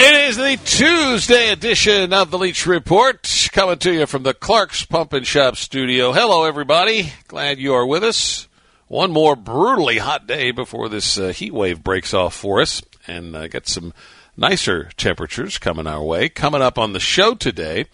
It 0.00 0.28
is 0.28 0.36
the 0.36 0.56
Tuesday 0.64 1.50
edition 1.50 2.12
of 2.12 2.30
the 2.30 2.38
Leach 2.38 2.68
Report, 2.68 3.48
coming 3.50 3.78
to 3.78 3.92
you 3.92 4.06
from 4.06 4.22
the 4.22 4.32
Clark's 4.32 4.84
Pump 4.84 5.12
and 5.12 5.26
Shop 5.26 5.56
studio. 5.56 6.12
Hello, 6.12 6.44
everybody. 6.44 7.12
Glad 7.26 7.58
you 7.58 7.74
are 7.74 7.84
with 7.84 8.04
us. 8.04 8.46
One 8.86 9.10
more 9.10 9.34
brutally 9.34 9.98
hot 9.98 10.28
day 10.28 10.52
before 10.52 10.88
this 10.88 11.18
uh, 11.18 11.30
heat 11.30 11.52
wave 11.52 11.82
breaks 11.82 12.14
off 12.14 12.32
for 12.32 12.60
us, 12.60 12.80
and 13.08 13.34
uh, 13.34 13.48
get 13.48 13.66
some 13.66 13.92
nicer 14.36 14.88
temperatures 14.96 15.58
coming 15.58 15.88
our 15.88 16.04
way. 16.04 16.28
Coming 16.28 16.62
up 16.62 16.78
on 16.78 16.92
the 16.92 17.00
show 17.00 17.34
today, 17.34 17.86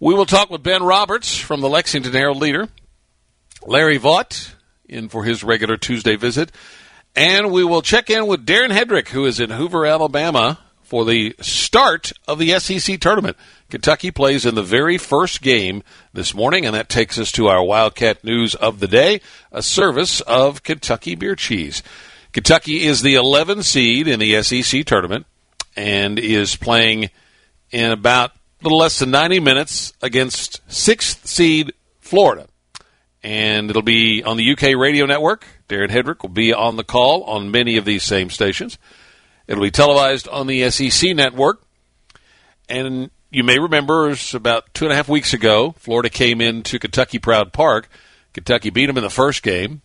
we 0.00 0.14
will 0.14 0.26
talk 0.26 0.50
with 0.50 0.64
Ben 0.64 0.82
Roberts 0.82 1.38
from 1.38 1.60
the 1.60 1.68
Lexington 1.68 2.14
Herald 2.14 2.38
Leader, 2.38 2.68
Larry 3.64 4.00
Vaught 4.00 4.54
in 4.88 5.08
for 5.08 5.22
his 5.22 5.44
regular 5.44 5.76
Tuesday 5.76 6.16
visit, 6.16 6.50
and 7.14 7.52
we 7.52 7.62
will 7.62 7.80
check 7.80 8.10
in 8.10 8.26
with 8.26 8.44
Darren 8.44 8.72
Headrick, 8.72 9.10
who 9.10 9.24
is 9.24 9.38
in 9.38 9.50
Hoover, 9.50 9.86
Alabama 9.86 10.58
for 10.88 11.04
the 11.04 11.36
start 11.42 12.12
of 12.26 12.38
the 12.38 12.58
SEC 12.58 12.98
tournament. 12.98 13.36
Kentucky 13.68 14.10
plays 14.10 14.46
in 14.46 14.54
the 14.54 14.62
very 14.62 14.96
first 14.96 15.42
game 15.42 15.82
this 16.14 16.34
morning, 16.34 16.64
and 16.64 16.74
that 16.74 16.88
takes 16.88 17.18
us 17.18 17.30
to 17.32 17.48
our 17.48 17.62
Wildcat 17.62 18.24
news 18.24 18.54
of 18.54 18.80
the 18.80 18.88
day, 18.88 19.20
a 19.52 19.62
service 19.62 20.22
of 20.22 20.62
Kentucky 20.62 21.14
Beer 21.14 21.36
Cheese. 21.36 21.82
Kentucky 22.32 22.84
is 22.86 23.02
the 23.02 23.16
11 23.16 23.64
seed 23.64 24.08
in 24.08 24.18
the 24.18 24.42
SEC 24.42 24.86
tournament 24.86 25.26
and 25.76 26.18
is 26.18 26.56
playing 26.56 27.10
in 27.70 27.92
about 27.92 28.30
a 28.30 28.64
little 28.64 28.78
less 28.78 28.98
than 28.98 29.10
90 29.10 29.40
minutes 29.40 29.92
against 30.00 30.62
sixth 30.72 31.26
seed 31.26 31.74
Florida. 32.00 32.46
And 33.22 33.68
it'll 33.68 33.82
be 33.82 34.22
on 34.22 34.38
the 34.38 34.52
UK 34.52 34.74
radio 34.74 35.04
network. 35.04 35.44
Darren 35.68 35.90
Headrick 35.90 36.22
will 36.22 36.30
be 36.30 36.54
on 36.54 36.76
the 36.76 36.84
call 36.84 37.24
on 37.24 37.50
many 37.50 37.76
of 37.76 37.84
these 37.84 38.04
same 38.04 38.30
stations. 38.30 38.78
It'll 39.48 39.62
be 39.62 39.70
televised 39.70 40.28
on 40.28 40.46
the 40.46 40.70
SEC 40.70 41.16
network. 41.16 41.62
And 42.68 43.10
you 43.30 43.42
may 43.42 43.58
remember 43.58 44.06
it 44.06 44.10
was 44.10 44.34
about 44.34 44.72
two 44.74 44.84
and 44.84 44.92
a 44.92 44.96
half 44.96 45.08
weeks 45.08 45.32
ago, 45.32 45.74
Florida 45.78 46.10
came 46.10 46.40
into 46.40 46.78
Kentucky 46.78 47.18
Proud 47.18 47.52
Park. 47.52 47.88
Kentucky 48.34 48.70
beat 48.70 48.86
them 48.86 48.98
in 48.98 49.02
the 49.02 49.10
first 49.10 49.42
game 49.42 49.80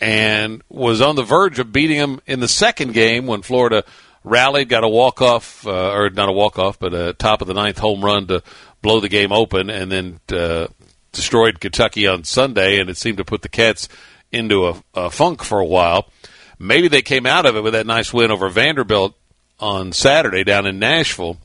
and 0.00 0.62
was 0.68 1.00
on 1.00 1.14
the 1.14 1.22
verge 1.22 1.58
of 1.58 1.72
beating 1.72 1.98
them 1.98 2.20
in 2.26 2.40
the 2.40 2.48
second 2.48 2.94
game 2.94 3.26
when 3.26 3.42
Florida 3.42 3.84
rallied, 4.24 4.68
got 4.68 4.82
a 4.82 4.88
walk 4.88 5.22
off, 5.22 5.66
uh, 5.66 5.92
or 5.92 6.10
not 6.10 6.28
a 6.28 6.32
walk 6.32 6.58
off, 6.58 6.78
but 6.78 6.92
a 6.92 7.12
top 7.12 7.40
of 7.40 7.48
the 7.48 7.54
ninth 7.54 7.78
home 7.78 8.04
run 8.04 8.26
to 8.26 8.42
blow 8.82 9.00
the 9.00 9.08
game 9.08 9.32
open, 9.32 9.70
and 9.70 9.90
then 9.90 10.20
uh, 10.32 10.66
destroyed 11.12 11.60
Kentucky 11.60 12.06
on 12.06 12.24
Sunday, 12.24 12.80
and 12.80 12.90
it 12.90 12.96
seemed 12.96 13.18
to 13.18 13.24
put 13.24 13.42
the 13.42 13.48
Cats 13.48 13.88
into 14.32 14.68
a, 14.68 14.82
a 14.94 15.10
funk 15.10 15.42
for 15.42 15.60
a 15.60 15.64
while. 15.64 16.10
Maybe 16.58 16.88
they 16.88 17.02
came 17.02 17.26
out 17.26 17.46
of 17.46 17.56
it 17.56 17.62
with 17.62 17.74
that 17.74 17.86
nice 17.86 18.12
win 18.12 18.30
over 18.30 18.48
Vanderbilt 18.48 19.14
on 19.60 19.92
Saturday 19.92 20.44
down 20.44 20.66
in 20.66 20.78
Nashville, 20.78 21.38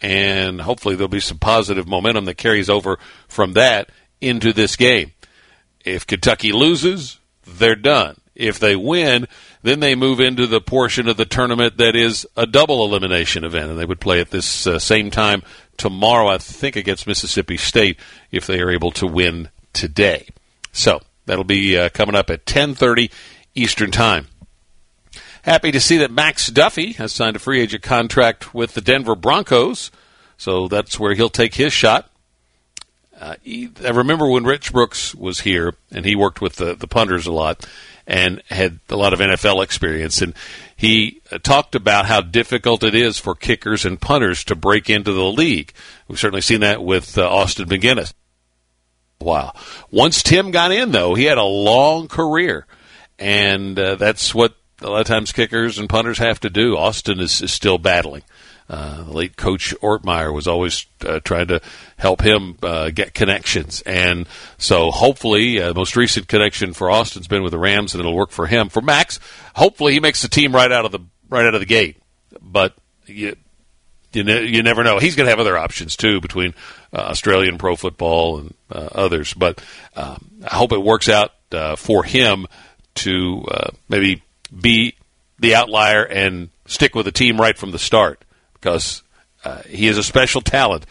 and 0.00 0.60
hopefully 0.60 0.94
there'll 0.94 1.08
be 1.08 1.20
some 1.20 1.38
positive 1.38 1.86
momentum 1.86 2.24
that 2.26 2.36
carries 2.36 2.70
over 2.70 2.98
from 3.28 3.52
that 3.54 3.90
into 4.20 4.52
this 4.52 4.76
game. 4.76 5.12
If 5.84 6.06
Kentucky 6.06 6.52
loses, 6.52 7.18
they're 7.46 7.76
done. 7.76 8.16
If 8.34 8.58
they 8.58 8.74
win, 8.74 9.28
then 9.62 9.80
they 9.80 9.94
move 9.94 10.18
into 10.18 10.46
the 10.46 10.60
portion 10.60 11.08
of 11.08 11.16
the 11.16 11.24
tournament 11.24 11.76
that 11.76 11.94
is 11.94 12.26
a 12.36 12.46
double 12.46 12.84
elimination 12.84 13.44
event, 13.44 13.70
and 13.70 13.78
they 13.78 13.84
would 13.84 14.00
play 14.00 14.20
at 14.20 14.30
this 14.30 14.66
uh, 14.66 14.78
same 14.78 15.10
time 15.10 15.42
tomorrow, 15.76 16.28
I 16.28 16.38
think, 16.38 16.74
against 16.74 17.06
Mississippi 17.06 17.56
State 17.56 17.98
if 18.32 18.46
they 18.46 18.60
are 18.60 18.70
able 18.70 18.90
to 18.92 19.06
win 19.06 19.50
today. 19.72 20.28
So 20.72 21.00
that'll 21.26 21.44
be 21.44 21.78
uh, 21.78 21.90
coming 21.90 22.16
up 22.16 22.28
at 22.30 22.44
10:30 22.44 23.10
Eastern 23.54 23.92
Time. 23.92 24.26
Happy 25.44 25.70
to 25.72 25.80
see 25.80 25.98
that 25.98 26.10
Max 26.10 26.46
Duffy 26.46 26.92
has 26.92 27.12
signed 27.12 27.36
a 27.36 27.38
free 27.38 27.60
agent 27.60 27.82
contract 27.82 28.54
with 28.54 28.72
the 28.72 28.80
Denver 28.80 29.14
Broncos, 29.14 29.90
so 30.38 30.68
that's 30.68 30.98
where 30.98 31.12
he'll 31.12 31.28
take 31.28 31.56
his 31.56 31.70
shot. 31.70 32.10
Uh, 33.20 33.34
he, 33.42 33.70
I 33.84 33.90
remember 33.90 34.26
when 34.26 34.44
Rich 34.44 34.72
Brooks 34.72 35.14
was 35.14 35.40
here, 35.40 35.74
and 35.90 36.06
he 36.06 36.16
worked 36.16 36.40
with 36.40 36.56
the, 36.56 36.74
the 36.74 36.88
punters 36.88 37.26
a 37.26 37.32
lot 37.32 37.68
and 38.06 38.42
had 38.48 38.80
a 38.88 38.96
lot 38.96 39.12
of 39.12 39.18
NFL 39.18 39.62
experience. 39.62 40.22
And 40.22 40.32
he 40.74 41.20
uh, 41.30 41.36
talked 41.36 41.74
about 41.74 42.06
how 42.06 42.22
difficult 42.22 42.82
it 42.82 42.94
is 42.94 43.18
for 43.18 43.34
kickers 43.34 43.84
and 43.84 44.00
punters 44.00 44.44
to 44.44 44.56
break 44.56 44.88
into 44.88 45.12
the 45.12 45.24
league. 45.24 45.74
We've 46.08 46.18
certainly 46.18 46.40
seen 46.40 46.60
that 46.60 46.82
with 46.82 47.18
uh, 47.18 47.28
Austin 47.28 47.68
McGinnis. 47.68 48.14
Wow. 49.20 49.52
Once 49.90 50.22
Tim 50.22 50.52
got 50.52 50.72
in, 50.72 50.90
though, 50.92 51.14
he 51.14 51.24
had 51.24 51.36
a 51.36 51.44
long 51.44 52.08
career. 52.08 52.66
And 53.18 53.78
uh, 53.78 53.96
that's 53.96 54.34
what 54.34 54.56
a 54.80 54.88
lot 54.88 55.00
of 55.00 55.06
times 55.06 55.32
kickers 55.32 55.78
and 55.78 55.88
punters 55.88 56.18
have 56.18 56.40
to 56.40 56.50
do. 56.50 56.76
Austin 56.76 57.20
is, 57.20 57.40
is 57.42 57.52
still 57.52 57.78
battling. 57.78 58.22
Uh, 58.68 59.04
late 59.08 59.36
coach 59.36 59.74
Ortmayer 59.82 60.32
was 60.32 60.48
always 60.48 60.86
uh, 61.04 61.20
trying 61.20 61.48
to 61.48 61.60
help 61.98 62.22
him 62.22 62.56
uh, 62.62 62.88
get 62.88 63.12
connections, 63.12 63.82
and 63.82 64.26
so 64.56 64.90
hopefully, 64.90 65.60
uh, 65.60 65.68
the 65.68 65.74
most 65.74 65.96
recent 65.96 66.28
connection 66.28 66.72
for 66.72 66.90
Austin's 66.90 67.28
been 67.28 67.42
with 67.42 67.52
the 67.52 67.58
Rams, 67.58 67.92
and 67.92 68.00
it'll 68.00 68.16
work 68.16 68.30
for 68.30 68.46
him. 68.46 68.70
For 68.70 68.80
Max, 68.80 69.20
hopefully, 69.54 69.92
he 69.92 70.00
makes 70.00 70.22
the 70.22 70.28
team 70.28 70.54
right 70.54 70.72
out 70.72 70.86
of 70.86 70.92
the 70.92 71.00
right 71.28 71.44
out 71.44 71.54
of 71.54 71.60
the 71.60 71.66
gate. 71.66 71.98
But 72.40 72.74
you 73.04 73.36
you, 74.14 74.24
ne- 74.24 74.46
you 74.46 74.62
never 74.62 74.82
know. 74.82 74.98
He's 74.98 75.14
going 75.14 75.26
to 75.26 75.30
have 75.30 75.40
other 75.40 75.58
options 75.58 75.94
too 75.94 76.22
between 76.22 76.54
uh, 76.90 77.00
Australian 77.00 77.58
pro 77.58 77.76
football 77.76 78.38
and 78.38 78.54
uh, 78.70 78.88
others. 78.92 79.34
But 79.34 79.62
um, 79.94 80.40
I 80.42 80.56
hope 80.56 80.72
it 80.72 80.82
works 80.82 81.10
out 81.10 81.32
for 81.76 82.02
him 82.02 82.46
to 82.94 83.46
maybe 83.88 84.22
be 84.60 84.96
the 85.38 85.54
outlier 85.54 86.04
and 86.04 86.50
stick 86.66 86.94
with 86.94 87.06
the 87.06 87.12
team 87.12 87.40
right 87.40 87.56
from 87.56 87.70
the 87.70 87.78
start 87.78 88.24
because 88.54 89.02
uh, 89.44 89.62
he 89.62 89.88
is 89.88 89.98
a 89.98 90.02
special 90.02 90.40
talent. 90.40 90.86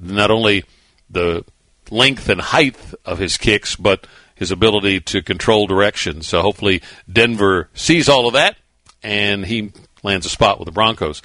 Not 0.00 0.30
only 0.30 0.64
the 1.10 1.44
length 1.90 2.28
and 2.28 2.40
height 2.40 2.76
of 3.04 3.18
his 3.18 3.36
kicks, 3.36 3.76
but 3.76 4.06
his 4.34 4.50
ability 4.50 5.00
to 5.00 5.22
control 5.22 5.66
direction. 5.66 6.22
So 6.22 6.40
hopefully 6.40 6.82
Denver 7.10 7.68
sees 7.74 8.08
all 8.08 8.26
of 8.26 8.32
that 8.34 8.56
and 9.02 9.44
he 9.44 9.72
lands 10.02 10.26
a 10.26 10.30
spot 10.30 10.58
with 10.58 10.66
the 10.66 10.72
Broncos. 10.72 11.20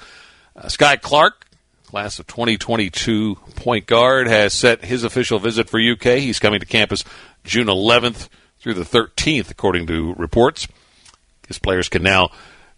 Uh, 0.54 0.66
Skyy 0.66 1.00
Clark, 1.00 1.46
class 1.86 2.18
of 2.18 2.26
2022 2.26 3.36
point 3.54 3.86
guard, 3.86 4.26
has 4.26 4.52
set 4.52 4.84
his 4.84 5.04
official 5.04 5.38
visit 5.38 5.70
for 5.70 5.80
UK. 5.80 6.18
He's 6.18 6.38
coming 6.38 6.60
to 6.60 6.66
campus 6.66 7.04
June 7.44 7.68
11th 7.68 8.28
through 8.58 8.74
the 8.74 8.82
13th, 8.82 9.50
according 9.50 9.86
to 9.86 10.14
reports. 10.14 10.66
His 11.46 11.58
players 11.58 11.88
can 11.88 12.02
now 12.02 12.30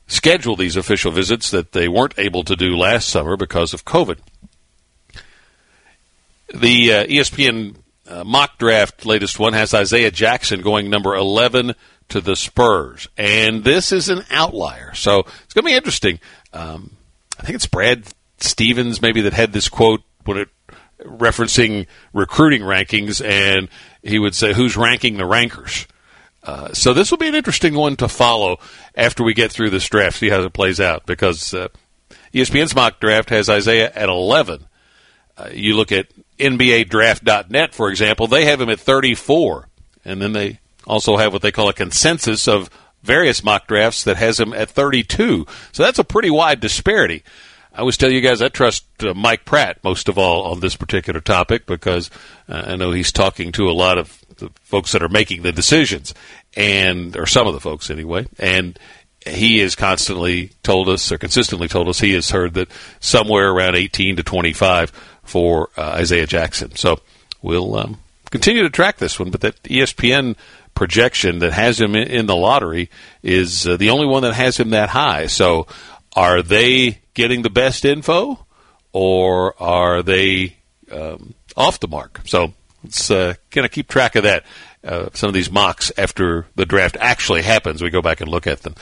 schedule 0.07 0.57
these 0.57 0.77
official 0.77 1.13
visits 1.13 1.51
that 1.51 1.73
they 1.73 1.89
weren't 1.89 2.19
able 2.19 2.45
to 2.45 2.57
do 2.57 2.77
last 2.77 3.09
summer 3.09 3.37
because 3.37 3.75
of 3.75 3.85
COVID. 3.85 4.19
The 6.55 6.93
uh, 6.93 7.05
ESPN 7.05 7.77
uh, 8.09 8.25
mock 8.25 8.59
draft 8.59 9.05
latest 9.05 9.39
one 9.39 9.53
has 9.53 9.75
Isaiah 9.75 10.11
Jackson 10.11 10.63
going 10.63 10.89
number 10.89 11.15
11 11.15 11.75
to 12.09 12.21
the 12.21 12.37
Spurs. 12.37 13.07
And 13.19 13.65
this 13.65 13.93
is 13.93 14.09
an 14.09 14.25
outlier. 14.31 14.95
So 14.95 15.21
it's 15.21 15.55
going 15.55 15.65
to 15.65 15.71
be 15.71 15.77
interesting. 15.77 16.21
Um, 16.55 16.97
I 17.39 17.43
think 17.43 17.57
it's 17.57 17.67
Brad 17.67 18.05
Stevens 18.39 19.03
maybe 19.03 19.21
that 19.23 19.35
had 19.35 19.53
this 19.53 19.69
quote 19.69 20.03
when 20.25 20.39
it 20.39 20.49
referencing 21.05 21.87
recruiting 22.13 22.63
rankings 22.63 23.25
and 23.25 23.69
he 24.03 24.19
would 24.19 24.35
say 24.35 24.53
who's 24.53 24.77
ranking 24.77 25.17
the 25.17 25.25
rankers 25.25 25.87
uh, 26.49 26.73
so 26.73 26.95
this 26.95 27.11
will 27.11 27.19
be 27.19 27.29
an 27.29 27.35
interesting 27.35 27.75
one 27.75 27.95
to 27.95 28.09
follow 28.09 28.59
after 28.95 29.23
we 29.23 29.35
get 29.35 29.53
through 29.53 29.69
this 29.69 29.87
draft, 29.87 30.17
see 30.17 30.31
how 30.31 30.41
it 30.41 30.53
plays 30.55 30.81
out. 30.81 31.05
Because 31.05 31.53
uh, 31.53 31.69
ESPN's 32.33 32.75
mock 32.75 33.01
draft 33.01 33.29
has 33.29 33.51
Isaiah 33.51 33.93
at 33.95 34.09
11. 34.09 34.67
Uh, 35.37 35.51
you 35.53 35.77
look 35.77 35.93
at 35.93 36.07
NBADraft.net, 36.39 37.75
for 37.75 37.91
example, 37.91 38.27
they 38.27 38.47
have 38.47 38.63
him 38.63 38.71
at 38.71 38.81
34. 38.81 39.69
And 40.07 40.23
then 40.23 40.33
they 40.33 40.61
also 40.87 41.19
have 41.19 41.35
what 41.35 41.43
they 41.43 41.53
call 41.53 41.69
a 41.69 41.75
consensus 41.75 42.49
of 42.49 42.71
various 43.03 43.45
mock 43.45 43.67
drafts 43.67 44.05
that 44.05 44.17
has 44.17 44.41
him 44.41 44.55
at 44.55 44.71
32. 44.71 45.47
So 45.73 45.83
that's 45.83 45.99
a 45.99 46.05
pretty 46.05 46.31
wide 46.31 46.61
disparity. 46.61 47.25
I 47.75 47.81
always 47.81 47.99
tell 47.99 48.11
you 48.11 48.23
guys 48.23 48.41
I 48.41 48.49
trust 48.49 48.87
uh, 49.05 49.13
Mike 49.13 49.45
Pratt 49.45 49.85
most 49.85 50.09
of 50.09 50.17
all 50.17 50.51
on 50.51 50.61
this 50.61 50.77
particular 50.77 51.21
topic 51.21 51.67
because 51.67 52.11
uh, 52.49 52.63
I 52.69 52.77
know 52.77 52.91
he's 52.91 53.13
talking 53.13 53.53
to 53.53 53.69
a 53.69 53.73
lot 53.73 53.99
of 53.99 54.25
the 54.39 54.51
folks 54.63 54.93
that 54.93 55.03
are 55.03 55.09
making 55.09 55.43
the 55.43 55.53
decisions, 55.53 56.15
and 56.59 57.17
or 57.17 57.25
some 57.25 57.47
of 57.47 57.55
the 57.55 57.61
folks 57.61 57.89
anyway, 57.89 58.27
and 58.39 58.79
he 59.25 59.61
has 59.61 59.77
constantly 59.77 60.51
told 60.63 60.89
us 60.89 61.11
or 61.13 61.17
consistently 61.17 61.69
told 61.69 61.89
us 61.89 62.01
he 62.01 62.13
has 62.15 62.31
heard 62.31 62.55
that 62.55 62.69
somewhere 62.99 63.51
around 63.51 63.77
18 63.77 64.17
to 64.17 64.23
25 64.23 64.91
for 65.23 65.71
uh, 65.77 65.83
Isaiah 65.83 66.27
Jackson. 66.27 66.75
So 66.75 67.01
we'll 67.41 67.77
um, 67.77 67.99
continue 68.31 68.65
to 68.65 68.71
track 68.71 68.99
this 68.99 69.21
one, 69.21 69.31
but 69.31 69.41
that 69.43 69.63
ESPN 69.63 70.37
projection 70.75 71.39
that 71.39 71.53
has 71.53 71.81
him 71.81 71.95
in 71.95 72.27
the 72.27 72.37
lottery 72.37 72.91
is 73.23 73.67
uh, 73.67 73.77
the 73.77 73.91
only 73.91 74.07
one 74.07 74.23
that 74.23 74.35
has 74.35 74.57
him 74.57 74.71
that 74.71 74.89
high. 74.89 75.27
So 75.27 75.69
are 76.17 76.43
they 76.43 76.99
getting 77.15 77.43
the 77.43 77.51
best 77.51 77.85
info 77.85 78.45
or 78.93 79.61
are 79.63 80.03
they 80.03 80.57
um, 80.91 81.35
off 81.57 81.79
the 81.79 81.89
mark? 81.89 82.21
So 82.25 82.53
let's 82.83 83.11
uh, 83.11 83.35
kind 83.51 83.65
of 83.65 83.71
keep 83.71 83.89
track 83.89 84.17
of 84.17 84.25
that. 84.25 84.45
Uh, 84.85 85.09
some 85.13 85.29
of 85.29 85.35
these 85.35 85.51
mocks 85.51 85.91
after 85.99 86.47
the 86.55 86.67
draft 86.67 86.97
actually 87.01 87.43
happens. 87.43 87.83
We 87.83 87.91
go 87.91 88.03
back 88.03 88.21
and 88.21 88.31
look 88.31 88.47
at 88.47 88.63
them. 88.63 88.75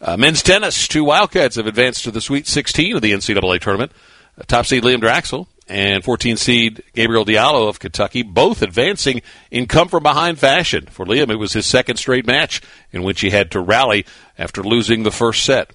Uh, 0.00 0.16
men's 0.16 0.42
tennis, 0.42 0.88
two 0.88 1.04
Wildcats 1.04 1.56
have 1.56 1.66
advanced 1.66 2.04
to 2.04 2.10
the 2.10 2.20
Sweet 2.20 2.46
16 2.46 2.96
of 2.96 3.02
the 3.02 3.12
NCAA 3.12 3.60
tournament. 3.60 3.92
Uh, 4.38 4.42
top 4.46 4.66
seed 4.66 4.82
Liam 4.82 5.00
Draxel 5.00 5.46
and 5.68 6.04
14 6.04 6.36
seed 6.36 6.82
Gabriel 6.92 7.24
Diallo 7.24 7.68
of 7.68 7.78
Kentucky, 7.78 8.22
both 8.22 8.62
advancing 8.62 9.22
in 9.50 9.66
come 9.66 9.88
from 9.88 10.02
behind 10.02 10.38
fashion. 10.38 10.86
For 10.86 11.06
Liam, 11.06 11.30
it 11.30 11.36
was 11.36 11.52
his 11.52 11.66
second 11.66 11.96
straight 11.96 12.26
match 12.26 12.60
in 12.92 13.02
which 13.02 13.20
he 13.20 13.30
had 13.30 13.50
to 13.52 13.60
rally 13.60 14.04
after 14.38 14.62
losing 14.62 15.02
the 15.02 15.10
first 15.10 15.44
set. 15.44 15.70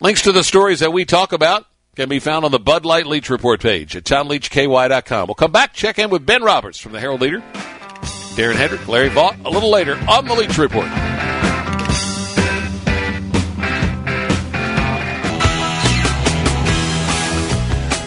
Links 0.00 0.22
to 0.22 0.32
the 0.32 0.44
stories 0.44 0.80
that 0.80 0.92
we 0.92 1.04
talk 1.04 1.32
about 1.32 1.66
can 1.96 2.08
be 2.08 2.18
found 2.18 2.44
on 2.44 2.50
the 2.50 2.58
Bud 2.58 2.84
Light 2.84 3.06
Leach 3.06 3.30
Report 3.30 3.60
page 3.60 3.96
at 3.96 4.04
TomLeachKY.com. 4.04 5.26
We'll 5.26 5.34
come 5.34 5.52
back, 5.52 5.72
check 5.72 5.98
in 5.98 6.10
with 6.10 6.26
Ben 6.26 6.42
Roberts 6.42 6.78
from 6.78 6.92
the 6.92 7.00
Herald 7.00 7.22
Leader, 7.22 7.42
Darren 8.36 8.54
Headrick, 8.54 8.86
Larry 8.86 9.08
Vaught, 9.08 9.46
a 9.46 9.48
little 9.48 9.70
later 9.70 9.98
on 10.06 10.26
the 10.26 10.34
Leach 10.34 10.58
Report. 10.58 10.84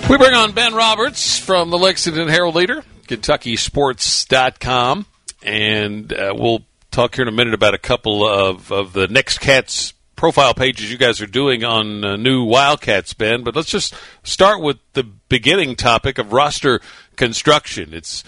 We 0.08 0.18
bring 0.18 0.36
on 0.36 0.52
Ben 0.52 0.76
Roberts 0.76 1.40
from 1.40 1.72
the 1.72 1.80
Lexington 1.80 2.28
Herald 2.28 2.54
Leader, 2.54 2.84
KentuckySports.com, 3.08 5.08
and 5.42 6.14
uh, 6.14 6.36
we'll 6.38 6.64
talk 6.92 7.16
here 7.16 7.24
in 7.24 7.28
a 7.28 7.32
minute 7.32 7.56
about 7.56 7.74
a 7.74 7.80
couple 7.80 8.28
of, 8.28 8.72
of 8.72 8.94
the 8.94 9.08
Next 9.08 9.40
Cats 9.40 9.94
profile 10.16 10.54
pages 10.54 10.92
you 10.92 11.00
guys 11.00 11.22
are 11.22 11.28
doing 11.28 11.64
on 11.64 12.06
uh, 12.06 12.18
new 12.18 12.44
Wildcats, 12.44 13.16
Ben. 13.16 13.44
But 13.44 13.56
let's 13.56 13.70
just 13.70 13.96
start 14.22 14.62
with 14.62 14.78
the 14.94 15.04
beginning 15.04 15.76
topic 15.76 16.20
of 16.20 16.34
roster 16.34 16.82
construction. 17.16 17.94
It's 17.94 18.24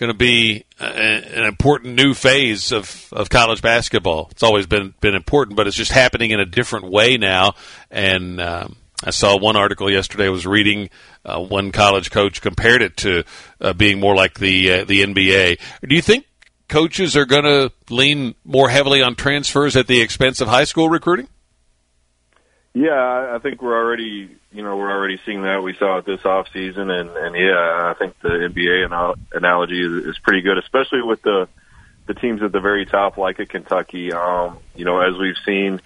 going 0.00 0.10
to 0.10 0.18
be 0.18 0.64
a, 0.80 0.84
an 0.84 1.44
important 1.44 1.94
new 1.94 2.14
phase 2.14 2.72
of, 2.72 3.12
of 3.12 3.28
college 3.28 3.60
basketball. 3.60 4.28
It's 4.30 4.42
always 4.42 4.66
been 4.66 4.94
been 5.00 5.14
important, 5.14 5.56
but 5.56 5.66
it's 5.66 5.76
just 5.76 5.92
happening 5.92 6.30
in 6.30 6.40
a 6.40 6.46
different 6.46 6.90
way 6.90 7.18
now. 7.18 7.54
And 7.90 8.40
um, 8.40 8.76
I 9.04 9.10
saw 9.10 9.38
one 9.38 9.56
article 9.56 9.90
yesterday. 9.90 10.24
I 10.24 10.30
was 10.30 10.46
reading 10.46 10.88
uh, 11.24 11.40
one 11.40 11.70
college 11.70 12.10
coach 12.10 12.40
compared 12.40 12.80
it 12.80 12.96
to 12.98 13.24
uh, 13.60 13.74
being 13.74 14.00
more 14.00 14.16
like 14.16 14.38
the 14.38 14.72
uh, 14.72 14.84
the 14.84 15.04
NBA. 15.04 15.60
Do 15.86 15.94
you 15.94 16.02
think 16.02 16.24
coaches 16.66 17.14
are 17.14 17.26
going 17.26 17.44
to 17.44 17.70
lean 17.90 18.34
more 18.42 18.70
heavily 18.70 19.02
on 19.02 19.16
transfers 19.16 19.76
at 19.76 19.86
the 19.86 20.00
expense 20.00 20.40
of 20.40 20.48
high 20.48 20.64
school 20.64 20.88
recruiting? 20.88 21.28
Yeah, 22.72 23.34
I 23.34 23.38
think 23.42 23.62
we're 23.62 23.76
already, 23.76 24.36
you 24.52 24.62
know, 24.62 24.76
we're 24.76 24.92
already 24.92 25.20
seeing 25.26 25.42
that. 25.42 25.62
We 25.62 25.74
saw 25.74 25.98
it 25.98 26.06
this 26.06 26.24
off 26.24 26.46
season, 26.52 26.90
and 26.90 27.10
and 27.10 27.34
yeah, 27.34 27.90
I 27.90 27.94
think 27.98 28.18
the 28.20 28.28
NBA 28.28 29.16
analogy 29.32 29.84
is, 29.84 30.06
is 30.06 30.18
pretty 30.22 30.42
good, 30.42 30.56
especially 30.58 31.02
with 31.02 31.20
the 31.22 31.48
the 32.06 32.14
teams 32.14 32.42
at 32.42 32.52
the 32.52 32.60
very 32.60 32.86
top, 32.86 33.16
like 33.16 33.40
a 33.40 33.46
Kentucky. 33.46 34.12
Um, 34.12 34.58
you 34.76 34.84
know, 34.84 35.00
as 35.00 35.18
we've 35.18 35.36
seen 35.44 35.80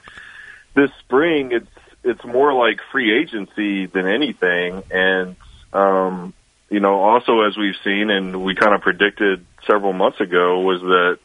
this 0.74 0.90
spring, 1.00 1.52
it's 1.52 1.66
it's 2.04 2.24
more 2.24 2.52
like 2.52 2.80
free 2.92 3.18
agency 3.18 3.86
than 3.86 4.06
anything. 4.06 4.82
And, 4.90 5.36
um, 5.72 6.34
you 6.70 6.80
know, 6.80 7.00
also 7.00 7.42
as 7.42 7.56
we've 7.56 7.76
seen 7.82 8.10
and 8.10 8.42
we 8.42 8.54
kind 8.54 8.74
of 8.74 8.82
predicted 8.82 9.44
several 9.66 9.92
months 9.92 10.20
ago 10.20 10.60
was 10.60 10.80
that, 10.82 11.18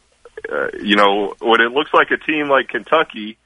uh, 0.50 0.78
you 0.82 0.96
know, 0.96 1.34
when 1.40 1.60
it 1.60 1.72
looks 1.72 1.90
like 1.92 2.10
a 2.10 2.16
team 2.16 2.48
like 2.48 2.68
Kentucky, 2.68 3.36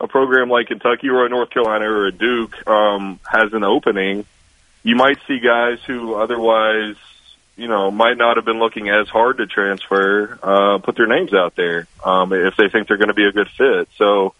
a 0.00 0.08
program 0.08 0.48
like 0.48 0.68
Kentucky 0.68 1.08
or 1.08 1.24
a 1.24 1.28
North 1.28 1.50
Carolina 1.50 1.86
or 1.86 2.06
a 2.06 2.12
Duke, 2.12 2.66
um, 2.68 3.18
has 3.30 3.52
an 3.52 3.64
opening, 3.64 4.24
you 4.82 4.94
might 4.96 5.18
see 5.26 5.40
guys 5.40 5.78
who 5.86 6.14
otherwise, 6.14 6.96
you 7.56 7.68
know, 7.68 7.90
might 7.90 8.16
not 8.16 8.36
have 8.36 8.44
been 8.44 8.58
looking 8.58 8.88
as 8.88 9.08
hard 9.08 9.38
to 9.38 9.46
transfer, 9.46 10.38
uh, 10.42 10.78
put 10.78 10.96
their 10.96 11.06
names 11.06 11.32
out 11.34 11.56
there, 11.56 11.86
um, 12.04 12.32
if 12.32 12.56
they 12.56 12.68
think 12.68 12.88
they're 12.88 12.96
going 12.96 13.08
to 13.08 13.14
be 13.14 13.26
a 13.26 13.32
good 13.32 13.48
fit. 13.56 13.88
So, 13.96 14.34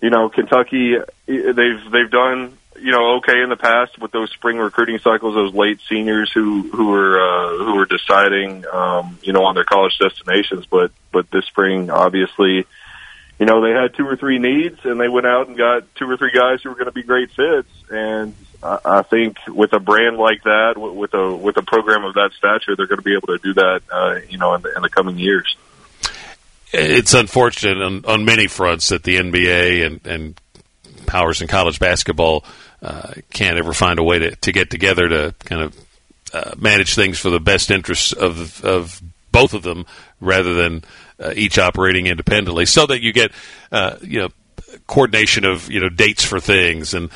you 0.00 0.10
know, 0.10 0.28
Kentucky, 0.28 0.94
they've 1.26 1.90
they've 1.90 2.10
done 2.10 2.56
you 2.80 2.92
know 2.92 3.16
okay 3.16 3.42
in 3.42 3.48
the 3.48 3.56
past 3.56 3.98
with 3.98 4.12
those 4.12 4.30
spring 4.30 4.56
recruiting 4.58 4.98
cycles, 4.98 5.34
those 5.34 5.54
late 5.54 5.80
seniors 5.88 6.30
who 6.32 6.62
who 6.70 6.88
were 6.88 7.20
uh, 7.20 7.64
who 7.64 7.76
were 7.76 7.86
deciding 7.86 8.64
um, 8.72 9.18
you 9.22 9.32
know 9.32 9.44
on 9.44 9.54
their 9.54 9.64
college 9.64 9.98
destinations. 9.98 10.66
But 10.66 10.92
but 11.12 11.30
this 11.30 11.44
spring, 11.46 11.90
obviously, 11.90 12.66
you 13.38 13.46
know 13.46 13.62
they 13.62 13.70
had 13.70 13.94
two 13.94 14.06
or 14.06 14.16
three 14.16 14.38
needs, 14.38 14.78
and 14.84 15.00
they 15.00 15.08
went 15.08 15.26
out 15.26 15.48
and 15.48 15.56
got 15.56 15.94
two 15.94 16.10
or 16.10 16.16
three 16.16 16.32
guys 16.32 16.62
who 16.62 16.70
were 16.70 16.74
going 16.74 16.86
to 16.86 16.92
be 16.92 17.02
great 17.02 17.30
fits. 17.30 17.68
And 17.90 18.34
I, 18.62 18.78
I 18.84 19.02
think 19.02 19.36
with 19.48 19.72
a 19.72 19.80
brand 19.80 20.16
like 20.16 20.42
that, 20.44 20.74
with 20.76 21.14
a 21.14 21.34
with 21.34 21.56
a 21.56 21.62
program 21.62 22.04
of 22.04 22.14
that 22.14 22.30
stature, 22.36 22.76
they're 22.76 22.86
going 22.86 22.98
to 22.98 23.04
be 23.04 23.14
able 23.14 23.28
to 23.28 23.38
do 23.38 23.54
that. 23.54 23.82
Uh, 23.90 24.20
you 24.28 24.38
know, 24.38 24.54
in 24.54 24.62
the, 24.62 24.74
in 24.76 24.82
the 24.82 24.90
coming 24.90 25.18
years 25.18 25.56
it's 26.72 27.14
unfortunate 27.14 27.82
on, 27.82 28.04
on 28.04 28.24
many 28.24 28.46
fronts 28.46 28.88
that 28.88 29.02
the 29.02 29.16
NBA 29.16 29.86
and, 29.86 30.06
and 30.06 30.40
powers 31.06 31.40
in 31.40 31.48
college 31.48 31.78
basketball 31.78 32.44
uh, 32.82 33.12
can't 33.32 33.58
ever 33.58 33.72
find 33.72 33.98
a 33.98 34.02
way 34.02 34.18
to, 34.18 34.36
to 34.36 34.52
get 34.52 34.70
together 34.70 35.08
to 35.08 35.34
kind 35.40 35.62
of 35.62 35.86
uh, 36.32 36.54
manage 36.58 36.94
things 36.94 37.18
for 37.18 37.30
the 37.30 37.40
best 37.40 37.70
interests 37.70 38.12
of 38.12 38.62
of 38.64 39.00
both 39.40 39.54
of 39.54 39.62
them 39.62 39.86
rather 40.20 40.54
than 40.54 40.84
uh, 41.20 41.32
each 41.34 41.58
operating 41.58 42.06
independently, 42.06 42.66
so 42.66 42.86
that 42.86 43.02
you 43.02 43.12
get 43.12 43.32
uh, 43.72 43.96
you 44.02 44.20
know 44.20 44.28
coordination 44.86 45.44
of 45.44 45.70
you 45.70 45.80
know 45.80 45.88
dates 45.88 46.24
for 46.24 46.40
things 46.40 46.94
and. 46.94 47.10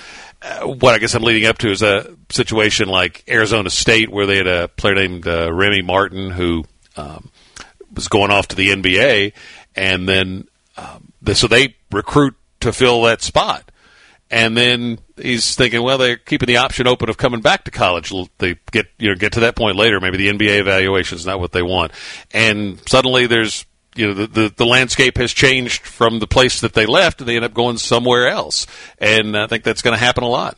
Uh, 0.44 0.66
what 0.66 0.92
I 0.92 0.98
guess 0.98 1.14
I'm 1.14 1.22
leading 1.22 1.46
up 1.48 1.58
to 1.58 1.70
is 1.70 1.82
a 1.82 2.16
situation 2.28 2.88
like 2.88 3.22
Arizona 3.28 3.70
State, 3.70 4.08
where 4.08 4.26
they 4.26 4.38
had 4.38 4.48
a 4.48 4.66
player 4.66 4.96
named 4.96 5.24
uh, 5.24 5.52
Remy 5.52 5.82
Martin 5.82 6.32
who 6.32 6.64
um, 6.96 7.30
was 7.94 8.08
going 8.08 8.32
off 8.32 8.48
to 8.48 8.56
the 8.56 8.70
NBA, 8.70 9.34
and 9.76 10.08
then 10.08 10.48
um, 10.76 11.12
so 11.32 11.46
they 11.46 11.76
recruit 11.92 12.34
to 12.58 12.72
fill 12.72 13.02
that 13.02 13.22
spot. 13.22 13.70
And 14.32 14.56
then 14.56 14.98
he's 15.20 15.54
thinking, 15.54 15.82
well, 15.82 15.98
they're 15.98 16.16
keeping 16.16 16.46
the 16.46 16.56
option 16.56 16.86
open 16.86 17.10
of 17.10 17.18
coming 17.18 17.42
back 17.42 17.64
to 17.64 17.70
college. 17.70 18.14
They 18.38 18.56
get 18.70 18.86
you 18.98 19.10
know 19.10 19.14
get 19.14 19.34
to 19.34 19.40
that 19.40 19.56
point 19.56 19.76
later. 19.76 20.00
Maybe 20.00 20.16
the 20.16 20.28
NBA 20.28 20.58
evaluation 20.58 21.18
is 21.18 21.26
not 21.26 21.38
what 21.38 21.52
they 21.52 21.62
want, 21.62 21.92
and 22.32 22.80
suddenly 22.88 23.26
there's 23.26 23.66
you 23.94 24.06
know 24.06 24.14
the, 24.14 24.26
the, 24.26 24.54
the 24.56 24.64
landscape 24.64 25.18
has 25.18 25.34
changed 25.34 25.82
from 25.82 26.18
the 26.18 26.26
place 26.26 26.62
that 26.62 26.72
they 26.72 26.86
left, 26.86 27.20
and 27.20 27.28
they 27.28 27.36
end 27.36 27.44
up 27.44 27.52
going 27.52 27.76
somewhere 27.76 28.26
else. 28.26 28.66
And 28.96 29.36
I 29.36 29.46
think 29.48 29.64
that's 29.64 29.82
going 29.82 29.96
to 29.96 30.02
happen 30.02 30.24
a 30.24 30.28
lot. 30.28 30.56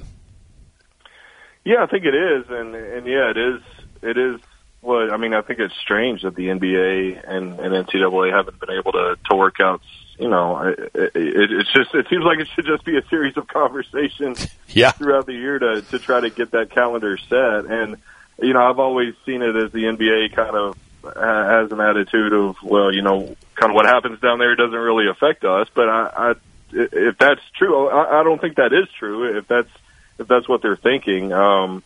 Yeah, 1.64 1.82
I 1.82 1.86
think 1.86 2.04
it 2.04 2.14
is, 2.14 2.44
and 2.48 2.76
and 2.76 3.06
yeah, 3.08 3.30
it 3.30 3.36
is. 3.36 3.60
It 4.02 4.16
is 4.16 4.40
well, 4.82 5.12
I 5.12 5.16
mean, 5.16 5.34
I 5.34 5.40
think 5.40 5.58
it's 5.58 5.74
strange 5.82 6.22
that 6.22 6.36
the 6.36 6.46
NBA 6.46 7.28
and, 7.28 7.58
and 7.58 7.86
NCAA 7.86 8.30
haven't 8.32 8.60
been 8.60 8.70
able 8.70 8.92
to 8.92 9.16
to 9.30 9.36
work 9.36 9.58
out. 9.58 9.80
You 10.18 10.28
know, 10.28 10.58
it, 10.58 10.92
it, 10.94 11.10
it's 11.14 11.72
just 11.72 11.94
it 11.94 12.06
seems 12.08 12.24
like 12.24 12.38
it 12.38 12.48
should 12.54 12.66
just 12.66 12.84
be 12.84 12.96
a 12.96 13.06
series 13.08 13.36
of 13.36 13.48
conversations 13.48 14.46
yeah. 14.68 14.92
throughout 14.92 15.26
the 15.26 15.32
year 15.32 15.58
to 15.58 15.82
to 15.82 15.98
try 15.98 16.20
to 16.20 16.30
get 16.30 16.52
that 16.52 16.70
calendar 16.70 17.16
set. 17.16 17.66
And 17.66 17.96
you 18.40 18.52
know, 18.52 18.62
I've 18.62 18.78
always 18.78 19.14
seen 19.26 19.42
it 19.42 19.56
as 19.56 19.72
the 19.72 19.84
NBA 19.84 20.34
kind 20.34 20.56
of 20.56 20.78
has 21.04 21.70
an 21.70 21.80
attitude 21.80 22.32
of, 22.32 22.56
well, 22.62 22.92
you 22.92 23.02
know, 23.02 23.36
kind 23.54 23.70
of 23.70 23.74
what 23.74 23.86
happens 23.86 24.20
down 24.20 24.38
there 24.38 24.54
doesn't 24.56 24.78
really 24.78 25.08
affect 25.08 25.44
us. 25.44 25.68
But 25.74 25.88
I, 25.88 26.10
I 26.16 26.34
if 26.72 27.18
that's 27.18 27.42
true, 27.56 27.88
I, 27.88 28.20
I 28.20 28.22
don't 28.24 28.40
think 28.40 28.56
that 28.56 28.72
is 28.72 28.88
true. 28.98 29.36
If 29.36 29.48
that's 29.48 29.70
if 30.18 30.28
that's 30.28 30.48
what 30.48 30.62
they're 30.62 30.76
thinking. 30.76 31.32
Um, 31.32 31.82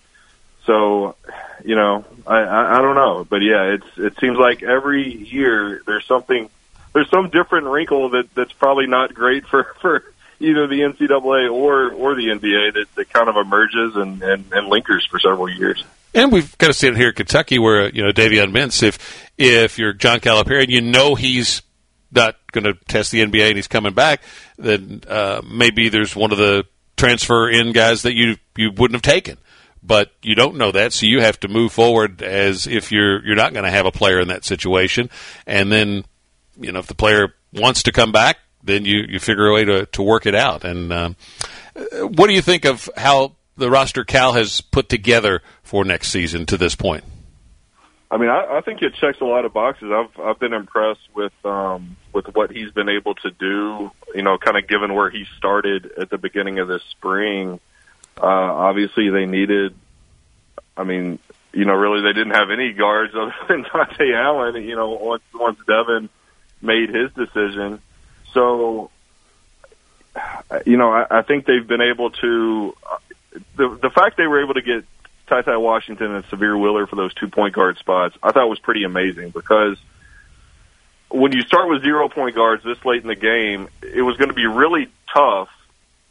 so, 0.65 1.17
you 1.65 1.77
know, 1.77 2.05
I, 2.27 2.41
I, 2.41 2.79
I 2.79 2.83
don't 2.83 2.95
know, 2.95 3.25
but 3.25 3.39
yeah, 3.39 3.75
it's 3.75 3.87
it 3.97 4.19
seems 4.21 4.37
like 4.37 4.63
every 4.63 5.11
year 5.11 5.81
there's 5.87 6.05
something, 6.05 6.51
there's 6.93 7.11
some 7.11 7.31
different 7.31 7.67
wrinkle 7.67 8.11
that 8.11 8.35
that's 8.35 8.53
probably 8.53 8.87
not 8.87 9.15
great 9.15 9.47
for 9.47 9.65
for 9.81 10.05
either 10.41 10.67
the 10.67 10.81
NCAA 10.81 11.53
or 11.53 11.93
or 11.93 12.15
the 12.15 12.29
NBA 12.29 12.75
that, 12.75 12.87
that 12.95 13.13
kind 13.13 13.29
of 13.29 13.37
emerges 13.37 13.97
and, 13.97 14.23
and, 14.23 14.45
and 14.53 14.69
lingers 14.69 15.07
for 15.11 15.19
several 15.19 15.49
years. 15.49 15.85
And 16.15 16.33
we've 16.33 16.57
kind 16.57 16.71
of 16.71 16.77
seen 16.77 16.95
it 16.95 16.97
here 16.97 17.11
in 17.11 17.15
Kentucky, 17.15 17.59
where 17.59 17.89
you 17.91 18.03
know 18.03 18.11
Davion 18.11 18.53
Mintz, 18.53 18.83
if 18.83 19.31
if 19.37 19.79
you're 19.79 19.93
John 19.93 20.21
Calipari 20.21 20.63
and 20.63 20.71
you 20.71 20.81
know 20.81 21.15
he's 21.15 21.63
not 22.11 22.37
going 22.53 22.65
to 22.65 22.75
test 22.87 23.13
the 23.13 23.23
NBA 23.25 23.49
and 23.49 23.57
he's 23.57 23.69
coming 23.69 23.93
back, 23.93 24.23
then 24.57 25.03
uh, 25.07 25.43
maybe 25.49 25.91
there's 25.91 26.17
one 26.17 26.33
of 26.33 26.39
the 26.39 26.65
transfer 26.97 27.49
in 27.49 27.73
guys 27.73 28.03
that 28.03 28.15
you 28.15 28.37
you 28.57 28.71
wouldn't 28.73 28.97
have 28.97 29.15
taken. 29.15 29.39
But 29.83 30.11
you 30.23 30.35
don't 30.35 30.57
know 30.57 30.73
that, 30.73 30.93
so 30.93 31.07
you 31.07 31.21
have 31.21 31.39
to 31.41 31.49
move 31.49 31.73
forward 31.73 32.21
as 32.23 32.67
if 32.67 32.91
you're 32.91 33.25
you're 33.25 33.37
not 33.37 33.53
going 33.53 33.65
to 33.65 33.71
have 33.71 33.87
a 33.87 33.93
player 33.93 34.21
in 34.21 34.29
that 34.29 34.45
situation. 34.45 35.09
And 35.47 35.71
then, 35.71 36.05
you 36.59 36.73
know, 36.73 36.79
if 36.79 36.87
the 36.87 36.95
player 36.95 37.35
wants 37.53 37.85
to 37.85 37.93
come 37.93 38.13
back, 38.13 38.39
then 38.63 38.85
you, 38.85 39.05
you 39.09 39.19
figure 39.19 39.47
a 39.47 39.55
way 39.55 39.65
to, 39.65 39.87
to 39.87 40.03
work 40.03 40.27
it 40.27 40.35
out. 40.35 40.65
And 40.65 40.93
um, 40.93 41.17
what 42.01 42.27
do 42.27 42.33
you 42.33 42.43
think 42.43 42.65
of 42.65 42.89
how 42.97 43.37
the 43.57 43.71
roster 43.71 44.05
Cal 44.05 44.33
has 44.33 44.61
put 44.61 44.89
together 44.89 45.43
for 45.63 45.85
next 45.85 46.09
season 46.09 46.47
to 46.47 46.57
this 46.57 46.75
point? 46.75 47.05
I 48.11 48.17
mean, 48.17 48.31
I, 48.31 48.59
I 48.59 48.61
think 48.63 48.81
it 48.81 48.95
checks 48.95 49.21
a 49.21 49.25
lot 49.25 49.45
of 49.45 49.53
boxes. 49.53 49.91
I've 49.93 50.19
I've 50.19 50.39
been 50.39 50.55
impressed 50.55 51.09
with 51.15 51.33
um, 51.45 51.97
with 52.15 52.27
what 52.35 52.51
he's 52.51 52.71
been 52.71 52.89
able 52.89 53.15
to 53.17 53.31
do. 53.31 53.91
You 54.15 54.23
know, 54.23 54.39
kind 54.39 54.57
of 54.57 54.67
given 54.67 54.95
where 54.95 55.11
he 55.11 55.27
started 55.37 55.93
at 55.99 56.09
the 56.09 56.17
beginning 56.17 56.59
of 56.59 56.69
this 56.69 56.83
spring. 56.91 57.61
Uh, 58.17 58.25
obviously, 58.25 59.11
they 59.11 59.27
needed. 59.27 59.75
I 60.75 60.85
mean, 60.85 61.19
you 61.53 61.67
know, 61.67 61.75
really, 61.75 62.01
they 62.01 62.15
didn't 62.15 62.35
have 62.35 62.51
any 62.51 62.73
guards 62.73 63.13
other 63.17 63.35
than 63.47 63.65
Dontaie 63.65 64.17
Allen. 64.17 64.63
You 64.63 64.77
know, 64.77 64.89
once 64.89 65.23
once 65.35 65.59
Devin 65.67 66.09
made 66.61 66.91
his 66.91 67.13
decision, 67.13 67.81
so 68.33 68.91
you 70.67 70.77
know, 70.77 70.91
I, 70.91 71.19
I 71.19 71.23
think 71.23 71.47
they've 71.47 71.67
been 71.67 71.81
able 71.81 72.11
to. 72.11 72.77
Uh, 72.91 72.97
the 73.57 73.69
the 73.83 73.91
fact 73.91 74.17
they 74.17 74.27
were 74.27 74.43
able 74.43 74.55
to 74.55 74.63
get 74.63 74.85
Ty 75.29 75.43
Ty 75.43 75.57
Washington 75.59 76.15
and 76.15 76.25
Sahvir 76.25 76.61
Wheeler 76.61 76.87
for 76.87 76.97
those 76.97 77.15
two 77.15 77.29
point 77.29 77.55
guard 77.55 77.79
spots, 77.79 78.17
I 78.23 78.33
thought 78.33 78.49
was 78.49 78.59
pretty 78.59 78.85
amazing 78.85 79.31
because 79.31 79.79
when 81.11 81.33
you 81.33 81.43
start 81.43 81.69
with 81.69 81.83
zero 81.83 82.09
point 82.09 82.35
guards 82.35 82.65
this 82.65 82.83
late 82.85 83.03
in 83.03 83.09
the 83.09 83.15
game, 83.15 83.69
it 83.83 84.03
was 84.03 84.17
going 84.17 84.29
to 84.29 84.35
be 84.35 84.47
really 84.47 84.89
tough 85.13 85.49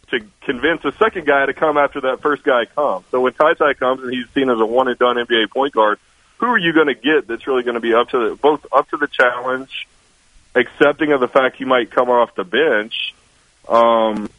to 0.09 0.21
convince 0.41 0.85
a 0.85 0.91
second 0.93 1.25
guy 1.25 1.45
to 1.45 1.53
come 1.53 1.77
after 1.77 2.01
that 2.01 2.21
first 2.21 2.43
guy 2.43 2.65
comes. 2.65 3.05
So 3.11 3.21
when 3.21 3.33
Ty 3.33 3.55
Ty 3.55 3.73
comes 3.73 4.03
and 4.03 4.13
he's 4.13 4.29
seen 4.29 4.49
as 4.49 4.59
a 4.59 4.65
one 4.65 4.87
and 4.87 4.97
done 4.97 5.17
NBA 5.17 5.49
point 5.49 5.73
guard, 5.73 5.99
who 6.37 6.45
are 6.47 6.57
you 6.57 6.71
going 6.71 6.87
to 6.87 6.95
get 6.95 7.27
that's 7.27 7.47
really 7.47 7.63
going 7.63 7.75
to 7.75 7.81
be 7.81 7.93
up 7.93 8.09
to 8.09 8.29
the, 8.29 8.35
both 8.35 8.65
up 8.71 8.89
to 8.89 8.97
the 8.97 9.07
challenge, 9.07 9.87
accepting 10.57 11.11
of 11.11 11.19
the 11.19 11.27
fact 11.27 11.57
he 11.57 11.65
might 11.65 11.91
come 11.91 12.09
off 12.09 12.35
the 12.35 12.43
bench, 12.43 13.13
um, 13.69 14.29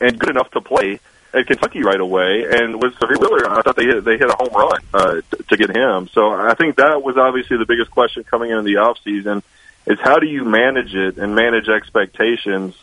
and 0.00 0.18
good 0.18 0.30
enough 0.30 0.50
to 0.52 0.60
play 0.60 1.00
at 1.34 1.46
Kentucky 1.46 1.82
right 1.82 2.00
away. 2.00 2.44
And 2.50 2.80
with 2.80 2.94
Sahvir 2.94 3.18
Wheeler, 3.18 3.50
I 3.50 3.62
thought 3.62 3.76
they 3.76 3.86
hit, 3.86 4.04
they 4.04 4.18
hit 4.18 4.28
a 4.28 4.36
home 4.36 4.52
run 4.54 4.80
uh, 4.92 5.20
to, 5.48 5.56
get 5.56 5.74
him. 5.74 6.08
So 6.08 6.32
I 6.32 6.54
think 6.54 6.76
that 6.76 7.02
was 7.02 7.16
obviously 7.16 7.56
the 7.56 7.66
biggest 7.66 7.90
question 7.90 8.24
coming 8.24 8.50
into 8.50 8.62
the 8.62 8.76
off 8.78 8.98
season 9.02 9.42
is 9.86 9.98
how 10.00 10.18
do 10.18 10.26
you 10.26 10.44
manage 10.44 10.94
it 10.94 11.18
and 11.18 11.34
manage 11.34 11.68
expectations 11.68 12.76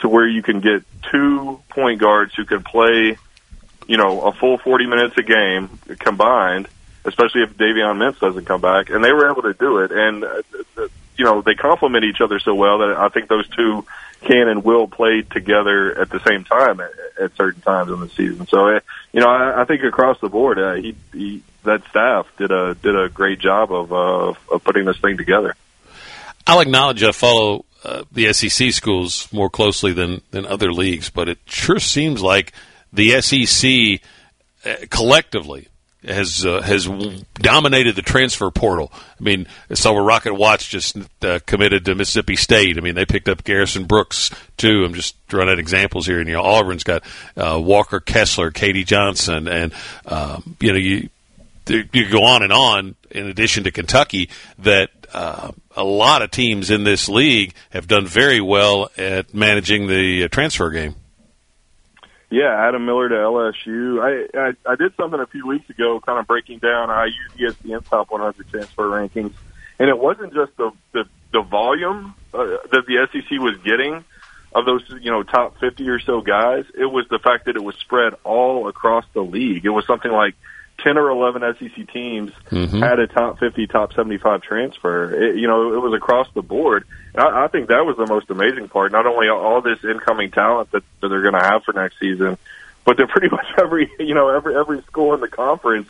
to 0.00 0.08
where 0.08 0.26
you 0.26 0.42
can 0.42 0.60
get 0.60 0.82
two 1.10 1.60
point 1.68 2.00
guards 2.00 2.34
who 2.34 2.44
can 2.44 2.62
play, 2.62 3.18
you 3.86 3.96
know, 3.96 4.22
a 4.22 4.32
full 4.32 4.58
40 4.58 4.86
minutes 4.86 5.16
a 5.18 5.22
game 5.22 5.68
combined, 5.98 6.68
especially 7.04 7.42
if 7.42 7.56
Davion 7.56 7.98
Mintz 7.98 8.18
doesn't 8.18 8.46
come 8.46 8.60
back. 8.60 8.88
And 8.88 9.04
they 9.04 9.12
were 9.12 9.30
able 9.30 9.42
to 9.42 9.52
do 9.52 9.78
it. 9.78 9.92
And, 9.92 10.24
uh, 10.24 10.88
you 11.16 11.24
know, 11.24 11.42
they 11.42 11.54
complement 11.54 12.04
each 12.04 12.20
other 12.20 12.38
so 12.38 12.54
well 12.54 12.78
that 12.78 12.96
I 12.96 13.08
think 13.08 13.28
those 13.28 13.48
two 13.48 13.84
can 14.22 14.48
and 14.48 14.64
will 14.64 14.86
play 14.86 15.22
together 15.22 15.98
at 15.98 16.10
the 16.10 16.20
same 16.20 16.44
time 16.44 16.80
at, 16.80 16.90
at 17.20 17.36
certain 17.36 17.62
times 17.62 17.90
in 17.90 18.00
the 18.00 18.08
season. 18.08 18.46
So, 18.46 18.68
uh, 18.68 18.80
you 19.12 19.20
know, 19.20 19.28
I, 19.28 19.62
I 19.62 19.64
think 19.64 19.82
across 19.82 20.20
the 20.20 20.28
board, 20.28 20.58
uh, 20.58 20.74
he, 20.74 20.94
he, 21.12 21.42
that 21.64 21.82
staff 21.88 22.26
did 22.36 22.50
a, 22.50 22.74
did 22.74 22.96
a 22.96 23.08
great 23.08 23.38
job 23.38 23.72
of, 23.72 23.92
uh, 23.92 24.34
of 24.52 24.64
putting 24.64 24.84
this 24.84 24.98
thing 24.98 25.16
together. 25.16 25.54
I'll 26.46 26.60
acknowledge 26.60 27.02
I 27.02 27.12
follow 27.12 27.64
uh, 27.84 28.04
the 28.12 28.32
SEC 28.32 28.72
schools 28.72 29.30
more 29.32 29.48
closely 29.48 29.92
than, 29.92 30.22
than 30.30 30.46
other 30.46 30.72
leagues, 30.72 31.10
but 31.10 31.28
it 31.28 31.38
sure 31.46 31.78
seems 31.78 32.22
like 32.22 32.52
the 32.92 33.20
SEC 33.20 34.00
uh, 34.64 34.84
collectively 34.90 35.68
has 36.04 36.46
uh, 36.46 36.62
has 36.62 36.86
dominated 37.34 37.96
the 37.96 38.02
transfer 38.02 38.50
portal. 38.50 38.90
I 38.94 39.22
mean, 39.22 39.46
I 39.70 39.74
saw 39.74 39.92
where 39.92 40.02
Rocket 40.02 40.34
Watts 40.34 40.66
just 40.66 40.96
uh, 41.22 41.40
committed 41.46 41.84
to 41.84 41.94
Mississippi 41.94 42.36
State. 42.36 42.78
I 42.78 42.80
mean, 42.80 42.94
they 42.94 43.04
picked 43.04 43.28
up 43.28 43.44
Garrison 43.44 43.84
Brooks 43.84 44.30
too. 44.56 44.84
I'm 44.84 44.94
just 44.94 45.16
running 45.32 45.52
out 45.52 45.58
examples 45.58 46.06
here, 46.06 46.18
and 46.18 46.28
you 46.28 46.34
know, 46.34 46.42
Auburn's 46.42 46.84
got 46.84 47.02
uh, 47.36 47.60
Walker 47.62 48.00
Kessler, 48.00 48.50
K.D. 48.50 48.84
Johnson, 48.84 49.48
and 49.48 49.72
um, 50.06 50.56
you 50.60 50.72
know, 50.72 50.78
you 50.78 51.08
you 51.68 52.08
go 52.08 52.24
on 52.24 52.42
and 52.42 52.52
on. 52.52 52.96
In 53.10 53.26
addition 53.26 53.64
to 53.64 53.70
Kentucky, 53.72 54.30
that 54.60 54.90
uh, 55.12 55.50
a 55.76 55.84
lot 55.84 56.22
of 56.22 56.30
teams 56.30 56.70
in 56.70 56.84
this 56.84 57.08
league 57.08 57.54
have 57.70 57.88
done 57.88 58.06
very 58.06 58.40
well 58.40 58.90
at 58.96 59.34
managing 59.34 59.86
the 59.88 60.24
uh, 60.24 60.28
transfer 60.28 60.70
game. 60.70 60.94
Yeah, 62.30 62.54
Adam 62.68 62.86
Miller 62.86 63.08
to 63.08 63.14
LSU. 63.16 64.00
I, 64.00 64.38
I 64.38 64.72
I 64.72 64.76
did 64.76 64.94
something 64.96 65.18
a 65.18 65.26
few 65.26 65.46
weeks 65.46 65.68
ago, 65.68 66.00
kind 66.00 66.20
of 66.20 66.28
breaking 66.28 66.60
down 66.60 66.88
I 66.88 67.06
use 67.06 67.54
ESPN 67.56 67.84
top 67.88 68.10
100 68.10 68.48
transfer 68.48 68.88
rankings, 68.88 69.32
and 69.80 69.88
it 69.88 69.98
wasn't 69.98 70.32
just 70.32 70.56
the 70.56 70.70
the, 70.92 71.04
the 71.32 71.42
volume 71.42 72.14
uh, 72.32 72.58
that 72.70 72.84
the 72.86 73.08
SEC 73.12 73.38
was 73.40 73.58
getting 73.64 74.04
of 74.54 74.64
those 74.64 74.82
you 75.00 75.10
know 75.10 75.24
top 75.24 75.58
50 75.58 75.88
or 75.88 75.98
so 75.98 76.20
guys. 76.20 76.66
It 76.78 76.86
was 76.86 77.06
the 77.10 77.18
fact 77.18 77.46
that 77.46 77.56
it 77.56 77.64
was 77.64 77.74
spread 77.76 78.14
all 78.22 78.68
across 78.68 79.04
the 79.12 79.22
league. 79.22 79.64
It 79.64 79.70
was 79.70 79.84
something 79.86 80.10
like 80.12 80.36
10 80.82 80.98
or 80.98 81.10
11 81.10 81.42
SEC 81.58 81.92
teams 81.92 82.32
mm-hmm. 82.50 82.80
had 82.80 82.98
a 82.98 83.06
top 83.06 83.38
50, 83.38 83.66
top 83.66 83.92
75 83.92 84.42
transfer. 84.42 85.14
It, 85.14 85.36
you 85.36 85.46
know, 85.46 85.74
it 85.74 85.78
was 85.78 85.94
across 85.94 86.28
the 86.34 86.42
board. 86.42 86.84
And 87.14 87.22
I, 87.22 87.44
I 87.44 87.48
think 87.48 87.68
that 87.68 87.84
was 87.84 87.96
the 87.96 88.06
most 88.06 88.30
amazing 88.30 88.68
part. 88.68 88.92
Not 88.92 89.06
only 89.06 89.28
all 89.28 89.60
this 89.60 89.84
incoming 89.84 90.30
talent 90.30 90.70
that, 90.72 90.82
that 91.00 91.08
they're 91.08 91.22
going 91.22 91.34
to 91.34 91.42
have 91.42 91.64
for 91.64 91.72
next 91.72 91.98
season, 91.98 92.38
but 92.84 92.96
they're 92.96 93.06
pretty 93.08 93.28
much 93.28 93.46
every, 93.58 93.90
you 93.98 94.14
know, 94.14 94.28
every, 94.28 94.56
every 94.56 94.82
school 94.82 95.14
in 95.14 95.20
the 95.20 95.28
conference 95.28 95.88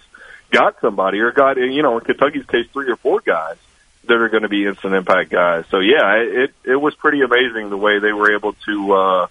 got 0.50 0.80
somebody 0.80 1.20
or 1.20 1.32
got, 1.32 1.56
you 1.56 1.82
know, 1.82 1.98
in 1.98 2.04
Kentucky's 2.04 2.46
case, 2.46 2.66
three 2.72 2.90
or 2.90 2.96
four 2.96 3.20
guys 3.20 3.56
that 4.04 4.14
are 4.14 4.28
going 4.28 4.42
to 4.42 4.48
be 4.48 4.66
instant 4.66 4.94
impact 4.94 5.30
guys. 5.30 5.64
So 5.70 5.78
yeah, 5.78 6.16
it, 6.16 6.54
it 6.64 6.76
was 6.76 6.94
pretty 6.94 7.20
amazing 7.22 7.70
the 7.70 7.76
way 7.76 7.98
they 7.98 8.12
were 8.12 8.34
able 8.34 8.54
to, 8.66 8.92
uh, 8.92 9.26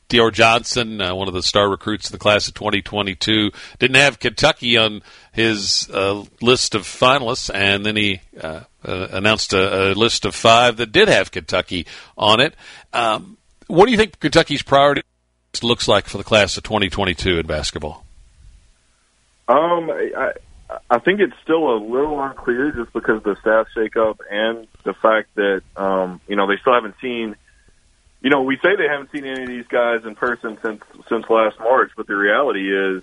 Dior 0.09 0.33
Johnson, 0.33 1.01
uh, 1.01 1.13
one 1.13 1.27
of 1.27 1.35
the 1.35 1.43
star 1.43 1.69
recruits 1.69 2.07
of 2.07 2.11
the 2.11 2.17
class 2.17 2.47
of 2.47 2.55
2022, 2.55 3.51
didn't 3.77 3.95
have 3.95 4.19
Kentucky 4.19 4.75
on 4.75 5.03
his 5.31 5.87
uh, 5.93 6.23
list 6.41 6.73
of 6.73 6.81
finalists, 6.81 7.53
and 7.53 7.85
then 7.85 7.95
he 7.95 8.21
uh, 8.41 8.61
uh 8.83 9.07
announced 9.11 9.53
a, 9.53 9.91
a, 9.91 9.93
list 9.93 10.25
of 10.25 10.33
five 10.33 10.77
that 10.77 10.91
did 10.91 11.09
have 11.09 11.29
Kentucky 11.29 11.85
on 12.17 12.39
it. 12.39 12.55
Um, 12.91 13.37
what 13.67 13.85
do 13.85 13.91
you 13.91 13.97
think 13.97 14.19
Kentucky's 14.19 14.63
priority 14.63 15.03
looks 15.61 15.87
like 15.87 16.07
for 16.07 16.17
the 16.17 16.23
class 16.23 16.57
of 16.57 16.63
2022 16.63 17.37
in 17.37 17.45
basketball? 17.45 18.03
Um, 19.47 19.91
I, 19.91 20.31
I 20.89 20.99
think 20.99 21.19
it's 21.19 21.33
still 21.43 21.75
a 21.75 21.77
little 21.77 22.21
unclear 22.21 22.71
just 22.71 22.93
because 22.93 23.17
of 23.17 23.23
the 23.23 23.35
staff 23.41 23.67
shakeup 23.75 24.19
and 24.29 24.67
the 24.83 24.93
fact 24.93 25.33
that 25.35 25.63
um, 25.75 26.21
you 26.27 26.35
know 26.35 26.47
they 26.47 26.57
still 26.57 26.73
haven't 26.73 26.95
seen. 27.01 27.35
You 28.21 28.29
know, 28.29 28.43
we 28.43 28.57
say 28.57 28.75
they 28.75 28.87
haven't 28.87 29.11
seen 29.11 29.25
any 29.25 29.43
of 29.43 29.47
these 29.47 29.67
guys 29.67 30.05
in 30.05 30.15
person 30.15 30.57
since 30.61 30.81
since 31.07 31.29
last 31.29 31.57
March, 31.59 31.91
but 31.95 32.05
the 32.05 32.15
reality 32.15 32.71
is, 32.71 33.01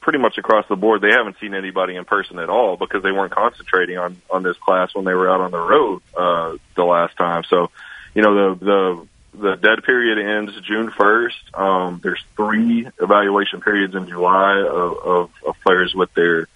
pretty 0.00 0.18
much 0.18 0.38
across 0.38 0.66
the 0.68 0.76
board, 0.76 1.02
they 1.02 1.12
haven't 1.12 1.36
seen 1.38 1.54
anybody 1.54 1.94
in 1.96 2.04
person 2.04 2.38
at 2.38 2.48
all 2.48 2.76
because 2.76 3.02
they 3.02 3.12
weren't 3.12 3.32
concentrating 3.32 3.98
on 3.98 4.20
on 4.30 4.42
this 4.42 4.56
class 4.56 4.94
when 4.94 5.04
they 5.04 5.14
were 5.14 5.30
out 5.30 5.40
on 5.40 5.50
the 5.50 5.58
road 5.58 6.02
uh, 6.16 6.56
the 6.74 6.84
last 6.84 7.16
time. 7.16 7.44
So, 7.44 7.70
you 8.14 8.22
know, 8.22 8.54
the 8.54 8.64
the 8.64 9.08
the 9.32 9.56
dead 9.56 9.84
period 9.84 10.18
ends 10.18 10.52
June 10.62 10.90
1st. 10.90 11.58
Um, 11.58 12.00
there's 12.02 12.22
three 12.36 12.88
evaluation 13.00 13.60
periods 13.60 13.94
in 13.94 14.08
July 14.08 14.58
of, 14.60 14.98
of, 14.98 15.30
of 15.46 15.56
players 15.62 15.94
with 15.94 16.12
their 16.14 16.48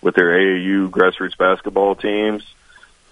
with 0.00 0.14
their 0.14 0.30
AAU 0.30 0.90
grassroots 0.90 1.36
basketball 1.36 1.96
teams. 1.96 2.44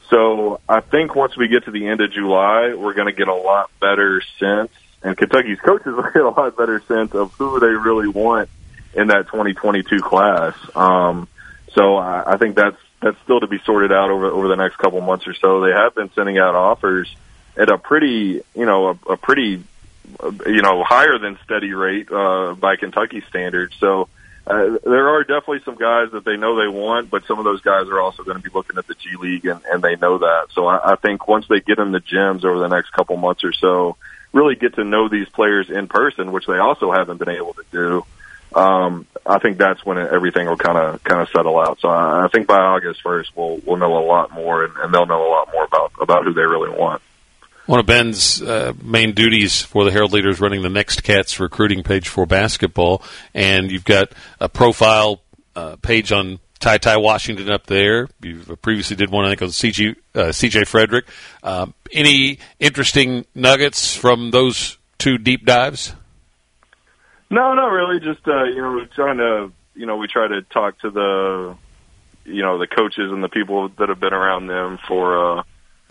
So 0.08 0.60
I 0.68 0.80
think 0.80 1.16
once 1.16 1.36
we 1.36 1.48
get 1.48 1.64
to 1.64 1.72
the 1.72 1.88
end 1.88 2.00
of 2.00 2.12
July, 2.12 2.74
we're 2.74 2.94
going 2.94 3.08
to 3.08 3.12
get 3.12 3.26
a 3.26 3.34
lot 3.34 3.70
better 3.80 4.22
sense, 4.38 4.70
and 5.02 5.16
Kentucky's 5.16 5.58
coaches 5.58 5.86
will 5.86 6.02
get 6.14 6.22
a 6.22 6.28
lot 6.28 6.56
better 6.56 6.80
sense 6.86 7.12
of 7.14 7.32
who 7.32 7.58
they 7.58 7.66
really 7.66 8.08
want 8.08 8.48
in 8.94 9.08
that 9.08 9.26
2022 9.26 9.98
class. 9.98 10.54
Um, 10.76 11.28
so 11.72 11.96
I, 11.96 12.34
I 12.34 12.36
think 12.36 12.56
that's 12.56 12.76
that's 13.02 13.16
still 13.24 13.40
to 13.40 13.46
be 13.46 13.58
sorted 13.64 13.92
out 13.92 14.10
over 14.10 14.26
over 14.26 14.48
the 14.48 14.56
next 14.56 14.76
couple 14.76 15.00
months 15.00 15.26
or 15.26 15.34
so. 15.34 15.60
They 15.62 15.72
have 15.72 15.94
been 15.94 16.10
sending 16.12 16.38
out 16.38 16.54
offers 16.54 17.14
at 17.56 17.68
a 17.68 17.78
pretty, 17.78 18.42
you 18.54 18.66
know, 18.66 18.88
a, 18.88 19.12
a 19.12 19.16
pretty, 19.16 19.62
you 20.46 20.62
know, 20.62 20.84
higher 20.84 21.18
than 21.18 21.38
steady 21.44 21.72
rate 21.72 22.10
uh, 22.10 22.54
by 22.54 22.76
Kentucky 22.76 23.22
standards. 23.28 23.74
So 23.80 24.08
uh, 24.46 24.78
there 24.84 25.08
are 25.08 25.24
definitely 25.24 25.60
some 25.64 25.76
guys 25.76 26.12
that 26.12 26.24
they 26.24 26.36
know 26.36 26.56
they 26.56 26.68
want, 26.68 27.10
but 27.10 27.24
some 27.26 27.38
of 27.38 27.44
those 27.44 27.62
guys 27.62 27.88
are 27.88 28.00
also 28.00 28.22
going 28.22 28.36
to 28.36 28.42
be 28.42 28.50
looking 28.54 28.78
at 28.78 28.86
the 28.86 28.94
G 28.94 29.16
League, 29.18 29.46
and, 29.46 29.60
and 29.64 29.82
they 29.82 29.96
know 29.96 30.18
that. 30.18 30.46
So 30.52 30.66
I, 30.66 30.92
I 30.92 30.96
think 30.96 31.26
once 31.26 31.46
they 31.48 31.60
get 31.60 31.78
in 31.78 31.90
the 31.90 32.00
gyms 32.00 32.44
over 32.44 32.58
the 32.60 32.68
next 32.68 32.90
couple 32.92 33.16
months 33.16 33.42
or 33.42 33.52
so, 33.52 33.96
really 34.32 34.54
get 34.54 34.74
to 34.74 34.84
know 34.84 35.08
these 35.08 35.28
players 35.30 35.68
in 35.70 35.88
person, 35.88 36.30
which 36.30 36.46
they 36.46 36.58
also 36.58 36.92
haven't 36.92 37.18
been 37.18 37.30
able 37.30 37.54
to 37.54 37.64
do. 37.72 38.04
Um, 38.54 39.06
I 39.26 39.40
think 39.40 39.58
that's 39.58 39.84
when 39.84 39.98
everything 39.98 40.46
will 40.46 40.56
kind 40.56 40.78
of 40.78 41.02
kind 41.02 41.20
of 41.20 41.28
settle 41.30 41.58
out. 41.58 41.80
So 41.80 41.88
I, 41.88 42.24
I 42.24 42.28
think 42.28 42.46
by 42.46 42.58
August 42.58 43.02
first, 43.02 43.30
we'll 43.34 43.60
we'll 43.66 43.76
know 43.76 43.98
a 43.98 44.06
lot 44.06 44.32
more, 44.32 44.64
and, 44.64 44.76
and 44.76 44.94
they'll 44.94 45.06
know 45.06 45.26
a 45.26 45.32
lot 45.32 45.52
more 45.52 45.64
about 45.64 45.92
about 46.00 46.24
who 46.24 46.32
they 46.32 46.42
really 46.42 46.70
want. 46.70 47.02
One 47.66 47.80
of 47.80 47.86
Ben's 47.86 48.40
uh, 48.40 48.74
main 48.82 49.12
duties 49.12 49.62
for 49.62 49.84
the 49.84 49.90
Herald 49.90 50.12
Leader 50.12 50.28
is 50.28 50.40
running 50.40 50.62
the 50.62 50.68
Next 50.68 51.02
Cats 51.02 51.40
recruiting 51.40 51.82
page 51.82 52.08
for 52.08 52.24
basketball, 52.24 53.02
and 53.34 53.70
you've 53.70 53.84
got 53.84 54.12
a 54.40 54.48
profile 54.48 55.20
uh, 55.56 55.76
page 55.76 56.12
on 56.12 56.38
Ty 56.60 56.78
Ty 56.78 56.98
Washington 56.98 57.50
up 57.50 57.66
there. 57.66 58.08
You 58.22 58.38
previously 58.62 58.96
did 58.96 59.10
one, 59.10 59.24
I 59.24 59.34
think, 59.34 59.42
on 59.42 59.48
uh, 59.48 59.50
CJ 59.50 60.66
Frederick. 60.66 61.06
Um, 61.42 61.74
any 61.92 62.38
interesting 62.60 63.26
nuggets 63.34 63.96
from 63.96 64.30
those 64.30 64.78
two 64.98 65.18
deep 65.18 65.44
dives? 65.44 65.94
No, 67.30 67.54
not 67.54 67.72
really. 67.72 67.98
Just 67.98 68.26
uh, 68.28 68.44
you 68.44 68.62
know, 68.62 68.86
trying 68.94 69.18
to 69.18 69.52
you 69.76 69.86
know, 69.86 69.96
we 69.96 70.08
try 70.08 70.26
to 70.26 70.42
talk 70.42 70.78
to 70.80 70.90
the 70.90 71.56
you 72.24 72.42
know 72.42 72.58
the 72.58 72.66
coaches 72.66 73.12
and 73.12 73.22
the 73.22 73.28
people 73.28 73.68
that 73.78 73.88
have 73.88 74.00
been 74.00 74.14
around 74.14 74.46
them 74.46 74.78
for 74.88 75.38
uh, 75.38 75.42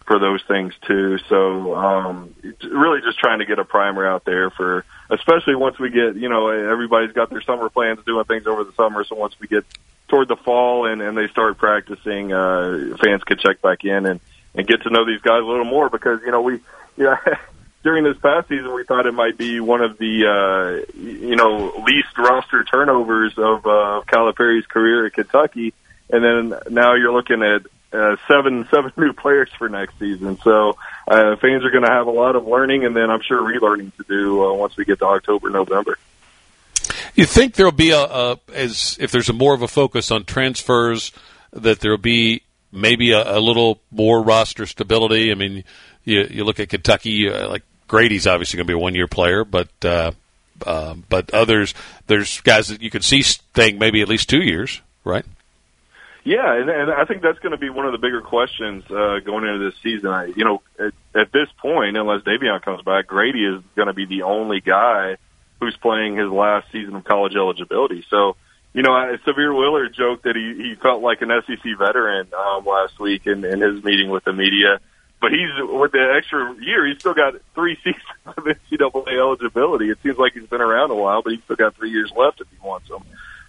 for 0.05 0.19
those 0.19 0.41
things 0.47 0.74
too. 0.88 1.17
So 1.29 1.75
um, 1.75 2.35
really, 2.63 3.01
just 3.01 3.19
trying 3.19 3.39
to 3.39 3.45
get 3.45 3.59
a 3.59 3.65
primer 3.65 4.07
out 4.07 4.24
there 4.24 4.50
for, 4.50 4.85
especially 5.09 5.55
once 5.55 5.79
we 5.79 5.89
get 5.89 6.15
you 6.15 6.29
know 6.29 6.47
everybody's 6.50 7.12
got 7.12 7.29
their 7.29 7.41
summer 7.41 7.69
plans, 7.69 8.00
doing 8.05 8.25
things 8.25 8.47
over 8.47 8.63
the 8.63 8.74
summer. 8.74 9.03
So 9.03 9.15
once 9.15 9.39
we 9.39 9.47
get 9.47 9.65
toward 10.07 10.27
the 10.27 10.35
fall 10.35 10.85
and 10.85 11.01
and 11.01 11.17
they 11.17 11.27
start 11.27 11.57
practicing, 11.57 12.31
uh, 12.31 12.95
fans 13.01 13.24
could 13.24 13.39
check 13.39 13.62
back 13.62 13.83
in 13.83 14.05
and 14.05 14.19
and 14.53 14.67
get 14.67 14.83
to 14.83 14.89
know 14.89 15.05
these 15.05 15.21
guys 15.21 15.41
a 15.41 15.45
little 15.45 15.65
more 15.65 15.89
because 15.89 16.21
you 16.21 16.31
know 16.31 16.41
we 16.41 16.59
know. 16.97 17.17
during 17.83 18.03
this 18.03 18.17
past 18.17 18.47
season, 18.50 18.74
we 18.74 18.83
thought 18.83 19.05
it 19.05 19.13
might 19.13 19.38
be 19.38 19.59
one 19.59 19.81
of 19.81 19.97
the 20.00 20.25
uh, 20.25 20.91
you 21.00 21.35
know 21.35 21.83
least 21.85 22.17
roster 22.17 22.63
turnovers 22.63 23.38
of 23.38 23.65
uh, 23.65 24.01
Calipari's 24.07 24.65
career 24.65 25.05
at 25.05 25.13
Kentucky, 25.13 25.74
and 26.09 26.24
then 26.24 26.59
now 26.69 26.95
you're 26.95 27.13
looking 27.13 27.43
at 27.43 27.65
uh, 27.96 28.16
seven 28.28 28.68
seven 28.72 28.92
new 28.98 29.14
players 29.14 29.50
for 29.58 29.70
next 29.70 29.98
season. 30.00 30.38
So 30.44 30.78
uh, 31.08 31.36
fans 31.38 31.64
are 31.64 31.72
going 31.72 31.86
to 31.86 31.92
have 31.92 32.08
a 32.08 32.12
lot 32.12 32.36
of 32.36 32.48
learning, 32.48 32.86
and 32.86 32.96
then 32.96 33.10
I'm 33.10 33.22
sure 33.22 33.42
relearning 33.42 33.96
to 33.98 34.04
do 34.08 34.46
uh, 34.46 34.54
once 34.54 34.75
we 34.78 34.86
get 34.86 35.00
to 35.00 35.06
October, 35.06 35.50
November. 35.50 35.98
You 37.16 37.25
think 37.25 37.56
there'll 37.56 37.72
be 37.72 37.92
a, 37.92 38.02
a 38.02 38.40
as 38.54 38.98
if 39.00 39.12
there's 39.12 39.30
a 39.30 39.34
more 39.34 39.54
of 39.54 39.62
a 39.62 39.68
focus 39.68 40.12
on 40.12 40.25
transfers 40.25 41.12
that 41.52 41.80
there'll 41.80 41.98
be 41.98 42.42
maybe 42.72 43.12
a, 43.12 43.38
a 43.38 43.40
little 43.40 43.80
more 43.92 44.22
roster 44.22 44.66
stability. 44.66 45.32
I 45.32 45.36
mean, 45.36 45.64
you 46.04 46.28
you 46.30 46.44
look 46.44 46.60
at 46.60 46.70
Kentucky, 46.70 47.30
uh, 47.30 47.50
like 47.50 47.64
Grady's 47.88 48.28
obviously 48.28 48.58
going 48.58 48.68
to 48.68 48.72
be 48.72 48.78
a 48.78 48.82
one 48.82 48.96
year 48.96 49.08
player, 49.08 49.46
but 49.46 49.70
uh, 49.84 50.12
uh, 50.66 50.96
but 51.10 51.34
others 51.34 51.74
there's 52.08 52.42
guys 52.42 52.68
that 52.68 52.82
you 52.82 52.90
could 52.90 53.04
see 53.04 53.22
staying 53.22 53.80
maybe 53.80 54.02
at 54.02 54.10
least 54.10 54.29
two 54.29 54.44
years, 54.44 54.81
right? 55.03 55.25
Yeah, 56.25 56.59
and, 56.59 56.72
and 56.72 56.92
I 56.92 57.05
think 57.05 57.22
that's 57.22 57.38
going 57.38 57.51
to 57.51 57.57
be 57.57 57.70
one 57.70 57.85
of 57.85 57.92
the 57.92 58.00
bigger 58.00 58.20
questions 58.20 58.83
uh, 58.90 59.20
going 59.20 59.46
into 59.46 59.70
this 59.70 59.75
season. 59.83 60.09
I, 60.09 60.25
you 60.25 60.44
know, 60.44 60.61
at, 60.79 60.94
at 61.14 61.31
this 61.31 61.48
point, 61.61 61.96
unless 61.96 62.24
Davion 62.24 62.64
comes 62.64 62.81
back, 62.81 63.05
Grady 63.05 63.46
is 63.46 63.61
going 63.75 63.90
to 63.90 63.94
be 63.94 64.05
the 64.05 64.24
only 64.24 64.59
guy 64.59 65.18
who's 65.59 65.77
playing 65.77 66.18
his 66.18 66.31
last 66.31 66.72
season 66.72 66.96
of 66.96 67.03
college 67.03 67.35
eligibility. 67.35 68.03
So, 68.09 68.38
you 68.74 68.81
know, 68.81 68.90
Sahvir 68.90 69.55
Wheeler 69.55 69.88
joked 69.90 70.24
that 70.24 70.35
he, 70.35 70.70
he 70.70 70.75
felt 70.75 71.03
like 71.03 71.22
an 71.22 71.29
SEC 71.46 71.64
veteran 71.77 72.27
um, 72.33 72.66
last 72.66 73.00
week 73.00 73.27
in, 73.27 73.46
in 73.46 73.61
his 73.61 73.83
meeting 73.83 74.09
with 74.09 74.24
the 74.24 74.33
media. 74.33 74.79
But 75.22 75.31
he's 75.31 75.50
with 75.59 75.92
the 75.92 76.11
extra 76.18 76.55
year, 76.59 76.88
he's 76.88 77.00
still 77.00 77.14
got 77.14 77.35
three 77.53 77.75
seasons 77.83 78.01
of 78.25 78.44
NCAA 78.46 79.20
eligibility. 79.20 79.92
It 79.92 80.00
seems 80.01 80.18
like 80.18 80.33
he's 80.33 80.48
been 80.48 80.61
around 80.61 80.90
a 80.90 80.96
while, 80.96 81.22
but 81.22 81.33
he's 81.33 81.44
still 81.44 81.55
got 81.55 81.75
three 81.75 81.92
years 81.92 82.11
left 82.18 82.42
if 82.42 82.48
he 82.50 82.57
wants 82.66 82.90
them. 82.90 83.03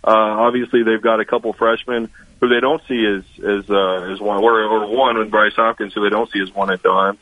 Uh, 0.04 0.10
obviously, 0.10 0.82
they've 0.82 1.02
got 1.02 1.20
a 1.20 1.24
couple 1.24 1.52
freshmen 1.52 2.10
who 2.40 2.48
they 2.48 2.60
don't 2.60 2.82
see 2.86 3.04
as 3.06 3.24
as 3.38 3.68
uh, 3.70 4.12
as 4.12 4.20
one 4.20 4.42
or, 4.42 4.62
or 4.62 4.96
one 4.96 5.18
with 5.18 5.30
Bryce 5.30 5.54
Hopkins 5.54 5.94
who 5.94 6.02
they 6.02 6.10
don't 6.10 6.30
see 6.30 6.40
as 6.40 6.54
one 6.54 6.70
at 6.70 6.82
times. 6.82 7.20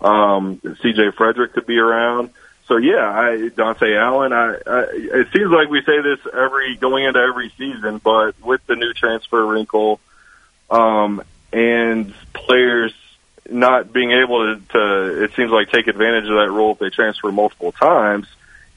Um, 0.00 0.60
C.J. 0.82 1.12
Frederick 1.12 1.54
could 1.54 1.66
be 1.66 1.78
around. 1.78 2.30
So 2.66 2.76
yeah, 2.76 3.08
I, 3.10 3.48
Dontaie 3.48 3.98
Allen. 3.98 4.32
I, 4.32 4.56
I 4.66 4.84
it 4.92 5.28
seems 5.32 5.50
like 5.50 5.70
we 5.70 5.82
say 5.82 6.00
this 6.02 6.18
every 6.32 6.76
going 6.76 7.04
into 7.04 7.18
every 7.18 7.50
season, 7.56 7.98
but 7.98 8.40
with 8.42 8.64
the 8.66 8.76
new 8.76 8.92
transfer 8.92 9.44
wrinkle, 9.44 10.00
um, 10.70 11.22
and 11.52 12.12
players 12.34 12.92
not 13.50 13.90
being 13.92 14.12
able 14.12 14.56
to, 14.56 14.62
to, 14.72 15.24
it 15.24 15.32
seems 15.34 15.50
like 15.50 15.70
take 15.70 15.86
advantage 15.86 16.24
of 16.24 16.36
that 16.36 16.50
role 16.50 16.72
if 16.72 16.78
they 16.78 16.90
transfer 16.90 17.32
multiple 17.32 17.72
times. 17.72 18.26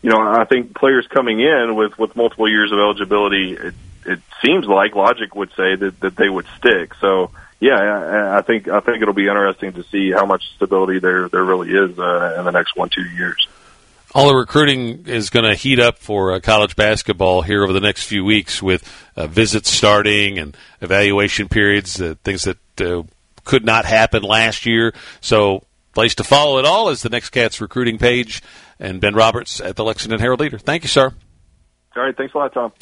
You 0.02 0.10
know, 0.10 0.20
I 0.20 0.46
think 0.46 0.76
players 0.76 1.08
coming 1.08 1.40
in 1.40 1.76
with 1.76 1.98
with 1.98 2.16
multiple 2.16 2.50
years 2.50 2.72
of 2.72 2.80
eligibility, 2.80 3.54
it, 3.54 3.74
it 4.06 4.20
seems 4.44 4.66
like 4.66 4.96
logic 4.96 5.36
would 5.36 5.50
say 5.50 5.76
that 5.76 6.00
that 6.00 6.16
they 6.16 6.28
would 6.28 6.48
stick. 6.58 6.96
So 6.96 7.32
yeah, 7.60 7.76
I, 7.76 8.40
I 8.40 8.42
think 8.42 8.68
I 8.68 8.80
think 8.80 9.02
it'll 9.02 9.14
be 9.14 9.28
interesting 9.28 9.74
to 9.74 9.84
see 9.84 10.12
how 10.12 10.26
much 10.26 10.44
stability 10.56 11.00
there 11.00 11.30
there 11.30 11.46
really 11.46 11.70
is 11.70 11.98
uh, 12.00 12.36
in 12.40 12.46
the 12.46 12.52
next 12.52 12.76
one 12.76 12.90
two 12.90 13.04
years. 13.04 13.48
All 14.14 14.28
the 14.28 14.36
recruiting 14.36 15.06
is 15.06 15.30
going 15.30 15.46
to 15.46 15.56
heat 15.56 15.80
up 15.80 15.98
for 15.98 16.34
uh, 16.34 16.40
college 16.42 16.76
basketball 16.76 17.44
here 17.44 17.64
over 17.64 17.72
the 17.72 17.80
next 17.80 18.04
few 18.04 18.26
weeks 18.26 18.62
with 18.62 18.84
uh, 19.16 19.28
visits 19.28 19.70
starting 19.70 20.38
and 20.38 20.58
evaluation 20.82 21.48
periods, 21.48 22.02
uh, 22.02 22.16
things 22.24 22.44
that 22.44 22.58
uh, 22.82 23.04
could 23.46 23.64
not 23.64 23.86
happen 23.86 24.24
last 24.24 24.66
year. 24.66 24.94
So, 25.22 25.64
place 25.94 26.16
to 26.16 26.26
follow 26.26 26.58
it 26.58 26.66
all 26.66 26.90
is 26.90 27.04
the 27.04 27.10
Next 27.10 27.30
Cats 27.30 27.62
recruiting 27.62 27.98
page. 27.98 28.42
And 28.82 29.00
Ben 29.00 29.14
Roberts 29.14 29.62
at 29.62 29.78
the 29.78 29.86
Lexington 29.86 30.20
Herald 30.20 30.42
Leader. 30.42 30.58
Thank 30.58 30.84
you, 30.84 30.90
sir. 30.90 31.14
All 31.96 32.04
right. 32.04 32.18
Thanks 32.18 32.34
a 32.34 32.40
lot, 32.40 32.54
Tom. 32.54 32.74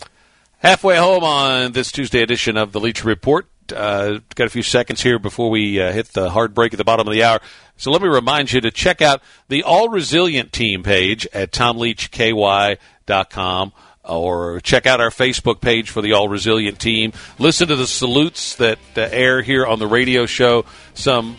Halfway 0.60 0.98
home 0.98 1.24
on 1.24 1.74
this 1.74 1.92
Tuesday 1.92 2.22
edition 2.22 2.58
of 2.58 2.72
the 2.72 2.80
Leach 2.80 3.04
Report. 3.04 3.48
Uh, 3.72 4.20
got 4.34 4.48
a 4.48 4.50
few 4.50 4.64
seconds 4.64 5.02
here 5.02 5.20
before 5.20 5.50
we 5.50 5.80
uh, 5.80 5.92
hit 5.92 6.08
the 6.14 6.32
hard 6.32 6.54
break 6.54 6.74
at 6.74 6.78
the 6.78 6.84
bottom 6.84 7.08
of 7.08 7.14
the 7.14 7.24
hour. 7.24 7.40
So 7.78 7.92
let 7.92 8.02
me 8.02 8.08
remind 8.08 8.52
you 8.52 8.62
to 8.62 8.72
check 8.72 9.02
out 9.02 9.22
the 9.48 9.64
All 9.64 9.90
Resilient 9.90 10.52
Team 10.52 10.84
page 10.84 11.28
at 11.34 11.52
tomleachky.com 11.52 13.74
or 14.04 14.60
check 14.62 14.86
out 14.86 15.00
our 15.00 15.12
Facebook 15.12 15.62
page 15.62 15.90
for 15.90 16.02
the 16.02 16.14
All 16.14 16.30
Resilient 16.30 16.80
Team. 16.80 17.14
Listen 17.38 17.68
to 17.68 17.76
the 17.76 17.88
salutes 17.88 18.56
that 18.56 18.80
uh, 18.98 19.02
air 19.12 19.42
here 19.42 19.66
on 19.66 19.80
the 19.80 19.88
radio 19.88 20.26
show. 20.26 20.66
Some 20.94 21.38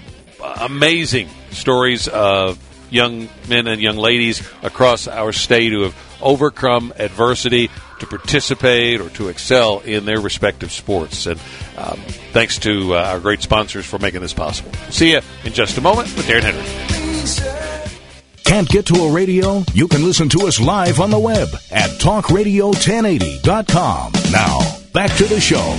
amazing 0.60 1.28
stories 1.50 2.08
of 2.08 2.58
young 2.90 3.28
men 3.48 3.66
and 3.66 3.80
young 3.80 3.96
ladies 3.96 4.46
across 4.62 5.08
our 5.08 5.32
state 5.32 5.72
who 5.72 5.82
have 5.82 5.96
overcome 6.20 6.92
adversity 6.96 7.70
to 8.00 8.06
participate 8.06 9.00
or 9.00 9.08
to 9.10 9.28
excel 9.28 9.78
in 9.80 10.04
their 10.04 10.20
respective 10.20 10.70
sports. 10.72 11.26
And 11.26 11.38
um, 11.76 11.98
thanks 12.32 12.58
to 12.60 12.94
uh, 12.94 13.02
our 13.04 13.20
great 13.20 13.42
sponsors 13.42 13.84
for 13.86 13.98
making 13.98 14.20
this 14.20 14.34
possible. 14.34 14.72
See 14.90 15.12
you 15.12 15.20
in 15.44 15.52
just 15.52 15.78
a 15.78 15.80
moment 15.80 16.14
with 16.16 16.26
Darren 16.26 16.42
Henry. 16.42 16.64
Can't 18.44 18.68
get 18.68 18.86
to 18.86 18.96
a 18.96 19.12
radio? 19.12 19.62
You 19.74 19.86
can 19.86 20.02
listen 20.04 20.28
to 20.30 20.48
us 20.48 20.58
live 20.60 20.98
on 21.00 21.10
the 21.10 21.18
web 21.18 21.48
at 21.70 21.90
talkradio1080.com. 22.00 24.12
Now, 24.32 24.58
back 24.92 25.14
to 25.18 25.24
the 25.24 25.40
show. 25.40 25.76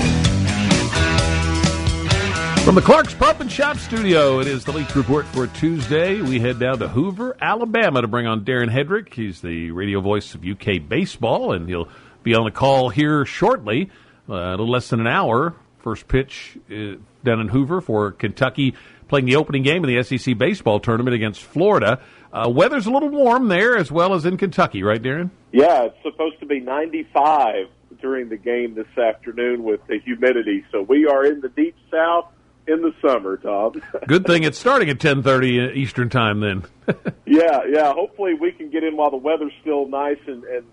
From 2.64 2.76
the 2.76 2.82
Clark's 2.82 3.16
Pump 3.16 3.40
and 3.40 3.52
Shop 3.52 3.76
Studio, 3.78 4.40
it 4.40 4.46
is 4.46 4.64
the 4.64 4.72
Leach 4.72 4.96
Report 4.96 5.26
for 5.26 5.48
Tuesday. 5.48 6.22
We 6.22 6.40
head 6.40 6.60
down 6.60 6.78
to 6.78 6.88
Hoover, 6.88 7.36
Alabama 7.42 8.02
to 8.02 8.08
bring 8.08 8.28
on 8.28 8.46
Darren 8.46 8.70
Headrick. 8.70 9.14
He's 9.14 9.42
the 9.42 9.72
radio 9.72 10.00
voice 10.00 10.36
of 10.36 10.46
UK 10.46 10.88
baseball, 10.88 11.54
and 11.54 11.68
he'll 11.68 11.90
be 12.22 12.36
on 12.36 12.46
the 12.46 12.52
call 12.52 12.90
here 12.90 13.26
shortly, 13.26 13.90
uh, 14.30 14.34
a 14.34 14.52
little 14.52 14.70
less 14.70 14.90
than 14.90 15.00
an 15.00 15.08
hour. 15.08 15.56
First 15.80 16.08
pitch 16.08 16.58
uh, 16.70 16.98
down 17.24 17.40
in 17.42 17.48
Hoover 17.48 17.82
for 17.82 18.12
Kentucky 18.12 18.76
playing 19.08 19.26
the 19.26 19.38
opening 19.38 19.64
game 19.64 19.84
of 19.84 19.90
the 19.90 20.04
SEC 20.04 20.38
baseball 20.38 20.80
tournament 20.80 21.16
against 21.16 21.42
Florida. 21.42 22.00
Uh, 22.32 22.48
weather's 22.48 22.86
a 22.86 22.92
little 22.92 23.10
warm 23.10 23.48
there 23.48 23.76
as 23.76 23.92
well 23.92 24.14
as 24.14 24.24
in 24.24 24.38
Kentucky, 24.38 24.84
right, 24.84 25.02
Darren? 25.02 25.32
Yeah, 25.52 25.86
it's 25.86 25.98
supposed 26.04 26.40
to 26.40 26.46
be 26.46 26.60
95 26.60 27.68
during 28.00 28.30
the 28.30 28.38
game 28.38 28.76
this 28.76 28.98
afternoon 28.98 29.64
with 29.64 29.86
the 29.88 30.00
humidity. 30.00 30.64
So 30.72 30.84
we 30.84 31.08
are 31.08 31.26
in 31.26 31.42
the 31.42 31.50
deep 31.50 31.76
south 31.90 32.28
in 32.72 32.82
the 32.82 32.94
summer, 33.02 33.38
Tom. 33.38 33.82
Good 34.08 34.26
thing 34.26 34.44
it's 34.44 34.58
starting 34.58 34.90
at 34.90 35.00
10:30 35.00 35.76
Eastern 35.76 36.10
Time 36.10 36.40
then. 36.40 36.64
yeah, 37.26 37.62
yeah. 37.70 37.94
Hopefully 37.94 38.34
we 38.34 38.52
can 38.52 38.70
get 38.70 38.84
in 38.84 38.98
while 38.98 39.12
the 39.12 39.18
weather's 39.18 39.54
still 39.62 39.88
nice 39.88 40.20
and, 40.28 40.44
and 40.46 40.66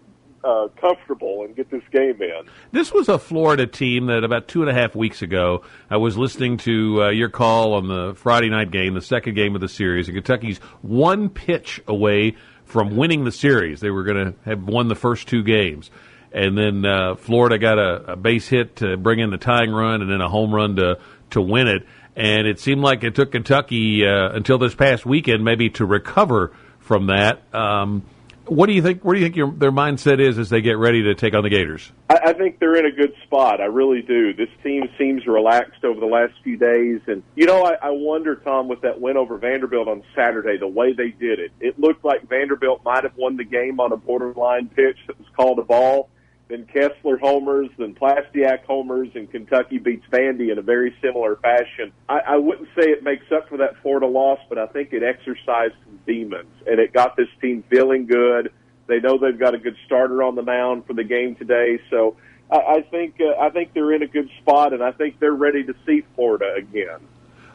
uh, 0.44 0.68
comfortable 0.80 1.44
and 1.44 1.56
get 1.56 1.70
this 1.70 1.82
game 1.90 2.20
in. 2.22 2.42
This 2.72 2.92
was 2.92 3.08
a 3.08 3.18
Florida 3.18 3.66
team 3.66 4.06
that 4.06 4.24
about 4.24 4.48
two 4.48 4.62
and 4.62 4.70
a 4.70 4.74
half 4.74 4.94
weeks 4.94 5.22
ago, 5.22 5.62
I 5.90 5.96
was 5.96 6.16
listening 6.16 6.58
to 6.58 7.04
uh, 7.04 7.08
your 7.11 7.28
call 7.28 7.74
on 7.74 7.88
the 7.88 8.14
Friday 8.14 8.48
night 8.48 8.70
game, 8.70 8.94
the 8.94 9.02
second 9.02 9.34
game 9.34 9.54
of 9.54 9.61
the 9.61 9.68
series, 9.68 10.08
and 10.08 10.16
Kentucky's 10.16 10.58
one 10.82 11.28
pitch 11.28 11.80
away 11.87 12.37
from 12.64 12.96
winning 12.96 13.24
the 13.24 13.32
series. 13.32 13.80
They 13.80 13.90
were 13.90 14.04
going 14.04 14.32
to 14.32 14.34
have 14.44 14.62
won 14.62 14.88
the 14.88 14.94
first 14.94 15.26
two 15.26 15.42
games. 15.42 15.90
And 16.30 16.58
then 16.58 16.84
uh, 16.84 17.14
Florida 17.14 17.58
got 17.58 17.78
a, 17.78 18.12
a 18.12 18.16
base 18.16 18.46
hit 18.46 18.76
to 18.76 18.98
bring 18.98 19.18
in 19.18 19.30
the 19.30 19.38
tying 19.38 19.70
run 19.70 20.02
and 20.02 20.11
then 20.11 20.20
a 20.20 20.28
home 20.28 20.54
run 20.54 20.76
to, 20.76 20.98
to 21.30 21.40
win 21.40 21.68
it. 21.68 21.86
And 22.16 22.46
it 22.46 22.58
seemed 22.58 22.82
like 22.82 23.04
it 23.04 23.14
took 23.14 23.32
Kentucky 23.32 24.06
uh, 24.06 24.30
until 24.32 24.58
this 24.58 24.74
past 24.74 25.06
weekend 25.06 25.44
maybe 25.44 25.70
to 25.70 25.86
recover 25.86 26.52
from 26.80 27.06
that. 27.06 27.42
Um, 27.54 28.02
what 28.48 28.66
do 28.66 28.72
you 28.72 28.82
think? 28.82 29.04
Where 29.04 29.14
do 29.14 29.20
you 29.20 29.26
think 29.26 29.36
your, 29.36 29.52
their 29.52 29.70
mindset 29.70 30.20
is 30.20 30.38
as 30.38 30.48
they 30.48 30.60
get 30.60 30.78
ready 30.78 31.02
to 31.04 31.14
take 31.14 31.34
on 31.34 31.42
the 31.42 31.50
Gators? 31.50 31.92
I, 32.08 32.18
I 32.26 32.32
think 32.32 32.58
they're 32.58 32.76
in 32.76 32.86
a 32.86 32.90
good 32.90 33.12
spot. 33.24 33.60
I 33.60 33.66
really 33.66 34.02
do. 34.02 34.32
This 34.32 34.48
team 34.62 34.88
seems 34.98 35.26
relaxed 35.26 35.84
over 35.84 36.00
the 36.00 36.06
last 36.06 36.32
few 36.42 36.56
days, 36.56 37.00
and 37.06 37.22
you 37.34 37.46
know, 37.46 37.64
I, 37.64 37.74
I 37.74 37.90
wonder, 37.90 38.36
Tom, 38.36 38.68
with 38.68 38.80
that 38.82 39.00
win 39.00 39.16
over 39.16 39.36
Vanderbilt 39.36 39.88
on 39.88 40.02
Saturday, 40.14 40.56
the 40.56 40.68
way 40.68 40.92
they 40.92 41.10
did 41.10 41.38
it, 41.38 41.52
it 41.60 41.78
looked 41.78 42.04
like 42.04 42.28
Vanderbilt 42.28 42.82
might 42.84 43.04
have 43.04 43.16
won 43.16 43.36
the 43.36 43.44
game 43.44 43.80
on 43.80 43.92
a 43.92 43.96
borderline 43.96 44.68
pitch 44.68 44.98
that 45.06 45.18
was 45.18 45.28
called 45.36 45.58
a 45.58 45.64
ball. 45.64 46.08
Then 46.48 46.66
Kessler 46.72 47.18
homers, 47.18 47.68
then 47.76 47.94
Plastiak 47.94 48.64
homers, 48.64 49.08
and 49.14 49.30
Kentucky 49.30 49.76
beats 49.78 50.06
Vandy 50.11 50.50
in 50.50 50.58
a 50.58 50.62
very 50.62 50.94
similar 51.02 51.37
fashion. 51.37 51.92
I, 52.08 52.20
I 52.26 52.37
wouldn't 52.37 52.68
say 52.68 52.88
it 52.88 53.02
makes 53.02 53.30
up 53.30 53.50
for 53.50 53.58
that 53.58 53.80
Florida 53.82 54.06
loss, 54.06 54.38
but 54.48 54.58
I 54.58 54.66
think 54.66 54.92
it 54.92 55.02
exercised 55.02 55.74
some 55.84 56.00
demons, 56.06 56.50
and 56.66 56.80
it 56.80 56.94
got 56.94 57.16
this 57.16 57.28
team 57.42 57.62
feeling 57.68 58.06
good. 58.06 58.50
They 58.87 58.98
know 58.98 59.18
they've 59.18 59.38
got 59.38 59.54
a 59.54 59.58
good 59.58 59.76
starter 59.84 60.22
on 60.22 60.37
the 60.37 60.42
mound 60.42 60.87
for 60.87 60.94
the 60.94 61.04
game 61.04 61.34
today, 61.34 61.78
so 61.90 62.16
I, 62.50 62.56
I 62.56 62.82
think 62.90 63.20
uh, 63.20 63.38
I 63.38 63.50
think 63.50 63.74
they're 63.74 63.92
in 63.92 64.02
a 64.02 64.06
good 64.06 64.30
spot, 64.40 64.72
and 64.72 64.82
I 64.82 64.92
think 64.92 65.20
they're 65.20 65.32
ready 65.32 65.64
to 65.64 65.74
see 65.87 66.02
Florida 66.14 66.54
again. 66.56 67.00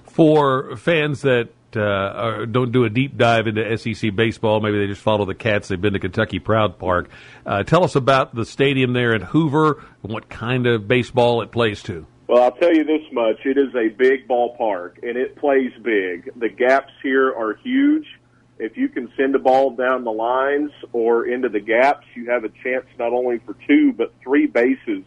For 0.03 0.77
fans 0.77 1.21
that 1.23 1.49
uh, 1.77 2.45
don't 2.45 2.71
do 2.71 2.83
a 2.85 2.89
deep 2.89 3.17
dive 3.17 3.47
into 3.47 3.77
SEC 3.77 4.15
baseball. 4.15 4.59
Maybe 4.61 4.79
they 4.79 4.87
just 4.87 5.01
follow 5.01 5.25
the 5.25 5.35
Cats. 5.35 5.67
They've 5.67 5.79
been 5.79 5.93
to 5.93 5.99
Kentucky 5.99 6.39
Proud 6.39 6.77
Park. 6.79 7.09
Uh, 7.45 7.63
tell 7.63 7.83
us 7.83 7.95
about 7.95 8.35
the 8.35 8.45
stadium 8.45 8.93
there 8.93 9.13
in 9.13 9.21
Hoover 9.21 9.83
and 10.03 10.11
what 10.11 10.29
kind 10.29 10.67
of 10.67 10.87
baseball 10.87 11.41
it 11.41 11.51
plays 11.51 11.83
to. 11.83 12.05
Well, 12.27 12.43
I'll 12.43 12.51
tell 12.51 12.73
you 12.73 12.83
this 12.83 13.01
much. 13.11 13.45
It 13.45 13.57
is 13.57 13.75
a 13.75 13.89
big 13.89 14.27
ballpark, 14.27 15.03
and 15.03 15.17
it 15.17 15.35
plays 15.35 15.71
big. 15.81 16.31
The 16.39 16.49
gaps 16.49 16.91
here 17.01 17.33
are 17.33 17.55
huge. 17.55 18.07
If 18.59 18.77
you 18.77 18.87
can 18.87 19.11
send 19.17 19.35
a 19.35 19.39
ball 19.39 19.71
down 19.75 20.03
the 20.03 20.11
lines 20.11 20.71
or 20.93 21.25
into 21.27 21.49
the 21.49 21.59
gaps, 21.59 22.05
you 22.15 22.29
have 22.29 22.43
a 22.43 22.49
chance 22.63 22.85
not 22.97 23.11
only 23.11 23.39
for 23.39 23.55
two, 23.67 23.93
but 23.93 24.13
three 24.23 24.47
bases. 24.47 25.03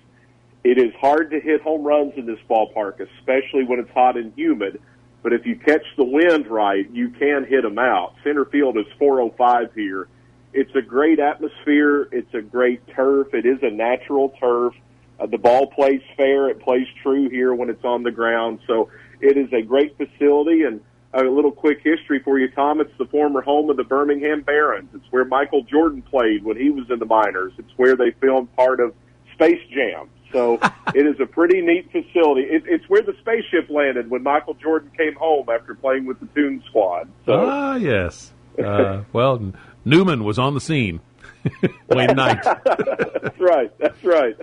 It 0.62 0.78
is 0.78 0.92
hard 1.00 1.30
to 1.30 1.40
hit 1.40 1.62
home 1.62 1.84
runs 1.84 2.12
in 2.16 2.26
this 2.26 2.40
ballpark, 2.50 3.00
especially 3.00 3.64
when 3.64 3.78
it's 3.78 3.90
hot 3.92 4.16
and 4.16 4.32
humid 4.36 4.80
but 5.26 5.32
if 5.32 5.44
you 5.44 5.56
catch 5.56 5.82
the 5.96 6.04
wind 6.04 6.46
right, 6.46 6.88
you 6.92 7.08
can 7.08 7.44
hit 7.44 7.62
them 7.62 7.80
out. 7.80 8.14
Center 8.22 8.44
field 8.44 8.78
is 8.78 8.86
405 8.96 9.74
here. 9.74 10.06
It's 10.52 10.72
a 10.76 10.80
great 10.80 11.18
atmosphere. 11.18 12.08
It's 12.12 12.32
a 12.32 12.40
great 12.40 12.86
turf. 12.94 13.34
It 13.34 13.44
is 13.44 13.58
a 13.62 13.70
natural 13.70 14.28
turf. 14.38 14.74
Uh, 15.18 15.26
the 15.26 15.36
ball 15.36 15.66
plays 15.66 16.00
fair. 16.16 16.48
It 16.48 16.60
plays 16.60 16.86
true 17.02 17.28
here 17.28 17.52
when 17.52 17.70
it's 17.70 17.84
on 17.84 18.04
the 18.04 18.12
ground. 18.12 18.60
So 18.68 18.88
it 19.20 19.36
is 19.36 19.52
a 19.52 19.62
great 19.62 19.96
facility. 19.96 20.62
And 20.62 20.80
a 21.12 21.24
little 21.24 21.50
quick 21.50 21.80
history 21.82 22.20
for 22.20 22.38
you, 22.38 22.48
Tom. 22.52 22.80
It's 22.80 22.96
the 22.96 23.06
former 23.06 23.40
home 23.40 23.68
of 23.68 23.76
the 23.76 23.82
Birmingham 23.82 24.42
Barons. 24.42 24.90
It's 24.94 25.10
where 25.10 25.24
Michael 25.24 25.64
Jordan 25.64 26.02
played 26.02 26.44
when 26.44 26.56
he 26.56 26.70
was 26.70 26.88
in 26.88 27.00
the 27.00 27.04
minors. 27.04 27.52
It's 27.58 27.72
where 27.74 27.96
they 27.96 28.12
filmed 28.20 28.54
part 28.54 28.78
of 28.78 28.94
Space 29.34 29.66
Jam. 29.74 30.08
So 30.36 30.58
it 30.94 31.06
is 31.06 31.18
a 31.18 31.24
pretty 31.24 31.62
neat 31.62 31.90
facility. 31.90 32.42
It, 32.42 32.64
it's 32.66 32.84
where 32.88 33.00
the 33.00 33.14
spaceship 33.20 33.70
landed 33.70 34.10
when 34.10 34.22
Michael 34.22 34.52
Jordan 34.52 34.90
came 34.96 35.14
home 35.14 35.48
after 35.48 35.74
playing 35.74 36.04
with 36.04 36.20
the 36.20 36.26
Toon 36.26 36.62
Squad. 36.68 37.08
So. 37.24 37.32
Ah, 37.32 37.76
yes. 37.76 38.32
Uh, 38.62 39.04
well, 39.14 39.52
Newman 39.86 40.24
was 40.24 40.38
on 40.38 40.52
the 40.52 40.60
scene. 40.60 41.00
Wayne 41.88 42.14
Knight. 42.14 42.42
that's 42.64 43.40
right. 43.40 43.72
That's 43.78 44.04
right. 44.04 44.36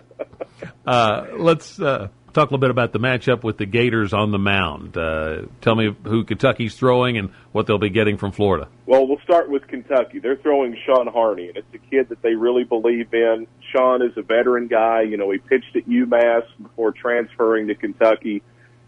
Uh, 0.86 1.28
let's 1.38 1.80
uh, 1.80 2.08
talk 2.34 2.50
a 2.50 2.54
little 2.54 2.58
bit 2.58 2.72
about 2.72 2.92
the 2.92 3.00
matchup 3.00 3.44
with 3.44 3.58
the 3.58 3.66
Gators 3.66 4.12
on 4.12 4.32
the 4.32 4.40
mound. 4.40 4.98
Uh, 4.98 5.44
tell 5.62 5.76
me 5.76 5.96
who 6.04 6.24
Kentucky's 6.24 6.76
throwing 6.76 7.18
and 7.18 7.30
what 7.52 7.68
they'll 7.68 7.78
be 7.78 7.90
getting 7.90 8.18
from 8.18 8.32
Florida. 8.32 8.68
Well, 8.86 9.08
we'll 9.08 9.22
start 9.24 9.50
with 9.50 9.68
Kentucky. 9.68 10.20
They're 10.20 10.38
throwing 10.38 10.76
Sean 10.86 11.08
Harney, 11.08 11.48
and 11.48 11.58
it's 11.58 11.74
a 11.74 11.78
kid 11.78 12.10
that 12.10 12.22
they 12.22 12.34
really 12.34 12.64
believe 12.64 13.14
in. 13.14 13.48
Sean 13.72 14.02
is 14.02 14.12
a 14.18 14.24
veteran 14.24 14.68
guy. 14.68 15.04
You 15.04 15.18
know, 15.18 15.30
he 15.32 15.38
pitched 15.38 15.76
at 15.76 15.88
UMass 15.88 16.44
before 16.62 16.92
transferring 16.92 17.68
to 17.68 17.76
Kentucky, 17.76 18.42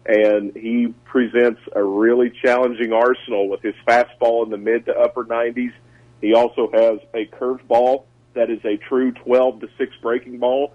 and 0.04 0.54
he 0.56 0.94
presents 1.04 1.60
a 1.74 1.82
really 1.82 2.32
challenging 2.42 2.92
arsenal 2.92 3.48
with 3.48 3.62
his 3.62 3.74
fastball 3.86 4.44
in 4.44 4.50
the 4.50 4.58
mid 4.58 4.86
to 4.86 4.98
upper 4.98 5.24
90s. 5.24 5.72
He 6.20 6.34
also 6.34 6.70
has 6.72 6.98
a 7.14 7.26
curveball 7.26 8.04
that 8.34 8.50
is 8.50 8.64
a 8.64 8.76
true 8.76 9.12
12 9.12 9.60
to 9.60 9.68
6 9.78 9.92
breaking 10.02 10.38
ball 10.38 10.74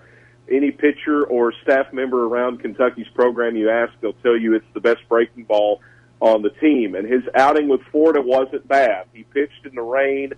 any 0.51 0.71
pitcher 0.71 1.23
or 1.23 1.53
staff 1.63 1.93
member 1.93 2.25
around 2.25 2.59
Kentucky's 2.59 3.07
program 3.15 3.55
you 3.55 3.69
ask, 3.69 3.93
they'll 4.01 4.13
tell 4.13 4.37
you 4.37 4.53
it's 4.53 4.65
the 4.73 4.79
best 4.79 5.01
breaking 5.09 5.45
ball 5.45 5.81
on 6.19 6.41
the 6.41 6.49
team. 6.49 6.95
And 6.95 7.07
his 7.07 7.23
outing 7.35 7.67
with 7.67 7.81
Florida 7.91 8.21
wasn't 8.21 8.67
bad. 8.67 9.05
He 9.13 9.23
pitched 9.23 9.65
in 9.65 9.75
the 9.75 9.81
rain, 9.81 10.33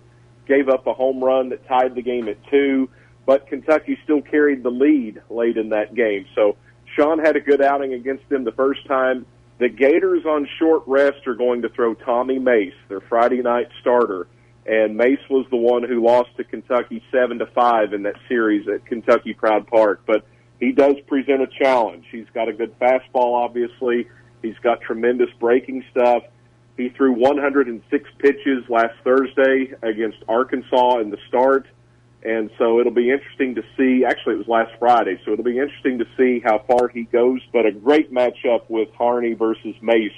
gave 0.46 0.68
up 0.68 0.86
a 0.86 0.94
home 0.94 1.22
run 1.22 1.50
that 1.50 1.66
tied 1.66 1.94
the 1.94 2.02
game 2.02 2.28
at 2.28 2.38
two, 2.48 2.88
but 3.26 3.46
Kentucky 3.46 3.98
still 4.04 4.22
carried 4.22 4.62
the 4.62 4.70
lead 4.70 5.22
late 5.30 5.56
in 5.56 5.70
that 5.70 5.94
game. 5.94 6.26
So 6.34 6.56
Sean 6.96 7.18
had 7.18 7.36
a 7.36 7.40
good 7.40 7.60
outing 7.60 7.94
against 7.94 8.28
them 8.28 8.44
the 8.44 8.52
first 8.52 8.86
time. 8.86 9.26
The 9.58 9.68
Gators 9.68 10.24
on 10.24 10.48
short 10.58 10.82
rest 10.86 11.26
are 11.26 11.34
going 11.34 11.62
to 11.62 11.68
throw 11.68 11.94
Tommy 11.94 12.38
Mace, 12.38 12.74
their 12.88 13.00
Friday 13.00 13.42
night 13.42 13.68
starter 13.80 14.26
and 14.66 14.96
Mace 14.96 15.18
was 15.28 15.46
the 15.50 15.56
one 15.56 15.82
who 15.82 16.02
lost 16.02 16.30
to 16.36 16.44
Kentucky 16.44 17.02
seven 17.12 17.38
to 17.38 17.46
five 17.46 17.92
in 17.92 18.02
that 18.04 18.16
series 18.28 18.66
at 18.68 18.86
Kentucky 18.86 19.34
Proud 19.34 19.66
Park. 19.66 20.02
But 20.06 20.26
he 20.58 20.72
does 20.72 20.96
present 21.06 21.42
a 21.42 21.46
challenge. 21.46 22.06
He's 22.10 22.28
got 22.32 22.48
a 22.48 22.52
good 22.52 22.78
fastball, 22.78 23.34
obviously. 23.34 24.08
He's 24.42 24.56
got 24.62 24.80
tremendous 24.80 25.28
breaking 25.38 25.84
stuff. 25.90 26.22
He 26.76 26.88
threw 26.88 27.12
106 27.12 28.10
pitches 28.18 28.64
last 28.68 28.94
Thursday 29.04 29.74
against 29.82 30.18
Arkansas 30.28 30.98
in 31.00 31.10
the 31.10 31.18
start. 31.28 31.66
And 32.24 32.50
so 32.58 32.80
it'll 32.80 32.92
be 32.92 33.10
interesting 33.10 33.54
to 33.56 33.62
see. 33.76 34.04
Actually, 34.04 34.36
it 34.36 34.38
was 34.38 34.48
last 34.48 34.72
Friday, 34.78 35.20
so 35.24 35.32
it'll 35.32 35.44
be 35.44 35.58
interesting 35.58 35.98
to 35.98 36.06
see 36.16 36.40
how 36.42 36.64
far 36.66 36.88
he 36.88 37.04
goes. 37.04 37.40
But 37.52 37.66
a 37.66 37.72
great 37.72 38.12
matchup 38.12 38.62
with 38.68 38.88
Harney 38.94 39.34
versus 39.34 39.74
Mace 39.82 40.12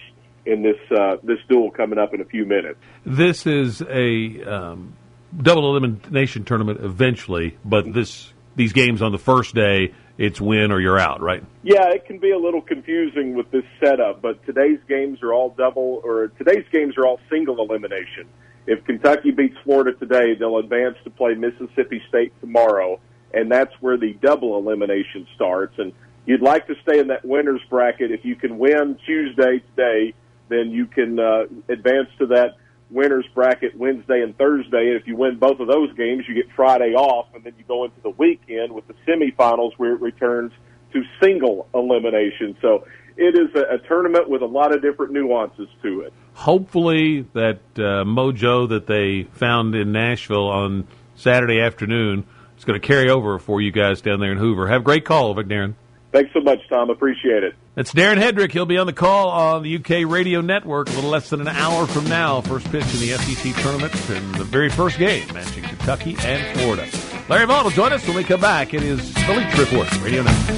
in 0.46 0.62
this 0.62 0.78
uh, 0.90 1.16
this 1.22 1.38
duel 1.48 1.70
coming 1.70 1.98
up 1.98 2.14
in 2.14 2.20
a 2.20 2.24
few 2.24 2.46
minutes. 2.46 2.78
This 3.04 3.46
is 3.46 3.82
a 3.82 4.42
um, 4.44 4.94
double 5.36 5.76
elimination 5.76 6.44
tournament 6.44 6.80
eventually, 6.82 7.58
but 7.64 7.92
this 7.92 8.32
these 8.54 8.72
games 8.72 9.02
on 9.02 9.12
the 9.12 9.18
first 9.18 9.54
day 9.54 9.92
it's 10.18 10.40
win 10.40 10.72
or 10.72 10.80
you're 10.80 10.98
out, 10.98 11.20
right? 11.20 11.44
Yeah, 11.62 11.90
it 11.90 12.06
can 12.06 12.18
be 12.18 12.30
a 12.30 12.38
little 12.38 12.62
confusing 12.62 13.34
with 13.34 13.50
this 13.50 13.64
setup, 13.84 14.22
but 14.22 14.44
today's 14.46 14.78
games 14.88 15.22
are 15.22 15.32
all 15.34 15.50
double 15.50 16.00
or 16.04 16.28
today's 16.38 16.64
games 16.72 16.96
are 16.96 17.06
all 17.06 17.20
single 17.30 17.60
elimination. 17.60 18.26
If 18.66 18.84
Kentucky 18.84 19.30
beats 19.30 19.56
Florida 19.62 19.92
today, 19.92 20.34
they'll 20.34 20.58
advance 20.58 20.96
to 21.04 21.10
play 21.10 21.34
Mississippi 21.34 22.02
State 22.08 22.32
tomorrow, 22.40 22.98
and 23.34 23.52
that's 23.52 23.72
where 23.80 23.98
the 23.98 24.14
double 24.22 24.58
elimination 24.58 25.26
starts. 25.34 25.74
And 25.78 25.92
you'd 26.24 26.42
like 26.42 26.66
to 26.68 26.74
stay 26.82 26.98
in 26.98 27.08
that 27.08 27.24
winners 27.24 27.60
bracket 27.68 28.10
if 28.10 28.24
you 28.24 28.36
can 28.36 28.58
win 28.58 28.98
Tuesday 29.06 29.62
today 29.76 30.14
then 30.48 30.70
you 30.70 30.86
can 30.86 31.18
uh, 31.18 31.44
advance 31.68 32.08
to 32.18 32.26
that 32.26 32.56
winners 32.90 33.26
bracket 33.34 33.76
Wednesday 33.76 34.22
and 34.22 34.36
Thursday. 34.36 34.88
And 34.88 35.00
if 35.00 35.06
you 35.06 35.16
win 35.16 35.38
both 35.38 35.60
of 35.60 35.66
those 35.66 35.92
games, 35.94 36.24
you 36.28 36.34
get 36.34 36.46
Friday 36.54 36.94
off, 36.94 37.26
and 37.34 37.42
then 37.44 37.54
you 37.58 37.64
go 37.64 37.84
into 37.84 38.00
the 38.02 38.10
weekend 38.10 38.72
with 38.72 38.86
the 38.86 38.94
semifinals 39.06 39.72
where 39.76 39.92
it 39.92 40.00
returns 40.00 40.52
to 40.92 41.02
single 41.20 41.68
elimination. 41.74 42.56
So 42.62 42.86
it 43.16 43.34
is 43.34 43.54
a, 43.54 43.74
a 43.74 43.78
tournament 43.88 44.28
with 44.28 44.42
a 44.42 44.46
lot 44.46 44.74
of 44.74 44.82
different 44.82 45.12
nuances 45.12 45.68
to 45.82 46.00
it. 46.00 46.12
Hopefully, 46.34 47.22
that 47.32 47.60
uh, 47.76 48.04
mojo 48.04 48.68
that 48.68 48.86
they 48.86 49.24
found 49.32 49.74
in 49.74 49.92
Nashville 49.92 50.48
on 50.48 50.86
Saturday 51.14 51.60
afternoon 51.60 52.26
is 52.58 52.64
going 52.64 52.80
to 52.80 52.86
carry 52.86 53.10
over 53.10 53.38
for 53.38 53.60
you 53.60 53.72
guys 53.72 54.00
down 54.00 54.20
there 54.20 54.32
in 54.32 54.38
Hoover. 54.38 54.68
Have 54.68 54.82
a 54.82 54.84
great 54.84 55.04
call, 55.04 55.32
Vic 55.34 55.48
Darren. 55.48 55.74
Thanks 56.12 56.30
so 56.32 56.40
much, 56.40 56.60
Tom. 56.68 56.90
Appreciate 56.90 57.42
it. 57.42 57.54
That's 57.76 57.92
Darren 57.92 58.16
Headrick. 58.16 58.52
He'll 58.52 58.64
be 58.64 58.78
on 58.78 58.86
the 58.86 58.94
call 58.94 59.28
on 59.28 59.62
the 59.62 59.76
UK 59.76 60.10
Radio 60.10 60.40
Network 60.40 60.88
a 60.88 60.92
little 60.92 61.10
less 61.10 61.28
than 61.28 61.42
an 61.42 61.48
hour 61.48 61.86
from 61.86 62.04
now. 62.08 62.40
First 62.40 62.64
pitch 62.72 62.82
in 62.94 63.00
the 63.00 63.08
SEC 63.18 63.54
tournament 63.62 63.92
and 64.08 64.34
the 64.36 64.44
very 64.44 64.70
first 64.70 64.98
game 64.98 65.28
matching 65.34 65.62
Kentucky 65.62 66.16
and 66.20 66.58
Florida. 66.58 66.88
Larry 67.28 67.46
Vaught 67.46 67.64
will 67.64 67.70
join 67.70 67.92
us 67.92 68.06
when 68.06 68.16
we 68.16 68.24
come 68.24 68.40
back. 68.40 68.72
It 68.72 68.82
is 68.82 69.12
the 69.12 69.34
Leach 69.34 69.58
Report, 69.58 70.02
Radio 70.02 70.22
Network. 70.22 70.56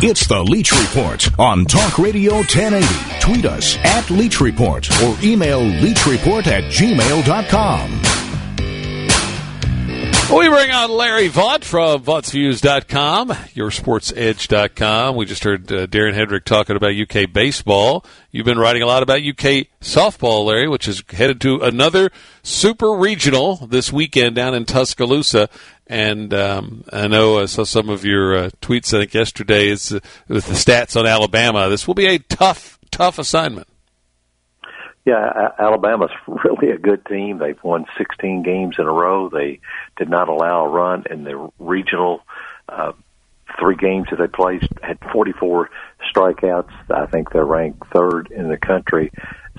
It's 0.00 0.28
the 0.28 0.40
Leach 0.44 0.70
Report 0.70 1.40
on 1.40 1.64
Talk 1.64 1.98
Radio 1.98 2.34
1080. 2.34 3.20
Tweet 3.20 3.44
us 3.44 3.76
at 3.78 4.08
Leach 4.08 4.40
Report 4.40 4.88
or 5.02 5.16
email 5.20 5.60
leachreport 5.60 6.46
at 6.46 6.62
gmail.com. 6.70 8.07
We 10.30 10.46
bring 10.50 10.70
on 10.70 10.90
Larry 10.90 11.30
Vaught 11.30 11.64
from 11.64 12.02
Vaught'sViews.com, 12.02 13.30
YourSportsEdge.com. 13.30 15.16
We 15.16 15.24
just 15.24 15.42
heard 15.42 15.72
uh, 15.72 15.86
Darren 15.86 16.12
Headrick 16.14 16.44
talking 16.44 16.76
about 16.76 16.92
UK 16.94 17.32
baseball. 17.32 18.04
You've 18.30 18.44
been 18.44 18.58
writing 18.58 18.82
a 18.82 18.86
lot 18.86 19.02
about 19.02 19.20
UK 19.20 19.68
softball, 19.80 20.44
Larry, 20.44 20.68
which 20.68 20.86
is 20.86 21.02
headed 21.08 21.40
to 21.40 21.60
another 21.60 22.10
super 22.42 22.92
regional 22.92 23.56
this 23.56 23.90
weekend 23.90 24.36
down 24.36 24.54
in 24.54 24.66
Tuscaloosa. 24.66 25.48
And 25.86 26.34
um, 26.34 26.84
I 26.92 27.08
know 27.08 27.40
I 27.40 27.46
saw 27.46 27.64
some 27.64 27.88
of 27.88 28.04
your 28.04 28.36
uh, 28.36 28.50
tweets, 28.60 28.92
I 28.92 29.00
think, 29.00 29.14
yesterday 29.14 29.68
is, 29.68 29.92
uh, 29.92 30.00
with 30.28 30.46
the 30.46 30.52
stats 30.52 30.94
on 30.94 31.06
Alabama. 31.06 31.70
This 31.70 31.86
will 31.86 31.94
be 31.94 32.06
a 32.06 32.18
tough, 32.18 32.78
tough 32.90 33.18
assignment. 33.18 33.66
Yeah, 35.08 35.52
Alabama's 35.58 36.10
really 36.26 36.70
a 36.70 36.76
good 36.76 37.06
team. 37.06 37.38
They've 37.38 37.62
won 37.64 37.86
16 37.96 38.42
games 38.42 38.76
in 38.78 38.84
a 38.84 38.92
row. 38.92 39.30
They 39.30 39.60
did 39.96 40.10
not 40.10 40.28
allow 40.28 40.66
a 40.66 40.68
run 40.68 41.04
in 41.10 41.24
the 41.24 41.50
regional 41.58 42.20
uh, 42.68 42.92
three 43.58 43.76
games 43.76 44.08
that 44.10 44.16
they 44.16 44.26
played. 44.26 44.68
Had 44.82 44.98
44 45.10 45.70
strikeouts. 46.14 46.72
I 46.94 47.06
think 47.06 47.32
they're 47.32 47.46
ranked 47.46 47.86
third 47.90 48.30
in 48.30 48.50
the 48.50 48.58
country. 48.58 49.10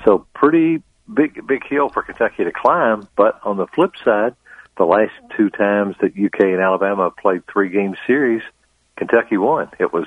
So 0.05 0.27
pretty 0.35 0.83
big 1.11 1.47
big 1.47 1.65
hill 1.67 1.89
for 1.89 2.03
Kentucky 2.03 2.43
to 2.43 2.51
climb. 2.51 3.07
But 3.15 3.39
on 3.43 3.57
the 3.57 3.65
flip 3.73 3.93
side, 4.05 4.35
the 4.77 4.85
last 4.85 5.13
two 5.35 5.49
times 5.49 5.95
that 6.01 6.11
UK 6.11 6.41
and 6.41 6.61
Alabama 6.61 7.09
played 7.09 7.41
three 7.51 7.69
game 7.69 7.95
series, 8.05 8.43
Kentucky 8.99 9.37
won. 9.37 9.69
It 9.79 9.93
was 9.93 10.05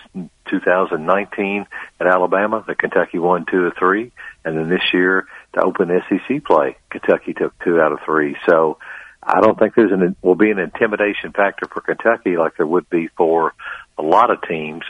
2019 0.50 1.66
at 1.98 2.06
Alabama 2.06 2.62
that 2.66 2.78
Kentucky 2.78 3.18
won 3.18 3.46
two 3.50 3.64
of 3.64 3.72
three, 3.78 4.12
and 4.44 4.56
then 4.56 4.68
this 4.68 4.92
year 4.92 5.26
to 5.54 5.62
open 5.62 5.88
SEC 6.08 6.44
play, 6.44 6.76
Kentucky 6.90 7.32
took 7.32 7.58
two 7.64 7.80
out 7.80 7.92
of 7.92 8.00
three. 8.04 8.36
So 8.46 8.76
I 9.22 9.40
don't 9.40 9.58
think 9.58 9.74
there's 9.74 9.92
an 9.92 10.14
will 10.20 10.34
be 10.34 10.50
an 10.50 10.58
intimidation 10.58 11.32
factor 11.32 11.66
for 11.72 11.80
Kentucky 11.80 12.36
like 12.36 12.58
there 12.58 12.66
would 12.66 12.90
be 12.90 13.08
for 13.16 13.54
a 13.96 14.02
lot 14.02 14.30
of 14.30 14.42
teams. 14.46 14.82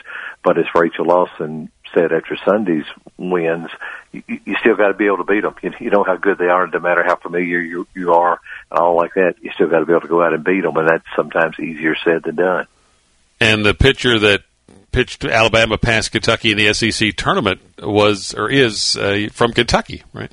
But 0.43 0.57
as 0.57 0.65
Rachel 0.75 1.05
Lawson 1.05 1.71
said 1.93 2.11
after 2.11 2.37
Sunday's 2.45 2.85
wins, 3.17 3.69
you, 4.11 4.23
you 4.27 4.55
still 4.59 4.75
got 4.75 4.89
to 4.89 4.95
be 4.95 5.05
able 5.05 5.17
to 5.17 5.23
beat 5.23 5.43
them. 5.43 5.55
You, 5.61 5.71
you 5.79 5.91
know 5.91 6.03
how 6.03 6.17
good 6.17 6.37
they 6.37 6.47
are, 6.47 6.67
no 6.67 6.79
matter 6.79 7.05
how 7.05 7.15
familiar 7.15 7.61
you 7.61 7.87
you 7.95 8.11
are 8.13 8.41
and 8.69 8.79
all 8.79 8.97
like 8.97 9.13
that. 9.13 9.35
You 9.41 9.51
still 9.53 9.69
got 9.69 9.79
to 9.79 9.85
be 9.85 9.93
able 9.93 10.01
to 10.01 10.07
go 10.09 10.21
out 10.21 10.33
and 10.33 10.43
beat 10.43 10.61
them, 10.61 10.75
and 10.75 10.89
that's 10.89 11.05
sometimes 11.15 11.57
easier 11.57 11.95
said 12.03 12.23
than 12.23 12.35
done. 12.35 12.67
And 13.43 13.65
the 13.65 13.73
pitcher 13.73 14.17
that 14.19 14.43
pitched 14.93 15.25
Alabama 15.25 15.77
past 15.77 16.13
Kentucky 16.13 16.51
in 16.51 16.57
the 16.57 16.73
SEC 16.73 17.13
tournament 17.17 17.59
was 17.77 18.33
or 18.33 18.49
is 18.49 18.95
uh, 18.95 19.27
from 19.33 19.51
Kentucky, 19.51 20.03
right? 20.13 20.31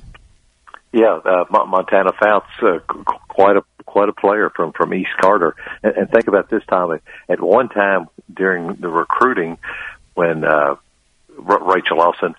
Yeah, 0.93 1.19
uh, 1.25 1.45
Montana 1.49 2.11
Fouts, 2.17 2.47
uh, 2.61 2.79
quite 3.27 3.57
a 3.57 3.63
quite 3.85 4.07
a 4.07 4.13
player 4.13 4.49
from 4.49 4.71
from 4.71 4.93
East 4.93 5.11
Carter. 5.19 5.55
And, 5.83 5.97
and 5.97 6.09
think 6.09 6.27
about 6.27 6.49
this 6.49 6.63
time 6.69 6.99
at, 7.27 7.41
one 7.41 7.67
time 7.67 8.07
during 8.33 8.75
the 8.75 8.87
recruiting 8.87 9.57
when 10.13 10.45
uh, 10.45 10.75
Rachel 11.37 11.97
Lawson, 11.97 12.35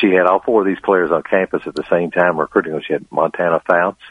she 0.00 0.08
had 0.08 0.26
all 0.26 0.40
four 0.40 0.60
of 0.60 0.66
these 0.66 0.80
players 0.84 1.10
on 1.10 1.22
campus 1.22 1.62
at 1.66 1.74
the 1.74 1.84
same 1.90 2.10
time 2.10 2.38
recruiting. 2.38 2.78
She 2.86 2.92
had 2.92 3.10
Montana 3.10 3.62
Fouts, 3.66 4.02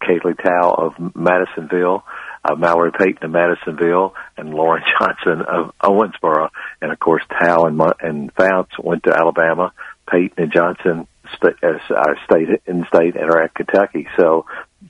Kaylee 0.00 0.42
Tow 0.42 0.70
of 0.70 1.14
Madisonville, 1.14 2.02
uh, 2.44 2.54
Mallory 2.54 2.92
Payton 2.92 3.24
of 3.24 3.30
Madisonville, 3.30 4.14
and 4.36 4.52
Lauren 4.52 4.82
Johnson 4.98 5.42
of 5.42 5.72
Owensboro. 5.82 6.50
And 6.80 6.92
of 6.92 6.98
course, 6.98 7.22
Tow 7.40 7.66
and, 7.66 7.80
and 8.00 8.32
Fouts 8.34 8.78
went 8.78 9.04
to 9.04 9.16
Alabama. 9.16 9.72
Payton 10.10 10.42
and 10.42 10.52
Johnson 10.52 11.06
stay, 11.36 11.52
uh, 11.62 12.14
stayed 12.24 12.60
in 12.66 12.86
state 12.86 13.16
and 13.16 13.30
are 13.30 13.42
at 13.42 13.54
Kentucky. 13.54 14.06
So 14.16 14.46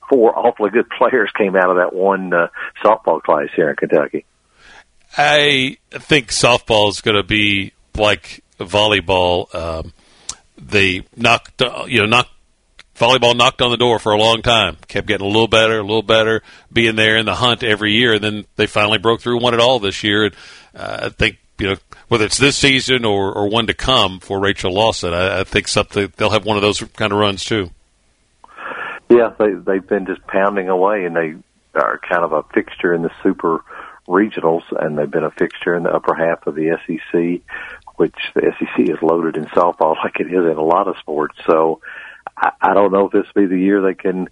four 0.08 0.36
awfully 0.36 0.70
good 0.70 0.88
players 0.98 1.30
came 1.36 1.56
out 1.56 1.70
of 1.70 1.76
that 1.76 1.94
one 1.94 2.32
uh, 2.32 2.48
softball 2.84 3.22
class 3.22 3.48
here 3.54 3.70
in 3.70 3.76
Kentucky. 3.76 4.24
I 5.16 5.76
think 5.90 6.28
softball 6.28 6.88
is 6.90 7.00
going 7.00 7.16
to 7.16 7.22
be 7.22 7.72
like 7.96 8.42
volleyball. 8.58 9.54
Um, 9.54 9.92
they 10.58 11.04
knocked, 11.16 11.62
uh, 11.62 11.84
you 11.86 12.00
know, 12.00 12.06
knocked 12.06 12.33
volleyball 12.94 13.36
knocked 13.36 13.62
on 13.62 13.70
the 13.70 13.76
door 13.76 13.98
for 13.98 14.12
a 14.12 14.18
long 14.18 14.42
time. 14.42 14.76
Kept 14.88 15.06
getting 15.06 15.26
a 15.26 15.30
little 15.30 15.48
better, 15.48 15.78
a 15.78 15.82
little 15.82 16.02
better, 16.02 16.42
being 16.72 16.96
there 16.96 17.16
in 17.16 17.26
the 17.26 17.34
hunt 17.34 17.62
every 17.62 17.92
year, 17.92 18.14
and 18.14 18.24
then 18.24 18.44
they 18.56 18.66
finally 18.66 18.98
broke 18.98 19.20
through, 19.20 19.40
won 19.40 19.54
it 19.54 19.60
all 19.60 19.78
this 19.78 20.04
year. 20.04 20.24
And 20.24 20.34
uh, 20.74 20.98
I 21.02 21.08
think 21.08 21.38
you 21.58 21.68
know 21.68 21.76
whether 22.08 22.24
it's 22.24 22.38
this 22.38 22.56
season 22.56 23.04
or, 23.04 23.32
or 23.32 23.48
one 23.48 23.66
to 23.66 23.74
come 23.74 24.20
for 24.20 24.40
Rachel 24.40 24.72
Lawson, 24.72 25.12
I, 25.14 25.40
I 25.40 25.44
think 25.44 25.68
something 25.68 26.12
they'll 26.16 26.30
have 26.30 26.46
one 26.46 26.56
of 26.56 26.62
those 26.62 26.80
kind 26.80 27.12
of 27.12 27.18
runs 27.18 27.44
too. 27.44 27.70
Yeah, 29.08 29.34
they 29.38 29.52
they've 29.52 29.86
been 29.86 30.06
just 30.06 30.26
pounding 30.26 30.68
away, 30.68 31.04
and 31.04 31.16
they 31.16 31.34
are 31.74 31.98
kind 31.98 32.24
of 32.24 32.32
a 32.32 32.42
fixture 32.54 32.94
in 32.94 33.02
the 33.02 33.10
super 33.22 33.64
regionals, 34.08 34.62
and 34.70 34.98
they've 34.98 35.10
been 35.10 35.24
a 35.24 35.30
fixture 35.30 35.74
in 35.74 35.82
the 35.82 35.94
upper 35.94 36.14
half 36.14 36.46
of 36.46 36.54
the 36.54 36.78
SEC, 36.86 37.42
which 37.96 38.14
the 38.34 38.52
SEC 38.58 38.88
is 38.88 39.02
loaded 39.02 39.36
in 39.36 39.44
softball 39.46 39.96
like 40.04 40.20
it 40.20 40.26
is 40.26 40.44
in 40.44 40.56
a 40.56 40.62
lot 40.64 40.88
of 40.88 40.96
sports. 40.98 41.36
So 41.46 41.80
I, 42.36 42.52
I 42.60 42.74
don't 42.74 42.92
know 42.92 43.06
if 43.06 43.12
this 43.12 43.26
will 43.34 43.42
be 43.42 43.48
the 43.48 43.60
year 43.60 43.82
they 43.82 43.94
can 43.94 44.28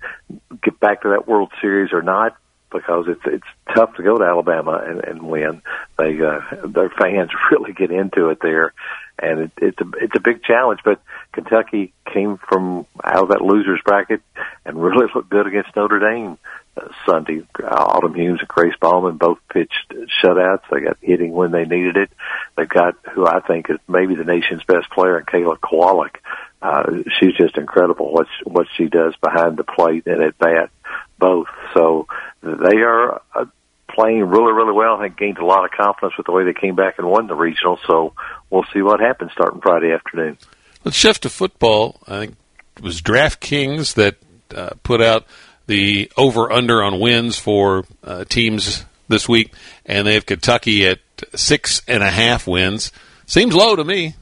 get 0.63 0.79
back 0.81 1.03
to 1.03 1.11
that 1.11 1.29
World 1.29 1.53
Series 1.61 1.93
or 1.93 2.03
not 2.03 2.37
because 2.73 3.07
it's 3.07 3.21
it's 3.27 3.75
tough 3.75 3.95
to 3.97 4.03
go 4.03 4.19
to 4.19 4.25
Alabama 4.25 4.83
and, 4.85 5.05
and 5.05 5.23
win. 5.23 5.63
They 5.99 6.21
uh, 6.21 6.67
their 6.67 6.91
fans 6.91 7.31
really 7.51 7.73
get 7.73 7.91
into 7.91 8.31
it 8.31 8.39
there, 8.41 8.73
and 9.19 9.41
it, 9.41 9.53
it's 9.59 9.81
a 9.81 9.91
it's 10.01 10.17
a 10.17 10.21
big 10.21 10.43
challenge. 10.43 10.81
But 10.85 11.01
Kentucky 11.33 11.93
came 12.13 12.39
from 12.39 12.87
out 13.05 13.25
of 13.25 13.29
that 13.29 13.43
losers 13.43 13.81
bracket 13.85 14.23
and 14.65 14.83
really 14.83 15.07
looked 15.15 15.31
good 15.31 15.47
against 15.47 15.77
Notre 15.77 15.99
Dame 15.99 16.39
uh, 16.77 16.89
Sunday. 17.07 17.43
Autumn 17.63 18.15
Humes 18.15 18.41
and 18.41 18.49
Grace 18.49 18.75
Baalman 18.81 19.19
both 19.19 19.39
pitched 19.53 19.93
shutouts. 20.23 20.63
They 20.71 20.81
got 20.81 20.97
hitting 21.01 21.33
when 21.33 21.53
they 21.53 21.65
needed 21.65 21.97
it. 21.97 22.11
They've 22.57 22.69
got 22.69 22.95
who 23.13 23.27
I 23.27 23.41
think 23.41 23.71
is 23.71 23.79
maybe 23.89 24.15
the 24.15 24.25
nation's 24.25 24.65
best 24.65 24.91
player, 24.91 25.23
Kayla 25.23 25.59
Kowalik. 25.59 26.17
Uh, 26.63 27.03
she's 27.19 27.35
just 27.37 27.59
incredible 27.59 28.13
what 28.13 28.29
what 28.45 28.69
she 28.77 28.87
does 28.87 29.15
behind 29.21 29.57
the 29.57 29.65
plate 29.65 30.07
and 30.07 30.23
at 30.23 30.39
bat 30.39 30.71
both. 31.19 31.49
So 31.75 32.07
they 32.43 32.79
are 32.79 33.21
uh, 33.35 33.47
playing 33.91 34.25
really, 34.25 34.53
really 34.53 34.73
well. 34.73 34.97
I 34.97 35.03
think 35.03 35.17
gained 35.17 35.39
a 35.39 35.45
lot 35.45 35.65
of 35.65 35.71
confidence 35.71 36.17
with 36.17 36.27
the 36.27 36.33
way 36.33 36.45
they 36.45 36.53
came 36.53 36.75
back 36.75 36.99
and 36.99 37.09
won 37.09 37.27
the 37.27 37.35
regional. 37.35 37.79
So 37.87 38.15
we'll 38.51 38.67
see 38.73 38.83
what 38.83 39.01
happens 39.01 39.33
starting 39.33 39.61
Friday 39.61 39.93
afternoon. 39.93 40.39
Let's 40.85 40.97
shift 40.97 41.23
to 41.23 41.29
football. 41.29 42.01
I 42.07 42.19
think 42.19 42.37
it 42.77 42.83
was 42.83 43.01
DraftKings 43.01 43.95
that 43.95 44.17
uh, 44.55 44.71
put 44.83 45.01
out 45.01 45.27
the 45.67 46.11
over 46.17 46.51
under 46.51 46.83
on 46.83 46.99
wins 47.01 47.39
for 47.39 47.85
uh, 48.03 48.25
teams 48.25 48.85
this 49.09 49.29
week, 49.29 49.53
and 49.87 50.07
they 50.07 50.15
have 50.15 50.27
Kentucky 50.27 50.87
at 50.87 50.99
six 51.35 51.83
and 51.87 52.03
a 52.03 52.11
half 52.11 52.47
wins. 52.47 52.93
Seems 53.27 53.55
low 53.55 53.77
to 53.77 53.85
me. 53.85 54.15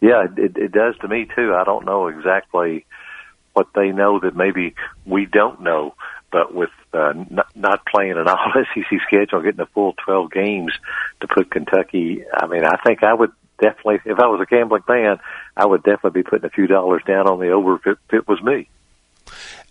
Yeah, 0.00 0.26
it, 0.36 0.56
it 0.56 0.72
does 0.72 0.96
to 0.98 1.08
me 1.08 1.26
too. 1.34 1.54
I 1.54 1.64
don't 1.64 1.84
know 1.84 2.08
exactly 2.08 2.86
what 3.52 3.68
they 3.74 3.90
know 3.90 4.20
that 4.20 4.36
maybe 4.36 4.74
we 5.04 5.26
don't 5.26 5.60
know, 5.62 5.94
but 6.30 6.54
with 6.54 6.70
uh, 6.92 7.12
not, 7.28 7.48
not 7.56 7.86
playing 7.86 8.12
an 8.12 8.28
all 8.28 8.52
SEC 8.74 9.00
schedule, 9.06 9.42
getting 9.42 9.60
a 9.60 9.66
full 9.66 9.94
12 10.04 10.30
games 10.30 10.72
to 11.20 11.26
put 11.26 11.50
Kentucky, 11.50 12.24
I 12.32 12.46
mean, 12.46 12.64
I 12.64 12.76
think 12.84 13.02
I 13.02 13.12
would 13.12 13.32
definitely, 13.60 14.00
if 14.04 14.18
I 14.20 14.26
was 14.26 14.40
a 14.40 14.46
gambling 14.46 14.84
man, 14.88 15.18
I 15.56 15.66
would 15.66 15.82
definitely 15.82 16.22
be 16.22 16.28
putting 16.28 16.46
a 16.46 16.50
few 16.50 16.66
dollars 16.68 17.02
down 17.06 17.26
on 17.26 17.40
the 17.40 17.50
over 17.50 17.76
if 17.76 17.86
it, 17.86 17.98
if 18.08 18.14
it 18.14 18.28
was 18.28 18.40
me. 18.42 18.68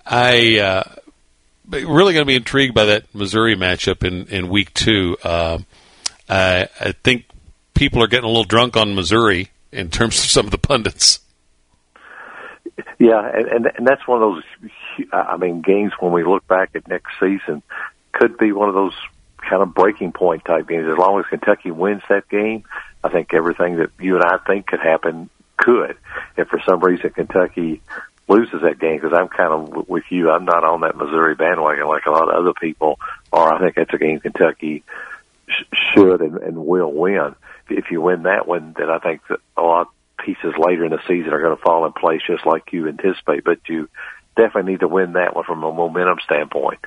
I, 0.05 0.59
uh, 0.59 0.95
really 1.69 2.13
going 2.13 2.25
to 2.25 2.25
be 2.25 2.35
intrigued 2.35 2.73
by 2.73 2.85
that 2.85 3.13
Missouri 3.15 3.55
matchup 3.55 4.03
in, 4.03 4.27
in 4.27 4.49
week 4.49 4.73
two. 4.73 5.17
Uh, 5.23 5.59
I, 6.29 6.67
I 6.79 6.91
think 7.03 7.25
people 7.73 8.03
are 8.03 8.07
getting 8.07 8.25
a 8.25 8.29
little 8.29 8.43
drunk 8.43 8.75
on 8.75 8.95
Missouri 8.95 9.49
in 9.71 9.89
terms 9.89 10.17
of 10.17 10.25
some 10.25 10.45
of 10.45 10.51
the 10.51 10.57
pundits. 10.57 11.19
Yeah, 12.99 13.29
and, 13.33 13.67
and 13.75 13.87
that's 13.87 14.07
one 14.07 14.21
of 14.21 14.33
those. 14.33 14.43
Uh, 15.11 15.15
I 15.15 15.37
mean, 15.37 15.61
games 15.61 15.93
when 15.99 16.11
we 16.11 16.23
look 16.23 16.47
back 16.47 16.71
at 16.75 16.87
next 16.87 17.11
season 17.19 17.61
could 18.11 18.37
be 18.37 18.51
one 18.51 18.69
of 18.69 18.75
those 18.75 18.95
kind 19.37 19.61
of 19.61 19.73
breaking 19.73 20.11
point 20.11 20.43
type 20.45 20.67
games. 20.67 20.87
As 20.91 20.97
long 20.97 21.19
as 21.19 21.25
Kentucky 21.27 21.71
wins 21.71 22.01
that 22.09 22.27
game, 22.29 22.63
I 23.03 23.09
think 23.09 23.33
everything 23.33 23.77
that 23.77 23.91
you 23.99 24.15
and 24.15 24.23
I 24.23 24.37
think 24.45 24.67
could 24.67 24.79
happen 24.79 25.29
could. 25.57 25.97
If 26.35 26.47
for 26.47 26.59
some 26.67 26.79
reason 26.79 27.11
Kentucky 27.11 27.81
loses 28.27 28.61
that 28.61 28.79
game, 28.79 28.97
because 28.99 29.13
I'm 29.13 29.29
kind 29.29 29.53
of 29.53 29.87
with 29.87 30.03
you, 30.09 30.29
I'm 30.31 30.45
not 30.45 30.63
on 30.63 30.81
that 30.81 30.97
Missouri 30.97 31.35
bandwagon 31.35 31.87
like 31.87 32.05
a 32.05 32.11
lot 32.11 32.29
of 32.29 32.35
other 32.35 32.53
people 32.59 32.99
are. 33.31 33.53
I 33.53 33.59
think 33.59 33.75
that's 33.75 33.93
a 33.93 33.97
game 33.97 34.19
Kentucky 34.19 34.83
should 35.93 36.21
and, 36.21 36.37
and 36.37 36.65
will 36.65 36.91
win 36.91 37.35
if 37.69 37.91
you 37.91 38.01
win 38.01 38.23
that 38.23 38.47
one, 38.47 38.73
then 38.77 38.89
I 38.89 38.99
think 38.99 39.21
that 39.29 39.39
a 39.55 39.61
lot 39.61 39.81
of 39.81 40.25
pieces 40.25 40.53
later 40.57 40.85
in 40.85 40.91
the 40.91 41.01
season 41.07 41.33
are 41.33 41.41
going 41.41 41.55
to 41.55 41.61
fall 41.61 41.85
in 41.85 41.93
place 41.93 42.21
just 42.25 42.45
like 42.45 42.71
you 42.71 42.87
anticipate. 42.87 43.43
But 43.43 43.59
you 43.67 43.89
definitely 44.35 44.73
need 44.73 44.79
to 44.81 44.87
win 44.87 45.13
that 45.13 45.35
one 45.35 45.45
from 45.45 45.63
a 45.63 45.71
momentum 45.71 46.19
standpoint. 46.23 46.79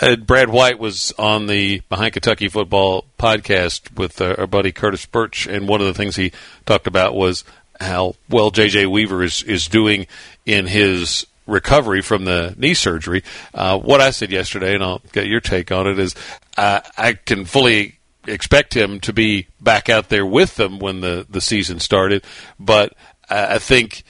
uh, 0.00 0.16
Brad 0.16 0.48
White 0.48 0.78
was 0.78 1.12
on 1.18 1.46
the 1.46 1.80
Behind 1.88 2.12
Kentucky 2.12 2.48
Football 2.48 3.04
podcast 3.18 3.96
with 3.96 4.20
uh, 4.20 4.36
our 4.38 4.46
buddy 4.46 4.72
Curtis 4.72 5.06
Burch, 5.06 5.46
and 5.46 5.68
one 5.68 5.80
of 5.80 5.86
the 5.86 5.94
things 5.94 6.16
he 6.16 6.32
talked 6.64 6.86
about 6.86 7.14
was 7.14 7.44
how 7.80 8.14
well 8.28 8.50
J.J. 8.50 8.86
Weaver 8.86 9.22
is 9.22 9.42
is 9.42 9.66
doing 9.66 10.06
in 10.44 10.66
his 10.66 11.26
recovery 11.46 12.02
from 12.02 12.24
the 12.24 12.54
knee 12.56 12.74
surgery. 12.74 13.22
Uh, 13.54 13.78
what 13.78 14.00
I 14.00 14.10
said 14.10 14.30
yesterday, 14.30 14.74
and 14.74 14.82
I'll 14.82 15.02
get 15.12 15.26
your 15.26 15.40
take 15.40 15.70
on 15.72 15.86
it, 15.86 15.98
is 15.98 16.14
uh, 16.56 16.80
I 16.96 17.14
can 17.14 17.44
fully 17.44 17.98
expect 18.26 18.74
him 18.74 19.00
to 19.00 19.12
be 19.12 19.46
back 19.60 19.88
out 19.88 20.08
there 20.08 20.26
with 20.26 20.56
them 20.56 20.78
when 20.78 21.00
the 21.00 21.26
the 21.28 21.40
season 21.40 21.78
started, 21.78 22.24
but 22.58 22.92
I 23.28 23.58
think 23.58 24.02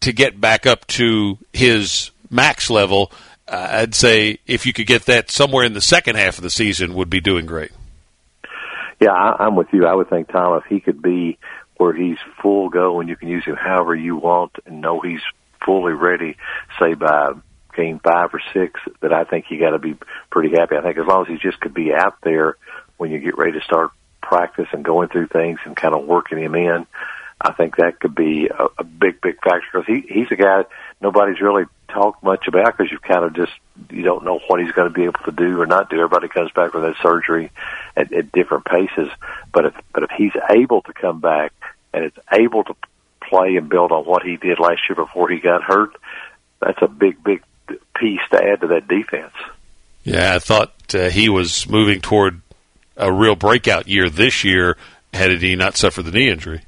to 0.00 0.12
get 0.12 0.40
back 0.40 0.66
up 0.66 0.86
to 0.88 1.38
his 1.52 2.10
max 2.30 2.70
level 2.70 3.12
uh, 3.46 3.68
I'd 3.70 3.94
say 3.94 4.38
if 4.46 4.66
you 4.66 4.72
could 4.72 4.86
get 4.86 5.06
that 5.06 5.30
somewhere 5.30 5.64
in 5.64 5.74
the 5.74 5.80
second 5.80 6.16
half 6.16 6.38
of 6.38 6.42
the 6.42 6.50
season, 6.50 6.94
would 6.94 7.10
be 7.10 7.20
doing 7.20 7.46
great. 7.46 7.72
Yeah, 9.00 9.12
I, 9.12 9.44
I'm 9.44 9.56
with 9.56 9.68
you. 9.72 9.86
I 9.86 9.94
would 9.94 10.08
think 10.08 10.28
Tom, 10.28 10.56
if 10.56 10.64
he 10.64 10.80
could 10.80 11.02
be 11.02 11.38
where 11.76 11.92
he's 11.92 12.16
full 12.40 12.68
go 12.68 13.00
and 13.00 13.08
you 13.08 13.16
can 13.16 13.28
use 13.28 13.44
him 13.44 13.56
however 13.56 13.94
you 13.94 14.16
want 14.16 14.52
and 14.64 14.80
know 14.80 15.00
he's 15.00 15.20
fully 15.64 15.92
ready, 15.92 16.36
say 16.78 16.94
by 16.94 17.32
game 17.76 17.98
five 17.98 18.30
or 18.32 18.40
six, 18.52 18.80
that 19.00 19.12
I 19.12 19.24
think 19.24 19.46
you 19.50 19.58
got 19.58 19.70
to 19.70 19.78
be 19.78 19.96
pretty 20.30 20.54
happy. 20.56 20.76
I 20.76 20.82
think 20.82 20.98
as 20.98 21.06
long 21.06 21.22
as 21.22 21.28
he 21.28 21.38
just 21.38 21.60
could 21.60 21.74
be 21.74 21.92
out 21.92 22.16
there 22.22 22.56
when 22.96 23.10
you 23.10 23.18
get 23.18 23.36
ready 23.36 23.58
to 23.58 23.64
start 23.64 23.90
practice 24.22 24.68
and 24.72 24.84
going 24.84 25.08
through 25.08 25.26
things 25.26 25.58
and 25.64 25.76
kind 25.76 25.94
of 25.94 26.06
working 26.06 26.38
him 26.38 26.54
in, 26.54 26.86
I 27.40 27.52
think 27.52 27.76
that 27.76 28.00
could 28.00 28.14
be 28.14 28.48
a, 28.48 28.66
a 28.78 28.84
big, 28.84 29.20
big 29.20 29.36
factor 29.42 29.66
because 29.72 29.86
he, 29.86 30.04
he's 30.08 30.30
a 30.30 30.36
guy 30.36 30.64
nobody's 31.00 31.40
really 31.40 31.64
talked 31.88 32.22
much 32.22 32.48
about 32.48 32.76
because 32.76 32.90
you 32.90 32.98
kind 32.98 33.24
of 33.24 33.34
just 33.34 33.52
you 33.90 34.02
don't 34.02 34.24
know 34.24 34.40
what 34.48 34.60
he's 34.60 34.72
going 34.72 34.88
to 34.88 34.94
be 34.94 35.04
able 35.04 35.20
to 35.24 35.32
do 35.32 35.60
or 35.60 35.66
not 35.66 35.90
do. 35.90 35.96
Everybody 35.96 36.28
comes 36.28 36.50
back 36.52 36.72
from 36.72 36.82
that 36.82 36.96
surgery 37.02 37.50
at, 37.96 38.12
at 38.12 38.32
different 38.32 38.64
paces, 38.64 39.08
but 39.52 39.66
if 39.66 39.74
but 39.92 40.04
if 40.04 40.10
he's 40.16 40.32
able 40.50 40.82
to 40.82 40.92
come 40.92 41.20
back 41.20 41.52
and 41.92 42.04
it's 42.04 42.18
able 42.32 42.64
to 42.64 42.74
play 43.34 43.56
and 43.56 43.68
build 43.68 43.92
on 43.92 44.04
what 44.04 44.22
he 44.22 44.36
did 44.36 44.58
last 44.58 44.82
year 44.88 44.96
before 44.96 45.28
he 45.28 45.40
got 45.40 45.62
hurt, 45.62 45.90
that's 46.60 46.78
a 46.82 46.88
big 46.88 47.22
big 47.22 47.42
piece 47.96 48.20
to 48.30 48.36
add 48.36 48.60
to 48.60 48.68
that 48.68 48.86
defense. 48.88 49.32
Yeah, 50.04 50.34
I 50.34 50.38
thought 50.38 50.94
uh, 50.94 51.08
he 51.10 51.28
was 51.28 51.68
moving 51.68 52.00
toward 52.00 52.40
a 52.96 53.12
real 53.12 53.34
breakout 53.34 53.88
year 53.88 54.08
this 54.08 54.44
year 54.44 54.76
had 55.12 55.30
he 55.42 55.56
not 55.56 55.76
suffered 55.76 56.02
the 56.02 56.12
knee 56.12 56.30
injury. 56.30 56.62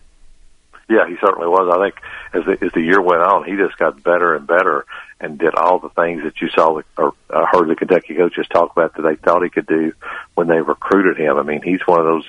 Yeah, 0.89 1.09
he 1.09 1.17
certainly 1.21 1.49
was. 1.49 1.69
I 1.73 1.85
think 1.85 1.97
as 2.33 2.45
the, 2.45 2.67
as 2.67 2.73
the 2.73 2.81
year 2.81 3.01
went 3.01 3.21
on, 3.21 3.45
he 3.45 3.57
just 3.57 3.77
got 3.77 4.03
better 4.03 4.35
and 4.35 4.47
better 4.47 4.87
and 5.21 5.39
did 5.39 5.55
all 5.55 5.79
the 5.79 5.89
things 5.91 6.23
that 6.23 6.41
you 6.41 6.49
saw 6.49 6.77
the, 6.77 6.85
or 6.97 7.13
uh, 7.31 7.45
heard 7.51 7.69
the 7.69 7.77
Kentucky 7.77 8.15
coaches 8.15 8.47
talk 8.49 8.73
about 8.73 8.95
that 8.95 9.03
they 9.03 9.17
thought 9.17 9.43
he 9.43 9.51
could 9.51 9.67
do 9.67 9.93
when 10.35 10.47
they 10.47 10.61
recruited 10.61 11.19
him. 11.19 11.37
I 11.37 11.43
mean, 11.43 11.63
he's 11.63 11.81
one 11.87 12.01
of 12.01 12.07
those 12.07 12.27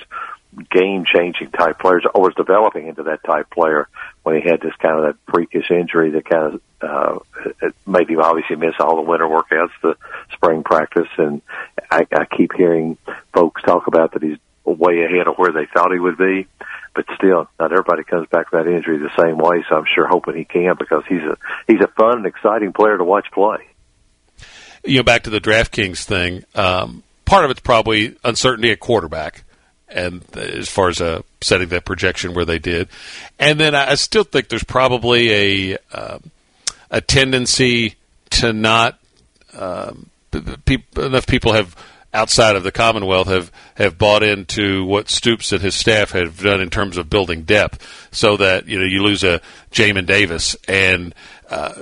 game 0.72 1.06
changing 1.06 1.52
type 1.52 1.80
players 1.80 2.04
or 2.14 2.24
was 2.24 2.34
developing 2.36 2.88
into 2.88 3.04
that 3.04 3.24
type 3.24 3.50
player 3.50 3.88
when 4.24 4.42
he 4.42 4.50
had 4.50 4.62
this 4.62 4.74
kind 4.80 4.98
of 4.98 5.04
that 5.04 5.16
freakish 5.32 5.70
injury 5.70 6.12
that 6.12 6.26
kind 6.26 6.54
of 6.54 6.62
uh 6.82 7.70
made 7.86 8.10
him 8.10 8.20
obviously 8.20 8.56
miss 8.56 8.74
all 8.80 8.96
the 8.96 9.02
winter 9.02 9.26
workouts, 9.26 9.72
the 9.82 9.96
spring 10.34 10.64
practice 10.64 11.08
and 11.18 11.42
I, 11.92 12.08
I 12.12 12.26
keep 12.26 12.54
hearing 12.54 12.98
folks 13.34 13.62
talk 13.64 13.88
about 13.88 14.14
that 14.14 14.24
he's 14.24 14.38
way 14.66 15.04
ahead 15.04 15.28
of 15.28 15.36
where 15.36 15.52
they 15.52 15.66
thought 15.66 15.92
he 15.94 16.00
would 16.00 16.18
be 16.18 16.48
but 16.98 17.06
still, 17.16 17.48
not 17.60 17.72
everybody 17.72 18.04
comes 18.04 18.28
back 18.30 18.50
from 18.50 18.66
that 18.66 18.72
injury 18.72 18.98
the 18.98 19.12
same 19.22 19.38
way. 19.38 19.64
So 19.70 19.76
I'm 19.78 19.86
sure 19.94 20.08
hoping 20.08 20.36
he 20.36 20.46
can 20.46 20.76
because 20.80 21.04
he's 21.08 21.22
a 21.22 21.38
he's 21.68 21.80
a 21.80 21.88
fun 21.90 22.18
and 22.18 22.26
exciting 22.26 22.74
player 22.74 22.98
to 22.98 23.04
watch 23.04 23.28
play. 23.32 23.60
You 24.84 24.98
know, 24.98 25.04
back 25.04 25.24
to 25.24 25.30
the 25.30 25.40
DraftKings 25.40 26.04
thing. 26.06 26.44
Um, 26.56 27.04
part 27.24 27.46
of 27.46 27.52
it's 27.52 27.60
probably 27.60 28.18
uncertainty 28.24 28.72
at 28.72 28.80
quarterback, 28.80 29.44
and 29.90 30.24
as 30.36 30.70
far 30.70 30.90
as 30.90 31.02
uh, 31.02 31.22
setting 31.42 31.70
that 31.70 31.86
projection 31.86 32.34
where 32.34 32.46
they 32.46 32.60
did, 32.60 32.90
and 33.40 33.60
then 33.60 33.76
I 33.76 33.96
still 33.96 34.24
think 34.24 34.50
there's 34.50 34.64
probably 34.64 35.74
a 35.74 35.78
uh, 35.94 36.20
a 36.92 37.02
tendency 37.02 37.96
to 38.32 38.54
not 38.54 39.00
um, 39.54 40.10
pe- 40.66 40.84
enough 40.98 41.28
people 41.28 41.54
have 41.54 41.76
outside 42.14 42.56
of 42.56 42.64
the 42.64 42.72
Commonwealth 42.72 43.28
have, 43.28 43.52
have 43.76 43.98
bought 43.98 44.24
into 44.24 44.84
what 44.86 45.10
Stoops 45.10 45.52
and 45.52 45.62
his 45.62 45.76
staff 45.76 46.12
have 46.12 46.42
done 46.42 46.62
in 46.62 46.70
terms 46.70 46.98
of 46.98 47.10
building 47.10 47.44
depth, 47.44 48.08
so 48.12 48.38
that 48.38 48.68
you 48.68 48.80
know 48.80 48.86
you 48.86 49.04
lose 49.04 49.24
a 49.24 49.42
Jamin 49.72 50.06
Davis 50.06 50.56
and 50.68 51.14
uh, 51.50 51.82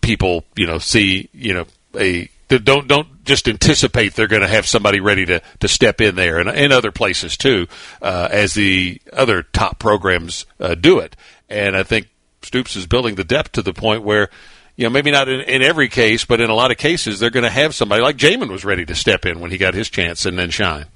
people 0.00 0.44
you 0.56 0.66
know 0.66 0.78
see 0.78 1.28
you 1.32 1.54
know 1.54 1.66
a 1.98 2.28
don't 2.58 2.88
don't 2.88 3.24
just 3.24 3.48
anticipate 3.48 4.14
they're 4.14 4.26
going 4.26 4.42
to 4.42 4.48
have 4.48 4.66
somebody 4.66 5.00
ready 5.00 5.24
to, 5.26 5.40
to 5.60 5.68
step 5.68 6.00
in 6.00 6.16
there 6.16 6.38
and 6.38 6.48
in 6.48 6.72
other 6.72 6.90
places 6.90 7.36
too, 7.36 7.68
uh, 8.02 8.28
as 8.30 8.54
the 8.54 9.00
other 9.12 9.42
top 9.42 9.78
programs 9.78 10.46
uh, 10.58 10.74
do 10.74 10.98
it. 10.98 11.16
And 11.48 11.76
I 11.76 11.82
think 11.82 12.08
Stoops 12.42 12.76
is 12.76 12.86
building 12.86 13.14
the 13.14 13.24
depth 13.24 13.52
to 13.52 13.62
the 13.62 13.72
point 13.72 14.02
where 14.02 14.30
you 14.76 14.84
know, 14.84 14.90
maybe 14.90 15.10
not 15.10 15.28
in, 15.28 15.40
in 15.40 15.60
every 15.60 15.90
case, 15.90 16.24
but 16.24 16.40
in 16.40 16.48
a 16.48 16.54
lot 16.54 16.70
of 16.70 16.78
cases, 16.78 17.20
they're 17.20 17.28
going 17.28 17.44
to 17.44 17.50
have 17.50 17.74
somebody 17.74 18.02
like 18.02 18.16
Jamin 18.16 18.48
was 18.48 18.64
ready 18.64 18.86
to 18.86 18.94
step 18.94 19.26
in 19.26 19.38
when 19.40 19.50
he 19.50 19.58
got 19.58 19.74
his 19.74 19.90
chance 19.90 20.24
and 20.24 20.38
then 20.38 20.48
shine. 20.48 20.86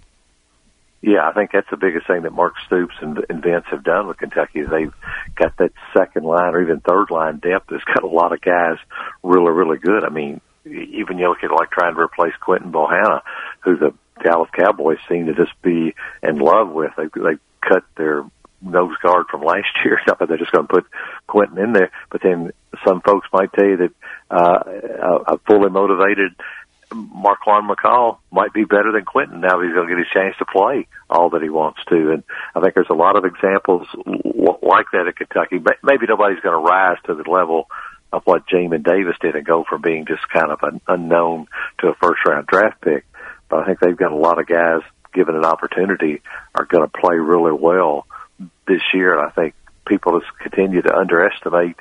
Yeah, 1.03 1.29
I 1.29 1.35
think 1.35 1.53
that's 1.53 1.69
the 1.69 1.77
biggest 1.77 2.07
thing 2.07 2.23
that 2.23 2.33
Mark 2.33 2.55
Stoops 2.65 2.95
and, 3.03 3.23
and 3.29 3.43
Vince 3.43 3.67
have 3.71 3.85
done 3.85 4.07
with 4.07 4.17
Kentucky 4.17 4.61
is 4.61 4.71
they've 4.71 4.95
got 5.35 5.55
that 5.59 5.73
second 5.95 6.25
line 6.25 6.55
or 6.55 6.63
even 6.63 6.81
third 6.81 7.11
line 7.11 7.41
depth 7.41 7.67
that's 7.69 7.85
got 7.85 8.05
a 8.05 8.07
lot 8.07 8.33
of 8.33 8.41
guys 8.41 8.79
really, 9.23 9.53
really 9.53 9.77
good. 9.77 10.03
I 10.03 10.09
mean, 10.09 10.41
even 10.67 11.19
you 11.19 11.29
look 11.29 11.43
at 11.43 11.51
like 11.51 11.71
trying 11.71 11.95
to 11.95 12.01
replace 12.01 12.35
Quinton 12.41 12.73
Bohanna, 12.73 13.23
who 13.61 13.77
the 13.77 13.95
Dallas 14.23 14.51
Cowboys 14.53 14.99
seem 15.09 15.27
to 15.27 15.35
just 15.35 15.53
be 15.63 15.95
in 16.23 16.39
love 16.39 16.71
with. 16.71 16.93
They 16.97 17.07
they 17.15 17.37
cut 17.61 17.85
their 17.97 18.25
nose 18.63 18.97
guard 19.03 19.27
from 19.31 19.43
last 19.43 19.69
year. 19.85 20.01
Not 20.07 20.19
that 20.19 20.29
they're 20.29 20.39
just 20.39 20.53
going 20.53 20.67
to 20.67 20.73
put 20.73 20.87
Quinton 21.27 21.59
in 21.59 21.73
there, 21.73 21.91
but 22.11 22.23
then 22.23 22.53
some 22.87 23.01
folks 23.01 23.29
might 23.33 23.53
tell 23.53 23.67
you 23.67 23.77
that 23.77 23.93
uh, 24.31 25.23
a, 25.27 25.39
fully 25.47 25.71
motivated 25.71 26.33
Marquan 26.93 27.69
McCall 27.69 28.19
might 28.31 28.53
be 28.53 28.65
better 28.65 28.93
than 28.93 29.05
Quinton 29.05 29.41
now 29.41 29.61
he's 29.61 29.73
going 29.73 29.89
to 29.89 29.95
get 29.95 29.99
his 29.99 30.13
chance 30.13 30.37
to 30.39 30.45
play 30.45 30.87
all 31.11 31.31
that 31.31 31.43
he 31.43 31.49
wants 31.49 31.81
to. 31.89 32.13
And 32.13 32.23
I 32.55 32.61
think 32.61 32.75
there's 32.75 32.87
a 32.91 32.95
lot 32.95 33.17
of 33.17 33.25
examples 33.25 33.87
like 33.95 34.87
that 34.93 35.07
at 35.09 35.17
Kentucky. 35.17 35.59
Maybe 35.83 36.07
nobody's 36.09 36.41
going 36.41 36.55
to 36.55 36.71
rise 36.71 36.99
to 37.07 37.15
the 37.15 37.29
level 37.29 37.69
of 38.15 38.23
what 38.25 38.47
Jamin 38.47 38.85
Davis 38.85 39.17
did 39.21 39.37
and 39.37 39.45
go 39.45 39.65
from 39.69 39.83
being 39.83 40.07
just 40.07 40.29
kind 40.29 40.51
of 40.51 40.63
an 40.63 40.81
unknown 40.89 41.47
to 41.81 41.89
a 41.89 41.95
first 41.95 42.25
round 42.27 42.47
draft 42.47 42.81
pick. 42.81 43.05
But 43.49 43.61
I 43.61 43.67
think 43.67 43.81
they've 43.81 43.97
got 43.97 44.13
a 44.13 44.17
lot 44.17 44.39
of 44.39 44.47
guys 44.47 44.81
given 45.13 45.37
an 45.37 45.45
opportunity 45.45 46.23
are 46.55 46.65
going 46.65 46.89
to 46.89 46.99
play 47.01 47.17
really 47.17 47.53
well 47.53 48.07
this 48.67 48.83
year. 48.93 49.19
And 49.19 49.27
I 49.27 49.31
think 49.31 49.55
people 49.87 50.19
just 50.19 50.33
continue 50.39 50.83
to 50.83 50.97
underestimate 50.97 51.77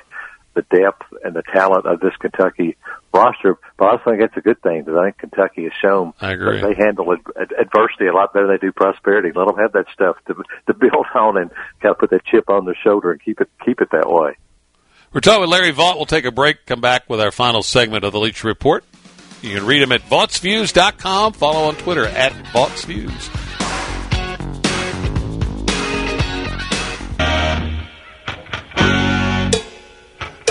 the 0.54 0.62
depth 0.62 1.02
and 1.24 1.34
the 1.34 1.42
talent 1.42 1.84
of 1.84 2.00
this 2.00 2.14
Kentucky 2.16 2.76
roster. 3.12 3.58
But 3.76 3.86
I 3.86 4.04
think 4.04 4.22
it's 4.22 4.36
a 4.36 4.40
good 4.40 4.62
thing 4.62 4.84
because 4.84 4.98
I 4.98 5.06
think 5.06 5.18
Kentucky 5.18 5.64
has 5.64 5.72
shown 5.82 6.12
that 6.60 6.68
they 6.68 6.84
handle 6.84 7.12
ad- 7.12 7.52
adversity 7.58 8.06
a 8.06 8.14
lot 8.14 8.32
better 8.32 8.46
than 8.46 8.56
they 8.56 8.66
do 8.66 8.72
prosperity. 8.72 9.32
Let 9.34 9.48
them 9.48 9.58
have 9.58 9.72
that 9.72 9.86
stuff 9.92 10.16
to 10.26 10.34
to 10.66 10.74
build 10.78 11.06
on 11.14 11.36
and 11.36 11.50
kind 11.80 11.92
of 11.92 11.98
put 11.98 12.10
that 12.10 12.24
chip 12.24 12.48
on 12.48 12.64
their 12.64 12.78
shoulder 12.82 13.10
and 13.10 13.22
keep 13.22 13.40
it 13.40 13.50
keep 13.64 13.80
it 13.80 13.90
that 13.90 14.08
way. 14.08 14.36
We're 15.14 15.20
talking 15.20 15.42
with 15.42 15.50
Larry 15.50 15.72
Vaught. 15.72 15.94
We'll 15.94 16.06
take 16.06 16.24
a 16.24 16.32
break. 16.32 16.66
Come 16.66 16.80
back 16.80 17.08
with 17.08 17.20
our 17.20 17.30
final 17.30 17.62
segment 17.62 18.02
of 18.04 18.12
the 18.12 18.18
Leach 18.18 18.42
Report. 18.42 18.84
You 19.42 19.54
can 19.54 19.64
read 19.64 19.80
him 19.80 19.92
at 19.92 20.00
VaughtsViews.com. 20.00 21.34
Follow 21.34 21.68
on 21.68 21.76
Twitter 21.76 22.04
at 22.04 22.32
VaughtsViews. 22.32 23.30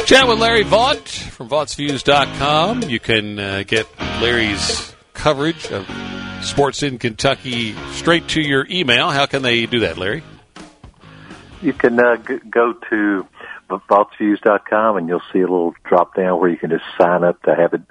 Chat 0.06 0.28
with 0.30 0.40
Larry 0.40 0.64
Vaught 0.64 1.10
from 1.10 1.50
VaughtsViews.com. 1.50 2.84
You 2.84 3.02
can 3.02 3.40
uh, 3.40 3.64
get 3.68 3.86
Larry's 4.22 4.96
coverage 5.14 5.70
of 5.74 5.86
sports 6.42 6.84
in 6.84 7.00
Kentucky 7.00 7.76
straight 7.92 8.30
to 8.30 8.42
your 8.42 8.66
email. 8.70 9.10
How 9.10 9.26
can 9.26 9.42
they 9.42 9.66
do 9.66 9.82
that, 9.82 9.98
Larry? 9.98 10.24
You 11.62 11.74
can 11.74 12.00
uh, 12.00 12.16
go 12.50 12.74
to 12.90 13.28
VaughtsViews.com 13.90 14.98
and 14.98 15.08
you'll 15.08 15.22
see 15.32 15.40
a 15.40 15.48
little 15.48 15.74
drop 15.84 16.16
down 16.16 16.40
where 16.40 16.50
you 16.50 16.58
can 16.58 16.70
just 16.70 16.84
sign 17.00 17.24
up 17.24 17.42
to 17.44 17.56
have 17.56 17.74
it. 17.74 17.82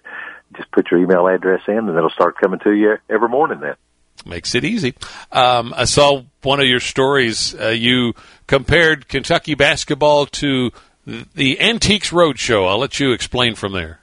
Just 0.56 0.70
put 0.70 0.90
your 0.90 1.00
email 1.00 1.26
address 1.26 1.62
in, 1.66 1.78
and 1.78 1.96
it'll 1.96 2.10
start 2.10 2.36
coming 2.38 2.60
to 2.60 2.72
you 2.72 2.96
every 3.08 3.28
morning. 3.28 3.60
Then 3.60 3.74
makes 4.26 4.54
it 4.54 4.64
easy. 4.64 4.94
Um, 5.30 5.72
I 5.76 5.84
saw 5.84 6.22
one 6.42 6.60
of 6.60 6.66
your 6.66 6.80
stories. 6.80 7.54
Uh, 7.58 7.68
you 7.68 8.14
compared 8.46 9.08
Kentucky 9.08 9.54
basketball 9.54 10.26
to 10.26 10.70
the 11.06 11.60
Antiques 11.60 12.10
Roadshow. 12.10 12.68
I'll 12.68 12.78
let 12.78 13.00
you 13.00 13.12
explain 13.12 13.54
from 13.54 13.72
there. 13.72 13.98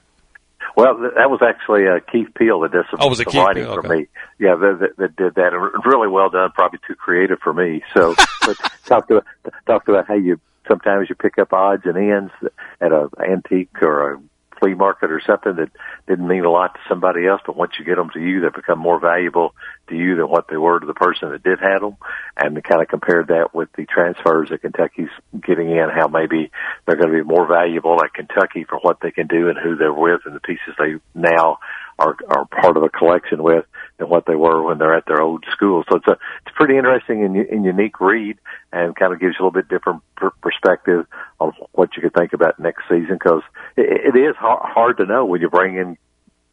Well, 0.76 0.98
that 1.16 1.28
was 1.30 1.40
actually 1.46 1.86
uh, 1.86 2.00
Keith 2.10 2.28
Peel 2.34 2.60
that 2.60 2.72
did 2.72 2.84
some, 2.90 3.00
oh, 3.02 3.08
was 3.08 3.20
it 3.20 3.24
some 3.24 3.32
Keith 3.32 3.42
writing 3.46 3.64
Peel? 3.64 3.74
for 3.74 3.86
Okay. 3.86 4.00
me. 4.02 4.06
Yeah, 4.38 4.54
that, 4.56 4.78
that, 4.80 4.96
that 4.96 5.16
did 5.16 5.34
that, 5.34 5.52
really 5.84 6.08
well 6.08 6.30
done. 6.30 6.50
Probably 6.54 6.78
too 6.86 6.94
creative 6.94 7.38
for 7.40 7.52
me. 7.52 7.82
So, 7.94 8.14
but 8.42 8.56
talked 8.86 9.10
about 9.10 9.26
talked 9.66 9.88
about 9.88 10.06
how 10.06 10.14
you 10.14 10.40
sometimes 10.70 11.08
you 11.08 11.16
pick 11.16 11.38
up 11.38 11.52
odds 11.52 11.82
and 11.84 11.96
ends 11.96 12.32
at 12.80 12.92
a 12.92 13.08
antique 13.20 13.82
or 13.82 14.12
a 14.12 14.22
flea 14.60 14.74
market 14.74 15.10
or 15.10 15.20
something 15.26 15.56
that 15.56 15.70
didn't 16.06 16.28
mean 16.28 16.44
a 16.44 16.50
lot 16.50 16.74
to 16.74 16.80
somebody 16.88 17.26
else, 17.26 17.40
but 17.44 17.56
once 17.56 17.72
you 17.78 17.84
get 17.84 17.96
them 17.96 18.10
to 18.12 18.20
you, 18.20 18.40
they 18.40 18.48
become 18.54 18.78
more 18.78 19.00
valuable 19.00 19.54
to 19.88 19.96
you 19.96 20.16
than 20.16 20.28
what 20.28 20.46
they 20.48 20.56
were 20.56 20.78
to 20.78 20.86
the 20.86 20.94
person 20.94 21.30
that 21.30 21.42
did 21.42 21.58
have 21.60 21.80
them. 21.80 21.96
And 22.36 22.54
to 22.54 22.62
kind 22.62 22.82
of 22.82 22.88
compared 22.88 23.28
that 23.28 23.54
with 23.54 23.70
the 23.76 23.86
transfers 23.86 24.50
that 24.50 24.60
Kentucky's 24.60 25.08
getting 25.46 25.70
in, 25.70 25.88
how 25.94 26.08
maybe 26.08 26.50
they're 26.86 26.96
going 26.96 27.10
to 27.10 27.24
be 27.24 27.28
more 27.28 27.46
valuable 27.46 27.96
at 28.04 28.14
Kentucky 28.14 28.64
for 28.64 28.78
what 28.78 28.98
they 29.00 29.10
can 29.10 29.26
do 29.26 29.48
and 29.48 29.58
who 29.58 29.76
they're 29.76 29.92
with 29.92 30.20
and 30.26 30.36
the 30.36 30.40
pieces 30.40 30.74
they 30.78 30.94
now 31.14 31.58
are, 32.00 32.16
are 32.28 32.46
part 32.46 32.76
of 32.76 32.82
a 32.82 32.88
collection 32.88 33.42
with 33.42 33.66
than 33.98 34.08
what 34.08 34.24
they 34.26 34.34
were 34.34 34.62
when 34.62 34.78
they're 34.78 34.96
at 34.96 35.06
their 35.06 35.20
old 35.20 35.44
school. 35.52 35.84
So 35.88 35.98
it's 35.98 36.06
a 36.06 36.12
it's 36.12 36.50
a 36.50 36.54
pretty 36.54 36.76
interesting 36.76 37.22
and, 37.24 37.36
and 37.36 37.64
unique 37.64 38.00
read, 38.00 38.38
and 38.72 38.96
kind 38.96 39.12
of 39.12 39.20
gives 39.20 39.36
you 39.38 39.44
a 39.44 39.46
little 39.46 39.60
bit 39.60 39.68
different 39.68 40.02
per- 40.16 40.32
perspective 40.42 41.06
on 41.38 41.52
what 41.72 41.94
you 41.96 42.02
could 42.02 42.14
think 42.14 42.32
about 42.32 42.58
next 42.58 42.84
season 42.88 43.18
because 43.20 43.42
it, 43.76 44.14
it 44.14 44.18
is 44.18 44.34
hard, 44.36 44.60
hard 44.62 44.96
to 44.96 45.06
know 45.06 45.26
when 45.26 45.42
you 45.42 45.50
bring 45.50 45.76
in 45.76 45.98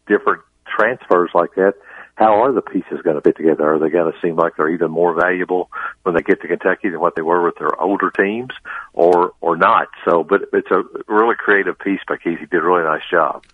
different 0.07 0.41
transfers 0.67 1.31
like 1.33 1.55
that. 1.55 1.73
How 2.15 2.43
are 2.43 2.51
the 2.51 2.61
pieces 2.61 2.99
going 3.03 3.15
to 3.15 3.21
fit 3.21 3.37
together? 3.37 3.75
Are 3.75 3.79
they 3.79 3.89
going 3.89 4.11
to 4.11 4.19
seem 4.21 4.35
like 4.35 4.57
they're 4.57 4.69
even 4.69 4.89
more 4.89 5.13
valuable 5.13 5.69
when 6.01 6.15
they 6.15 6.23
get 6.23 6.41
to 6.41 6.47
Kentucky 6.47 6.89
than 6.89 6.99
what 6.99 7.15
they 7.15 7.21
were 7.21 7.43
with 7.43 7.57
their 7.57 7.79
older 7.79 8.09
teams, 8.09 8.49
or 8.91 9.33
or 9.39 9.55
not? 9.55 9.87
So, 10.03 10.23
but 10.23 10.49
it's 10.51 10.71
a 10.71 10.83
really 11.07 11.35
creative 11.35 11.79
piece 11.79 12.01
by 12.05 12.17
Keith. 12.17 12.39
He 12.39 12.47
did 12.47 12.63
a 12.63 12.67
really 12.67 12.83
nice 12.83 13.07
job 13.09 13.45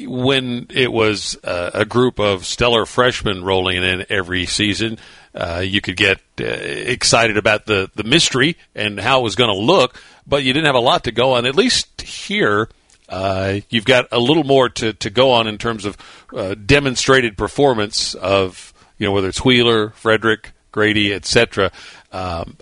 when 0.00 0.66
it 0.70 0.92
was 0.92 1.38
uh, 1.44 1.70
a 1.74 1.84
group 1.84 2.18
of 2.18 2.44
stellar 2.44 2.86
freshmen 2.86 3.44
rolling 3.44 3.82
in 3.82 4.04
every 4.08 4.46
season, 4.46 4.98
uh, 5.34 5.62
you 5.64 5.80
could 5.80 5.96
get 5.96 6.18
uh, 6.40 6.44
excited 6.44 7.36
about 7.36 7.66
the, 7.66 7.90
the 7.94 8.04
mystery 8.04 8.56
and 8.74 8.98
how 8.98 9.20
it 9.20 9.22
was 9.22 9.36
going 9.36 9.50
to 9.50 9.60
look, 9.60 10.00
but 10.26 10.42
you 10.42 10.52
didn't 10.52 10.66
have 10.66 10.74
a 10.74 10.80
lot 10.80 11.04
to 11.04 11.12
go 11.12 11.32
on. 11.32 11.46
At 11.46 11.54
least 11.54 12.00
here, 12.00 12.68
uh, 13.08 13.60
you've 13.68 13.84
got 13.84 14.08
a 14.12 14.18
little 14.18 14.44
more 14.44 14.68
to, 14.70 14.92
to 14.94 15.10
go 15.10 15.32
on 15.32 15.46
in 15.46 15.58
terms 15.58 15.84
of 15.84 15.96
uh, 16.34 16.54
demonstrated 16.54 17.36
performance 17.36 18.14
of, 18.14 18.72
you 18.98 19.06
know, 19.06 19.12
whether 19.12 19.28
it's 19.28 19.44
Wheeler, 19.44 19.90
Fredrick, 19.90 20.52
Grady, 20.72 21.12
etc. 21.12 21.70
Um, 22.12 22.56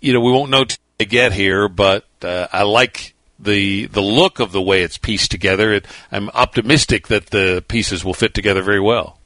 you 0.00 0.12
know, 0.12 0.20
we 0.20 0.32
won't 0.32 0.50
know 0.50 0.64
they 0.98 1.06
get 1.06 1.32
here, 1.32 1.68
but 1.68 2.04
uh, 2.22 2.48
I 2.52 2.62
like 2.62 3.14
the 3.38 3.86
the 3.86 4.00
look 4.00 4.40
of 4.40 4.52
the 4.52 4.62
way 4.62 4.82
it's 4.82 4.98
pieced 4.98 5.30
together. 5.30 5.72
It, 5.72 5.86
I'm 6.10 6.28
optimistic 6.30 7.08
that 7.08 7.26
the 7.26 7.64
pieces 7.66 8.04
will 8.04 8.14
fit 8.14 8.34
together 8.34 8.62
very 8.62 8.80
well. 8.80 9.18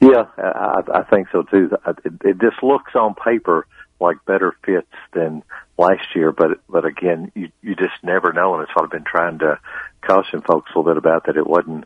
Yeah, 0.00 0.24
I, 0.38 0.80
I 0.94 1.02
think 1.04 1.28
so 1.30 1.42
too. 1.42 1.70
It, 2.04 2.12
it 2.24 2.40
just 2.40 2.62
looks 2.62 2.94
on 2.94 3.14
paper 3.14 3.66
like 4.00 4.24
better 4.24 4.54
fits 4.64 4.88
than 5.12 5.42
last 5.76 6.14
year, 6.14 6.32
but 6.32 6.60
but 6.68 6.84
again, 6.84 7.32
you 7.34 7.50
you 7.62 7.74
just 7.74 8.02
never 8.02 8.32
know, 8.32 8.54
and 8.54 8.62
it's 8.62 8.74
what 8.74 8.84
I've 8.84 8.90
been 8.90 9.04
trying 9.04 9.38
to 9.40 9.58
caution 10.02 10.40
folks 10.40 10.70
a 10.74 10.78
little 10.78 10.92
bit 10.92 10.96
about 10.96 11.26
that 11.26 11.36
it 11.36 11.46
wasn't. 11.46 11.84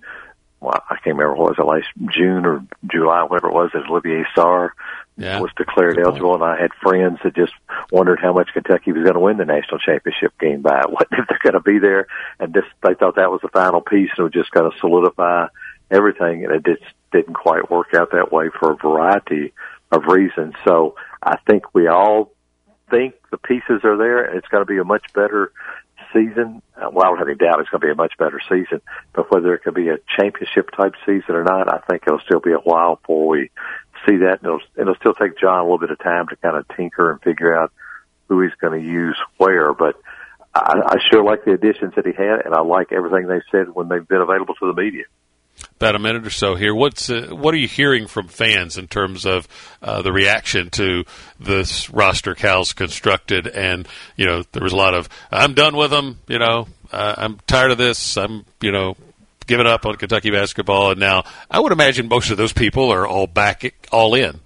Well, 0.61 0.83
I 0.89 0.95
can't 0.95 1.19
remember 1.19 1.35
what 1.35 1.51
was 1.51 1.59
it 1.59 1.67
last 1.67 2.15
June 2.15 2.47
or 2.47 2.65
July, 2.91 3.23
whatever 3.25 3.49
it 3.49 3.55
was. 3.55 3.71
As 3.75 3.83
Olivier 3.91 4.25
Sarr 4.35 4.71
yeah. 5.17 5.41
was 5.41 5.51
declared 5.57 5.99
eligible, 5.99 6.35
and 6.35 6.43
I 6.43 6.61
had 6.61 6.73
friends 6.83 7.19
that 7.23 7.35
just 7.35 7.53
wondered 7.93 8.19
how 8.21 8.33
much 8.33 8.51
Kentucky 8.53 8.93
was 8.93 9.03
going 9.03 9.15
to 9.15 9.21
win 9.21 9.37
the 9.37 9.45
national 9.45 9.79
championship 9.79 10.39
game 10.39 10.63
by. 10.63 10.83
What 10.89 11.09
if 11.13 11.27
they're 11.29 11.39
going 11.43 11.55
to 11.55 11.61
be 11.61 11.79
there? 11.79 12.07
And 12.41 12.55
just 12.55 12.69
they 12.83 12.95
thought 12.95 13.17
that 13.17 13.31
was 13.31 13.41
the 13.43 13.49
final 13.49 13.81
piece, 13.81 14.11
and 14.17 14.21
it 14.21 14.23
was 14.23 14.33
just 14.33 14.51
going 14.51 14.71
to 14.71 14.79
solidify 14.79 15.47
everything, 15.91 16.45
and 16.45 16.53
it 16.53 16.65
just 16.65 16.83
didn't 17.13 17.35
quite 17.35 17.71
work 17.71 17.95
out 17.95 18.11
that 18.13 18.33
way 18.33 18.49
for 18.59 18.73
a 18.73 18.77
variety 18.77 19.53
of 19.93 20.05
reasons. 20.07 20.55
So 20.65 20.97
I 21.23 21.37
think 21.47 21.75
we 21.75 21.87
all 21.87 22.33
think 22.91 23.15
the 23.31 23.39
pieces 23.39 23.85
are 23.85 23.97
there, 23.97 24.25
and 24.25 24.39
it's 24.39 24.49
going 24.49 24.63
to 24.63 24.71
be 24.71 24.79
a 24.79 24.85
much 24.85 25.05
better 25.15 25.53
season. 26.13 26.63
Uh, 26.77 26.91
well, 26.93 27.05
I 27.05 27.09
don't 27.09 27.19
have 27.19 27.29
any 27.29 27.37
doubt 27.37 27.61
it's 27.61 27.69
going 27.69 27.81
to 27.81 27.87
be 27.87 27.93
a 27.93 27.97
much 27.97 28.15
better 28.19 28.41
season, 28.49 28.81
but 29.13 29.31
whether 29.31 29.55
it 29.55 29.63
could 29.63 29.75
be 29.75 29.89
a 29.89 29.99
championship 30.17 30.71
type 30.71 30.95
season 31.05 31.35
or 31.35 31.45
not, 31.45 31.73
I 31.73 31.79
think 31.89 32.05
it'll 32.07 32.21
still 32.21 32.41
be 32.41 32.53
a 32.53 32.59
while 32.59 32.97
before 32.97 33.29
we 33.29 33.51
see 34.07 34.17
that, 34.19 34.43
and 34.43 34.45
it'll, 34.45 34.61
it'll 34.77 34.95
still 34.97 35.15
take 35.15 35.39
John 35.39 35.61
a 35.61 35.63
little 35.63 35.79
bit 35.79 35.91
of 35.91 35.99
time 35.99 36.29
to 36.29 36.37
kind 36.37 36.57
of 36.57 36.67
tinker 36.77 37.11
and 37.11 37.21
figure 37.23 37.57
out 37.57 37.73
who 38.29 38.43
he's 38.43 38.55
going 38.61 38.81
to 38.81 38.87
use 38.87 39.19
where. 39.37 39.73
But 39.73 39.97
I, 40.55 40.81
I 40.87 40.97
sure 41.11 41.25
like 41.25 41.45
the 41.45 41.53
additions 41.53 41.95
that 41.97 42.07
he 42.07 42.13
had, 42.13 42.45
and 42.45 42.55
I 42.55 42.63
like 42.63 42.93
everything 42.93 43.27
they 43.27 43.41
said 43.51 43.75
when 43.75 43.89
they've 43.89 44.07
been 44.07 44.21
available 44.21 44.55
to 44.55 44.73
the 44.73 44.81
media. 44.81 45.05
About 45.77 45.95
a 45.95 45.99
minute 46.01 46.27
or 46.27 46.31
so 46.31 46.57
here. 46.57 46.75
What's 46.75 47.11
uh, 47.11 47.29
what 47.31 47.55
are 47.55 47.59
you 47.59 47.69
hearing 47.69 48.09
from 48.09 48.27
fans 48.27 48.77
in 48.77 48.89
terms 48.89 49.25
of 49.25 49.47
uh, 49.83 50.03
the 50.03 50.13
reaction 50.13 50.71
to 50.71 51.05
this 51.39 51.91
roster 51.91 52.35
Cal's 52.35 52.73
constructed? 52.73 53.47
And 53.47 53.87
you 54.17 54.27
know, 54.27 54.43
there 54.51 54.63
was 54.63 54.73
a 54.73 54.77
lot 54.77 54.95
of 54.95 55.09
"I'm 55.31 55.55
done 55.55 55.77
with 55.77 55.91
them." 55.91 56.19
You 56.27 56.41
know, 56.41 56.67
uh, 56.91 57.15
I'm 57.19 57.39
tired 57.47 57.71
of 57.71 57.79
this. 57.79 58.17
I'm 58.17 58.45
you 58.61 58.73
know 58.73 58.97
given 59.47 59.67
up 59.67 59.87
on 59.87 59.97
Kentucky 59.97 60.31
basketball, 60.31 60.93
and 60.93 61.01
now 61.01 61.25
I 61.51 61.61
would 61.61 61.73
imagine 61.73 62.09
most 62.09 62.31
of 62.31 62.37
those 62.37 62.53
people 62.53 62.93
are 62.93 63.07
all 63.07 63.27
back, 63.27 63.75
all 63.93 64.15
in. 64.15 64.41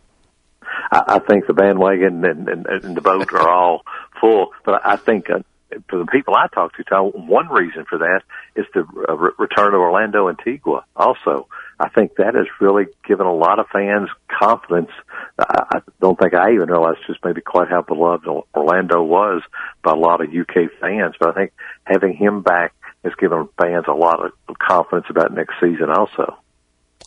I, 0.91 1.19
think 1.19 1.47
the 1.47 1.53
bandwagon 1.53 2.25
and, 2.25 2.49
and, 2.49 2.67
and 2.67 2.97
the 2.97 3.01
boat 3.01 3.33
are 3.33 3.49
all 3.49 3.83
full, 4.21 4.53
but 4.65 4.87
I 4.87 4.97
think 4.97 5.29
uh, 5.29 5.41
for 5.89 5.99
the 5.99 6.07
people 6.07 6.35
I 6.35 6.47
talk 6.49 6.75
to, 6.77 6.85
Tom, 6.85 7.11
one 7.27 7.49
reason 7.49 7.85
for 7.89 7.99
that 7.99 8.23
is 8.57 8.67
the 8.75 8.87
uh, 9.09 9.15
re- 9.15 9.31
return 9.39 9.75
of 9.75 9.81
Orlando 9.81 10.29
Antigua. 10.29 10.85
Also, 10.97 11.47
I 11.79 11.89
think 11.91 12.17
that 12.17 12.35
has 12.35 12.47
really 12.61 12.87
given 13.07 13.27
a 13.27 13.35
lot 13.35 13.59
of 13.59 13.67
fans 13.69 14.09
confidence. 14.29 14.91
I, 15.39 15.65
I 15.71 15.81
don't 16.01 16.19
think 16.19 16.35
I 16.35 16.53
even 16.53 16.71
realized 16.71 17.01
just 17.07 17.25
maybe 17.25 17.41
quite 17.41 17.69
how 17.69 17.83
beloved 17.83 18.27
Orlando 18.55 19.03
was 19.03 19.43
by 19.83 19.93
a 19.93 19.97
lot 19.97 20.23
of 20.23 20.29
UK 20.35 20.71
fans, 20.81 21.15
but 21.21 21.31
I 21.31 21.33
think 21.33 21.53
having 21.85 22.15
him 22.15 22.43
back 22.43 22.73
has 23.05 23.13
given 23.19 23.49
fans 23.61 23.85
a 23.89 23.93
lot 23.93 24.21
of 24.25 24.59
confidence 24.59 25.07
about 25.09 25.33
next 25.33 25.55
season 25.61 25.91
also. 25.91 26.37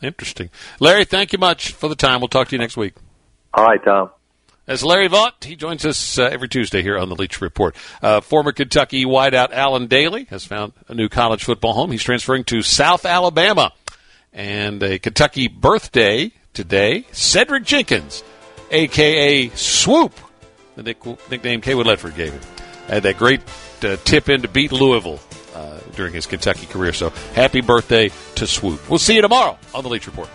Interesting. 0.01 0.49
Larry, 0.79 1.05
thank 1.05 1.33
you 1.33 1.39
much 1.39 1.73
for 1.73 1.87
the 1.87 1.95
time. 1.95 2.21
We'll 2.21 2.27
talk 2.27 2.47
to 2.49 2.55
you 2.55 2.59
next 2.59 2.77
week. 2.77 2.93
All 3.53 3.65
right, 3.65 3.83
Tom. 3.83 4.09
As 4.67 4.83
Larry 4.83 5.09
Vaught, 5.09 5.43
he 5.43 5.55
joins 5.55 5.85
us 5.85 6.17
uh, 6.17 6.23
every 6.23 6.47
Tuesday 6.47 6.81
here 6.81 6.97
on 6.97 7.09
the 7.09 7.15
Leach 7.15 7.41
Report. 7.41 7.75
Uh, 8.01 8.21
former 8.21 8.51
Kentucky 8.51 9.05
wideout 9.05 9.51
Allen 9.51 9.87
Dailey 9.87 10.27
has 10.29 10.45
found 10.45 10.73
a 10.87 10.93
new 10.93 11.09
college 11.09 11.43
football 11.43 11.73
home. 11.73 11.91
He's 11.91 12.03
transferring 12.03 12.43
to 12.45 12.61
South 12.61 13.05
Alabama. 13.05 13.73
And 14.31 14.81
a 14.81 14.97
Kentucky 14.97 15.49
birthday 15.49 16.31
today, 16.53 17.05
Cedric 17.11 17.65
Jenkins, 17.65 18.23
a.k.a. 18.69 19.49
Swoop, 19.57 20.13
the 20.75 20.83
nick- 20.83 21.29
nickname 21.29 21.61
Cawood 21.61 21.85
Ledford 21.85 22.15
gave 22.15 22.31
him. 22.31 22.41
Had 22.87 23.03
that 23.03 23.17
great 23.17 23.41
uh, 23.83 23.97
tip 24.05 24.29
in 24.29 24.43
to 24.43 24.47
beat 24.47 24.71
Louisville 24.71 25.19
uh, 25.61 25.79
during 25.95 26.13
his 26.13 26.25
Kentucky 26.25 26.65
career. 26.65 26.93
So 26.93 27.09
happy 27.33 27.61
birthday 27.61 28.11
to 28.35 28.47
Swoop. 28.47 28.89
We'll 28.89 28.99
see 28.99 29.15
you 29.15 29.21
tomorrow 29.21 29.57
on 29.73 29.83
the 29.83 29.89
Leach 29.89 30.07
Report. 30.07 30.29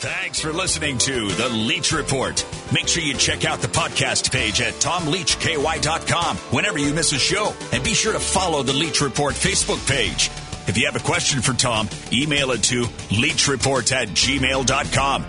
Thanks 0.00 0.40
for 0.40 0.50
listening 0.52 0.96
to 0.98 1.28
The 1.28 1.50
Leach 1.50 1.92
Report. 1.92 2.44
Make 2.72 2.88
sure 2.88 3.02
you 3.02 3.12
check 3.14 3.44
out 3.44 3.60
the 3.60 3.68
podcast 3.68 4.32
page 4.32 4.62
at 4.62 4.72
tomleachky.com 4.74 6.36
whenever 6.38 6.78
you 6.78 6.94
miss 6.94 7.12
a 7.12 7.18
show. 7.18 7.54
And 7.72 7.84
be 7.84 7.92
sure 7.92 8.14
to 8.14 8.20
follow 8.20 8.62
The 8.62 8.72
Leach 8.72 9.02
Report 9.02 9.34
Facebook 9.34 9.86
page. 9.86 10.30
If 10.68 10.78
you 10.78 10.86
have 10.86 10.96
a 10.96 11.04
question 11.04 11.42
for 11.42 11.52
Tom, 11.52 11.88
email 12.12 12.52
it 12.52 12.62
to 12.64 12.82
leachreport 13.10 13.92
at 13.92 14.08
gmail.com. 14.08 15.26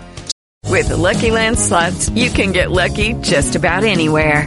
With 0.68 0.88
the 0.88 0.96
Lucky 0.96 1.30
Land 1.30 1.58
slots, 1.58 2.08
you 2.10 2.30
can 2.30 2.52
get 2.52 2.70
lucky 2.70 3.12
just 3.14 3.56
about 3.56 3.84
anywhere. 3.84 4.46